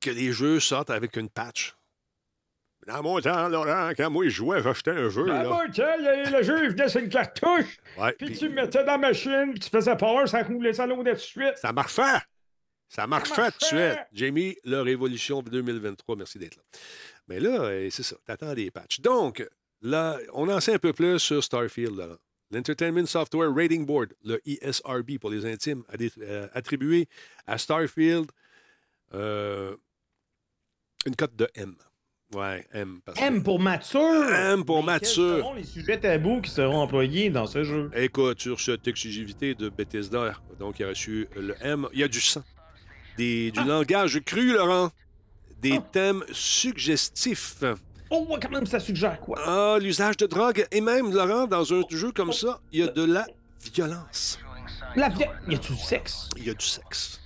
[0.00, 1.76] que les jeux sortent avec une patch.
[2.86, 5.26] Dans mon temps, Laurent, quand moi je jouais, j'achetais un jeu.
[5.30, 5.48] Ah, là.
[5.48, 8.84] bon, tiens, le, le jeu, il venait sur une cartouche, Ouais, puis puis tu mettais
[8.84, 11.56] dans la machine, puis tu faisais peur, ça roulait, ça tout de suite.
[11.56, 12.02] ça marchait.
[12.88, 13.78] Ça marchait tout de suite.
[14.12, 14.30] marchait.
[14.30, 16.16] Mis la Révolution 2023.
[16.16, 16.62] Merci d'être là.
[17.28, 18.16] Mais là, euh, c'est ça.
[18.26, 19.00] T'attends des patchs.
[19.00, 19.44] Donc,
[19.80, 21.96] là, on en sait un peu plus sur Starfield.
[21.96, 22.16] Laurent.
[22.50, 27.08] L'Entertainment Software Rating Board, le ESRB pour les intimes, a euh, attribué
[27.46, 28.30] à Starfield
[29.12, 29.74] euh,
[31.06, 31.74] une cote de M.
[32.32, 33.00] Ouais, M.
[33.04, 34.00] parce que- M pour mature.
[34.32, 35.08] M pour Mais mature.
[35.34, 37.90] Quels seront les sujets tabous qui seront employés dans ce jeu?
[37.94, 42.08] Écoute, sur cette exclusivité de Bethesda, donc il a reçu le M, il y a
[42.08, 42.42] du sang.
[43.16, 44.90] Des, du langage cru, Laurent.
[45.60, 45.88] Des Ah.
[45.92, 47.62] thèmes suggestifs.
[48.10, 49.38] Oh, quand même, ça suggère quoi?
[49.46, 50.66] Ah, l'usage de drogue.
[50.72, 53.26] Et même, Laurent, dans un jeu comme ça, il y a de la
[53.72, 54.38] violence.
[54.96, 55.24] La vie.
[55.48, 56.28] Y a-tu du sexe?
[56.36, 57.20] Il y a du sexe.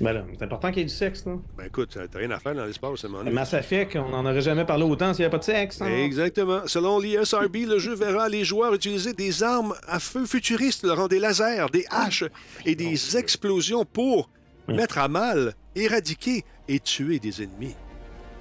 [0.00, 1.32] Ben là, c'est important qu'il y ait du sexe, là.
[1.56, 3.30] Ben écoute, t'as rien à faire dans l'espace, à donné.
[3.32, 5.82] Mass Effect, on n'en aurait jamais parlé autant s'il n'y avait pas de sexe.
[5.82, 5.86] hein?
[5.88, 6.60] Exactement.
[6.66, 11.18] Selon l'ISRB, le jeu verra les joueurs utiliser des armes à feu futuristes, Laurent, des
[11.18, 12.24] lasers, des haches
[12.64, 14.30] et des explosions pour
[14.68, 14.74] Oui.
[14.76, 17.74] mettre à mal, éradiquer et tuer des ennemis.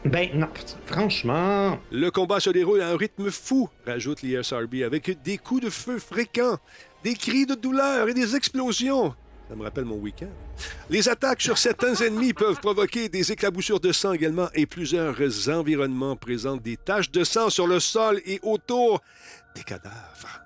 [0.05, 0.47] Ben non,
[0.85, 1.79] franchement.
[1.91, 5.97] Le combat se déroule à un rythme fou, rajoute l'ISRB, avec des coups de feu
[5.99, 6.57] fréquents,
[7.03, 9.15] des cris de douleur et des explosions.
[9.49, 10.27] Ça me rappelle mon week-end.
[10.89, 15.15] Les attaques sur certains ennemis peuvent provoquer des éclaboussures de sang également et plusieurs
[15.49, 19.01] environnements présentent des taches de sang sur le sol et autour
[19.55, 20.41] des cadavres.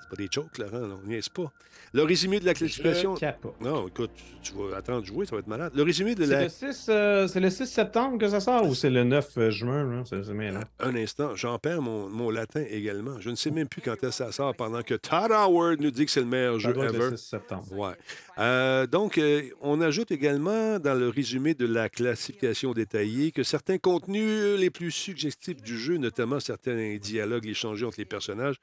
[0.00, 1.52] C'est pas des jokes, Laurent, on pas.
[1.94, 3.14] Le résumé de la classification...
[3.60, 4.10] Non, écoute,
[4.42, 5.72] tu, vas attendre de jouer, ça va être malade.
[5.74, 6.42] Le résumé de C'est la...
[6.44, 9.84] le, 6, euh, c'est le 6 septembre que ça sort ou c'est le 9 juin?
[9.84, 10.02] Là?
[10.06, 10.60] C'est, c'est mêlant.
[10.80, 13.20] Un instant, j'en perds mon, mon latin également.
[13.20, 15.90] Je ne sais même plus quand est-ce que ça sort pendant que Todd Howard nous
[15.90, 17.10] dit que c'est le meilleur Ça jeu doit être ever.
[17.10, 17.66] le 6 septembre.
[17.72, 17.94] Ouais.
[18.38, 23.76] Euh, donc, euh, on ajoute également dans le résumé de la classification détaillée que certains
[23.76, 28.56] contenus les plus suggestifs du jeu, notamment certains dialogues échangés entre les personnages,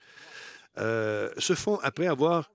[0.80, 2.50] euh, se font après avoir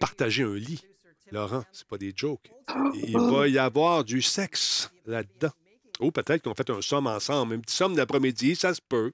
[0.00, 0.82] partagé un lit.
[1.30, 2.50] Laurent, c'est pas des jokes.
[2.94, 5.52] Il va y avoir du sexe là-dedans.
[6.00, 9.12] Ou peut-être qu'on fait un somme ensemble, une petite somme d'après-midi, ça se peut.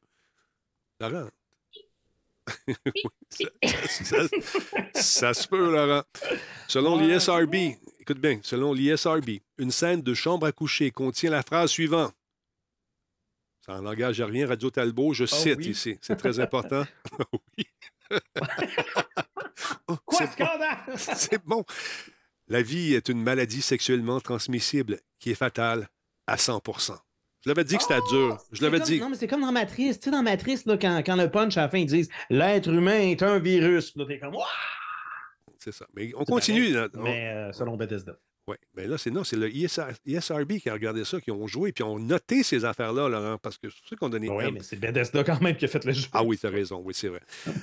[0.99, 1.29] Laurent.
[3.29, 3.45] ça,
[3.81, 4.29] ça-
[4.95, 6.05] ça se peut, Laurent.
[6.69, 7.09] Selon Ouais.
[7.09, 7.55] l'ISRB,
[7.99, 12.15] écoute bien, selon l'ISRB, une scène de chambre à coucher contient la phrase suivante.
[13.67, 15.71] Ça en langage rien, Radio Talbot, je cite oui?
[15.71, 15.99] ici.
[16.01, 16.85] C'est très important.
[17.59, 17.67] oui.
[19.89, 20.33] Oh, Quoi, c'est bon.
[20.47, 20.79] scandale?
[20.97, 21.65] C'est bon.
[22.49, 25.89] La vie est une maladie sexuellement transmissible qui est fatale
[26.27, 26.97] à 100%
[27.45, 28.39] Je l'avais dit que c'était dur.
[28.53, 29.01] Je l'avais dit.
[29.01, 29.99] Non, mais c'est comme dans Matrice.
[29.99, 32.69] Tu sais, dans Matrice, là, quand, quand le punch à la fin, ils disent l'être
[32.69, 33.95] humain est un virus.
[33.97, 34.37] Là, t'es comme!
[35.59, 35.87] C'est ça.
[35.95, 36.77] Mais on continue.
[36.79, 38.17] On- Mais euh, selon Bethesda.
[38.49, 38.59] Ouais.
[38.75, 41.73] Mais là, c'est non, c'est le ISR ISRB qui a regardé ça, qui ont joué,
[41.73, 44.29] puis ont noté ces affaires-là, Laurent, parce que c'est ça qu'on donnait.
[44.29, 46.07] Oui, mais c'est Bethesda quand même qui a fait le jeu.
[46.13, 47.21] Ah oui, tu as raison, oui, c'est vrai.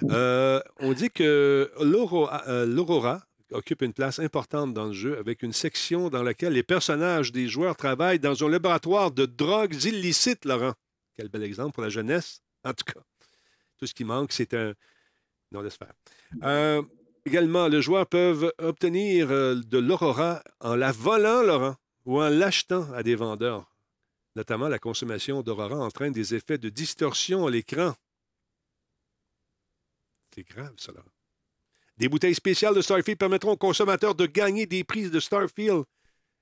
[0.10, 3.22] Euh, on dit que l'Aurora, euh, l'Aurora
[3.52, 7.48] occupe une place importante dans le jeu avec une section dans laquelle les personnages des
[7.48, 10.74] joueurs travaillent dans un laboratoire de drogues illicites, Laurent.
[11.16, 13.00] Quel bel exemple pour la jeunesse, en tout cas.
[13.78, 14.74] Tout ce qui manque, c'est un...
[15.52, 15.94] Non, laisse faire.
[16.44, 16.82] Euh,
[17.26, 22.92] également, les joueurs peuvent obtenir euh, de l'Aurora en la volant, Laurent, ou en l'achetant
[22.94, 23.70] à des vendeurs.
[24.36, 27.94] Notamment, la consommation d'Aurora entraîne des effets de distorsion à l'écran.
[30.34, 31.12] C'est grave, ça, Laurent.
[31.98, 35.84] Des bouteilles spéciales de Starfield permettront aux consommateurs de gagner des prises de Starfield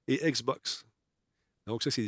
[0.07, 0.86] et Xbox.
[1.67, 2.07] Donc, ça, c'est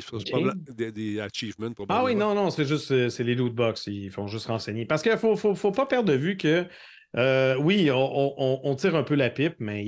[0.70, 1.70] des, des achievements.
[1.90, 3.88] Ah oui, non, non, c'est juste c'est les loot box.
[3.88, 4.86] Ils font juste renseigner.
[4.86, 6.66] Parce qu'il ne faut, faut, faut pas perdre de vue que
[7.18, 7.96] euh, oui, on,
[8.38, 9.84] on- on tire un peu la pipe, mais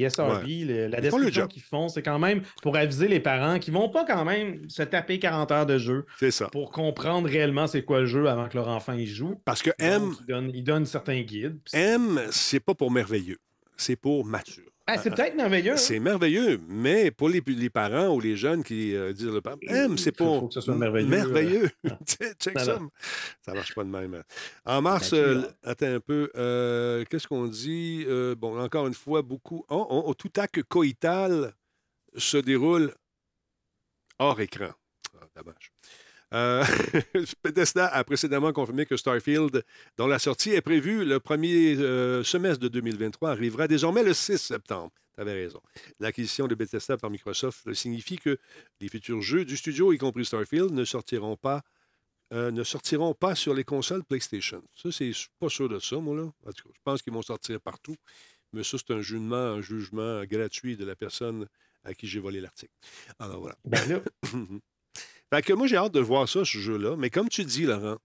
[0.65, 1.49] le- la Ils font le description job.
[1.49, 4.83] qu'ils font, c'est quand même pour aviser les parents qui vont pas quand même se
[4.83, 6.47] taper 40 heures de jeu C'est ça.
[6.49, 9.35] pour comprendre réellement c'est quoi le jeu avant que leur enfant y joue.
[9.45, 11.57] Parce que M, ils donnent, ils donnent certains guides.
[11.73, 13.37] M c'est pas pour merveilleux.
[13.77, 14.63] C'est pour mature.
[14.87, 15.73] Ah, c'est peut-être merveilleux.
[15.73, 15.77] hein?
[15.77, 19.57] C'est merveilleux, mais pour les, les parents ou les jeunes qui euh, disent le papa,
[19.67, 20.39] M, c'est Faut- pour.
[20.41, 21.69] faut que ce soit merveilleux, Merveilleux.
[21.89, 21.97] Ah.
[22.39, 22.77] Check Ça
[23.41, 23.53] ça.
[23.53, 24.21] marche pas de même.
[24.63, 26.29] En mars, euh, attends un peu.
[26.35, 28.05] euh, Qu'est-ce qu'on dit?
[28.07, 29.65] Euh, bon, encore une fois, beaucoup.
[29.69, 31.53] Oh, oh, oh, tout acte coïtal
[32.15, 32.93] se déroule
[34.19, 34.69] hors écran.
[35.19, 35.71] Ah, dommage.
[36.35, 36.63] Euh,
[37.43, 39.63] Bethesda a précédemment confirmé que Starfield,
[39.97, 44.37] dont la sortie est prévue le premier euh, semestre de 2023, arrivera désormais le 6
[44.37, 44.91] septembre.
[45.15, 45.61] Tu avais raison.
[45.99, 48.37] L'acquisition de Bethesda par Microsoft signifie que
[48.81, 51.61] les futurs jeux du studio, y compris Starfield, ne sortiront pas,
[52.33, 54.61] euh, ne sortiront pas sur les consoles PlayStation.
[54.75, 56.23] Ça, c'est pas sûr de ça, moi, là.
[56.45, 57.95] En tout cas, je pense qu'ils vont sortir partout.
[58.51, 61.47] Mais ça, c'est un jugement, un jugement gratuit de la personne
[61.85, 62.73] à qui j'ai volé l'article.
[63.19, 63.55] Alors voilà.
[63.63, 64.01] Ben là,
[65.35, 66.95] Fait que moi, j'ai hâte de voir ça, ce jeu-là.
[66.97, 67.97] Mais comme tu dis, Laurent,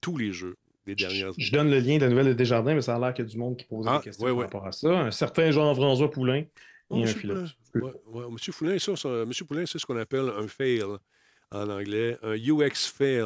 [0.00, 2.82] tous les jeux des dernières je donne le lien de la nouvelle de Desjardins, mais
[2.82, 4.40] ça a l'air qu'il y a du monde qui pose Ah, des questions ouais, par
[4.42, 4.88] rapport à ça.
[4.88, 6.44] Un certain Jean-François Poulain
[6.90, 7.54] Oh, et un Monsieur philosophe.
[7.74, 10.82] Ouais, ouais, Monsieur Poulain, ça, ça- Monsieur Poulain, c'est ce qu'on appelle un fail
[11.50, 13.24] en anglais, un UX fail.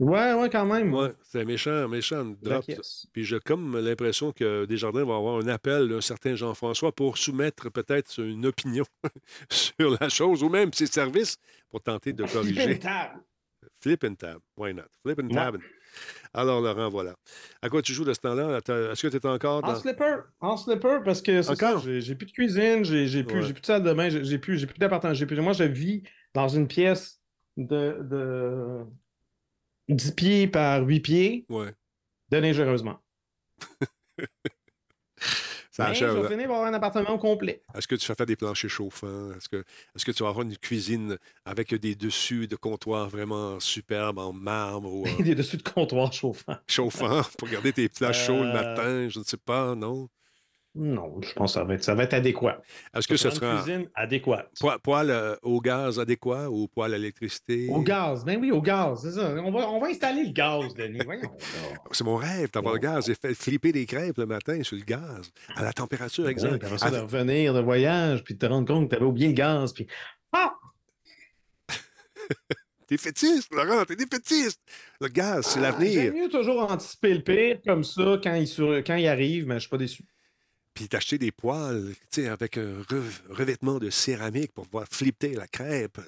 [0.00, 0.92] Ouais, ouais, quand même.
[0.92, 2.64] Ouais, c'est méchant, méchant drop.
[2.66, 3.06] Yes.
[3.12, 7.70] Puis j'ai comme l'impression que Desjardins va avoir un appel d'un certain Jean-François pour soumettre
[7.70, 8.84] peut-être une opinion
[9.50, 11.36] sur la chose ou même ses services
[11.70, 12.78] pour tenter de corriger.
[12.80, 13.20] Table.
[13.80, 14.38] Flip and tab.
[14.56, 14.82] Why not?
[15.04, 15.34] Flip and Ouais.
[15.34, 15.58] tab.
[16.34, 17.14] Alors, Laurent, voilà.
[17.60, 18.58] À quoi tu joues de ce temps-là?
[18.58, 21.42] Est-ce que tu es encore En slipper, en slipper, parce que
[22.00, 23.52] j'ai plus de cuisine, j'ai plus, Ouais.
[23.52, 25.38] plus de salle de bain, j'ai j'ai plus, j'ai plus d'appartement, j'ai plus.
[25.40, 26.02] Moi, je vis
[26.34, 27.20] dans une pièce
[27.58, 28.78] de, de
[29.88, 31.72] 10 pieds par 8 pieds, Ouais.
[32.30, 32.98] dangereusement.
[35.74, 36.28] Ça Mais je achève, vais là.
[36.28, 37.62] finir par avoir un appartement complet.
[37.74, 39.32] Est-ce que tu fais faire des planchers chauffants?
[39.32, 39.48] Est-ce
[40.04, 41.16] que, tu vas avoir une cuisine
[41.46, 46.56] avec des dessus de comptoir vraiment superbes en marbre ou Des dessus de comptoir chauffant.
[46.68, 49.08] chauffant pour garder tes plats chauds le Euh, matin?
[49.08, 50.10] Je ne sais pas, non?
[50.74, 52.62] Non, je pense que ça va être, ça va être adéquat.
[52.96, 54.48] Est-ce que ce sera une cuisine adéquate.
[54.58, 57.68] po- poêle euh, au gaz adéquat ou poêle à l'électricité?
[57.68, 59.34] Au gaz, ben oui, au gaz, c'est ça.
[59.44, 61.00] On va, on va installer le gaz, Denis.
[61.92, 63.04] C'est mon rêve d'avoir le gaz.
[63.06, 66.64] J'ai fait flipper des crêpes le matin sur le gaz, à la température Ouais, exacte.
[66.64, 69.28] après ça, de revenir de voyage, puis de te rendre compte que tu avais oublié
[69.28, 69.86] le gaz, puis
[70.32, 70.54] ah!
[72.86, 74.60] T'es fétiste, Laurent, t'es des fétistes.
[75.00, 75.92] Le gaz, c'est Ah, l'avenir.
[76.02, 78.68] J'aime mieux toujours anticiper le pire, comme ça, quand il, sur...
[78.84, 80.02] quand il arrive, mais je suis pas déçu.
[80.74, 81.32] Puis t'acheter des
[82.10, 86.00] sais, avec un re- revêtement de céramique pour pouvoir flipper la crêpe.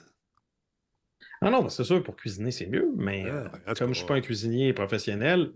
[1.40, 4.06] Ah non, ben, c'est sûr, pour cuisiner, c'est mieux, mais Ah, euh, comme je suis
[4.06, 5.52] pas un cuisinier professionnel,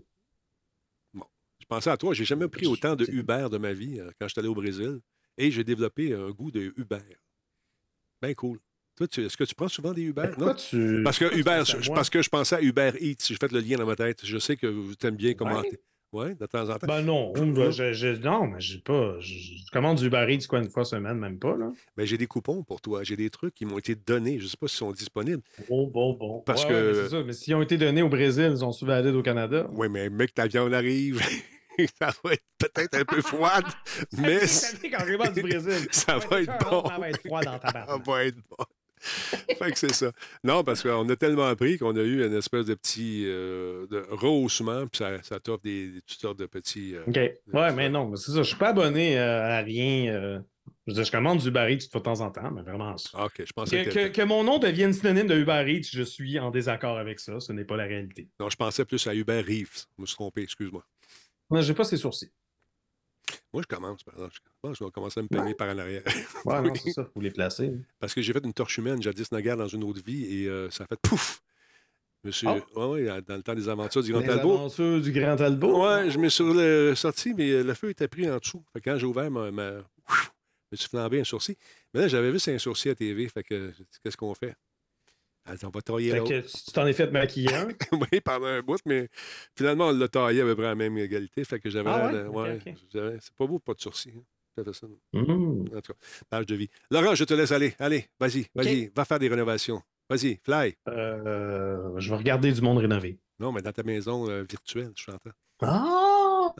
[1.61, 4.27] Je pensais à toi, j'ai jamais pris autant de Uber de ma vie euh, quand
[4.27, 4.99] je suis allé au Brésil.
[5.37, 6.97] Et j'ai développé un goût de Uber.
[8.21, 8.59] Bien cool.
[8.95, 10.29] Toi, tu- est-ce que tu prends souvent des Uber?
[10.33, 11.01] Pourquoi tu.
[11.03, 13.25] Parce que Uber, je- parce que je pensais à Uber Eats.
[13.25, 14.25] J'ai fait le lien dans ma tête.
[14.25, 15.79] Je sais que vous t'aimes bien commenter.
[16.11, 16.87] Oui, de temps en temps.
[16.87, 19.19] Ben non, ben, je, je- non, mais j'ai pas.
[19.19, 21.71] Je, je commande du Uber Eats quoi une fois semaine, même pas, là.
[21.97, 23.03] Mais j'ai des coupons pour toi.
[23.03, 24.39] J'ai des trucs qui m'ont été donnés.
[24.39, 25.43] Je ne sais pas s'ils sont disponibles.
[25.69, 26.41] Bon, bon, bon.
[26.45, 27.23] Parce Ouais, ouais, mais que- c'est ça.
[27.23, 29.67] Mais s'ils ont été donnés au Brésil, ils sont souvent valides au Canada.
[29.73, 31.21] Oui, mais mec, ta viande arrive.
[31.99, 33.63] ça va être peut-être un peu froide,
[34.17, 34.75] mais Ça
[35.31, 35.87] du Brésil.
[35.91, 36.83] ça va être ça, bon.
[36.87, 38.05] Ça va être froid dans ta Ça barbe.
[38.07, 38.65] va être bon.
[39.59, 40.11] fait que c'est ça.
[40.43, 44.05] Non, parce qu'on a tellement appris qu'on a eu une espèce de petit euh, de
[44.09, 46.95] rehaussement, puis ça, ça t'offre des, des- toutes sortes de petits.
[46.95, 47.17] euh, OK.
[47.53, 48.37] Ouais, mais non, mais c'est ça.
[48.43, 50.41] Je suis pas abonné euh, à rien.
[50.87, 53.43] Je dire, je commande du Uber Eats de temps en temps, mais vraiment ah, OK,
[53.45, 56.49] je pensais Que, que, que- mon nom devienne synonyme de Uber Eats, je suis en
[56.51, 57.39] désaccord avec ça.
[57.39, 58.27] Ce n'est pas la réalité.
[58.39, 59.85] Non, je pensais plus à Hubert Reeves.
[59.97, 60.83] Je me suis trompé, excuse-moi.
[61.49, 62.31] Moi, j'ai pas ses sourcils.
[63.53, 64.33] Moi, je commence, par exemple.
[64.35, 66.03] Je pense que je vais commencer à me peigner par en arrière.
[66.45, 67.05] Ouais, non, c'est ça.
[67.13, 67.73] Faut les placer.
[67.99, 70.69] Parce que j'ai fait une torche humaine jadis naguère dans une autre vie et euh,
[70.69, 71.41] ça a fait pouf!
[72.23, 74.53] Monsieur, ouais, ouais, dans le temps des aventures du Grand Les Talbot.
[74.55, 75.85] aventures du Grand Talbot.
[75.87, 78.61] Ouais, je me suis le- sorti, mais euh, le feu était pris en dessous.
[78.73, 79.49] Fait que quand j'ai ouvert ma.
[79.51, 79.85] ma- ouf,
[80.71, 81.55] je me suis flambé un sourcil.
[81.93, 83.29] Mais là, j'avais vu c'est un sourcil à TV.
[83.29, 84.53] Fait que j'ai dit, qu'est-ce qu'on fait?
[85.49, 86.47] Elle dit, on va tailler Fait l'autre.
[86.65, 87.67] tu t'en es fait maquiller un?
[87.91, 89.07] oui, pendant un bout, mais
[89.57, 91.43] finalement, on l'a taillé à peu près à la même égalité.
[91.43, 91.89] Fait que j'avais.
[91.89, 92.59] Ah ouais?
[92.93, 94.13] C'est pas beau, pas de sourcil.
[94.17, 94.23] hein.
[94.73, 94.87] Ça.
[95.13, 95.67] Mmh.
[95.73, 95.99] En tout cas,
[96.29, 96.67] page de vie.
[96.91, 97.73] Laurent, je te laisse aller.
[97.79, 99.81] Allez, vas-y, vas-y, va faire des rénovations.
[100.09, 100.75] Vas-y, fly.
[100.89, 103.19] Euh, je vais regarder du monde rénové.
[103.39, 105.29] Non, mais dans ta maison euh, virtuelle, je t'entends.
[105.61, 106.53] Ah!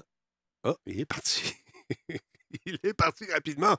[0.64, 1.54] Ah, il est parti.
[2.66, 3.76] il est parti rapidement.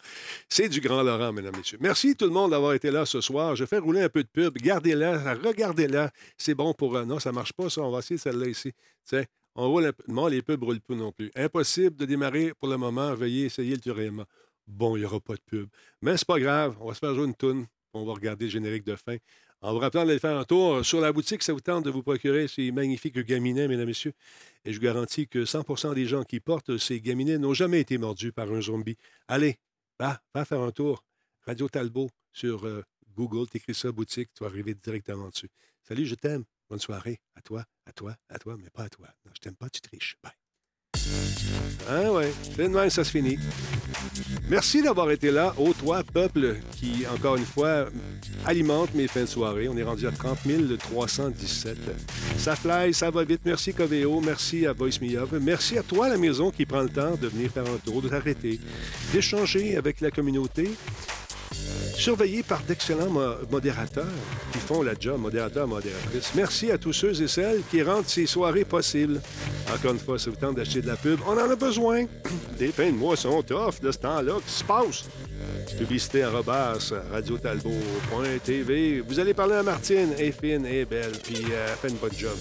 [0.49, 1.79] C'est du grand Laurent, mesdames, messieurs.
[1.81, 3.57] Merci tout le monde d'avoir été là ce soir.
[3.57, 4.57] Je fais rouler un peu de pub.
[4.59, 6.11] Gardez-la, regardez-la.
[6.37, 6.97] C'est bon pour...
[6.97, 7.83] euh, non, ça marche pas, ça.
[7.83, 8.73] On va essayer celle-là ici.
[9.05, 9.25] Tiens,
[9.55, 10.05] on roule un peu.
[10.09, 11.31] Non, les pubs ne roulent pas non plus.
[11.35, 13.15] Impossible de démarrer pour le moment.
[13.15, 14.25] Veuillez essayer ultérieurement.
[14.67, 15.69] Bon, il n'y aura pas de pub.
[16.03, 16.77] Mais c'est pas grave.
[16.81, 17.67] On va se faire jouer une toune.
[17.93, 19.17] On va regarder le générique de fin.
[19.63, 22.03] En vous rappelant d'aller faire un tour sur la boutique, ça vous tente de vous
[22.03, 24.15] procurer ces magnifiques gaminets, mesdames, messieurs?
[24.65, 27.99] Et je vous garantis que 100% des gens qui portent ces gaminets n'ont jamais été
[27.99, 28.97] mordus par un zombie.
[29.29, 29.59] Allez,
[29.99, 31.05] va, va faire un tour.
[31.43, 32.83] Radio Talbot sur euh,
[33.15, 35.51] Google, t'écris ça, boutique, tu vas arriver directement dessus.
[35.83, 36.45] Salut, je t'aime.
[36.71, 37.21] Bonne soirée.
[37.35, 39.09] À toi, à toi, à toi, mais pas à toi.
[39.27, 40.17] Non, je t'aime pas, tu triches.
[40.23, 40.40] Bye.
[41.89, 43.39] Ah ouais, c'est ça se finit.
[44.49, 47.87] Merci d'avoir été là, au toi, peuple, qui, encore une fois,
[48.45, 49.69] alimente mes fins de soirée.
[49.69, 50.39] On est rendu à 30
[50.79, 51.77] 317.
[52.37, 53.43] Ça fly, ça va vite.
[53.45, 54.21] Merci, Coveo.
[54.21, 55.31] Merci à Voice Me Up.
[55.41, 58.09] Merci à toi, la maison, qui prend le temps de venir faire un tour, de
[58.09, 58.59] t'arrêter,
[59.13, 60.71] d'échanger avec la communauté.
[61.97, 64.07] Surveillé par d'excellents mo- modérateurs
[64.53, 66.31] qui font la job, modérateurs, modératrices.
[66.35, 69.21] Merci à tous ceux et celles qui rendent ces soirées possibles.
[69.75, 72.05] Encore une fois, si vous tente d'acheter de la pub, on en a besoin.
[72.59, 74.35] Des fins de mois sont tough de ce temps-là.
[74.47, 75.05] Qui se passe?
[75.79, 79.03] Publicité arrobas, radiotalbot.tv.
[79.07, 81.89] Vous allez parler à Martine, elle est fine, elle est belle, puis euh, elle fait
[81.89, 82.37] une bonne job.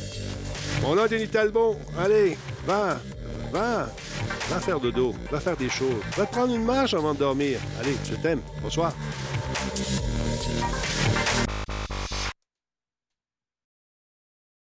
[0.81, 1.77] Mon nom est Denis Talbot.
[1.98, 2.99] Allez, va,
[3.52, 3.88] va,
[4.50, 6.02] va faire dodo, va faire des choses.
[6.18, 7.60] Va prendre une marche avant de dormir.
[7.80, 8.42] Allez, je t'aime.
[8.62, 8.94] Bonsoir.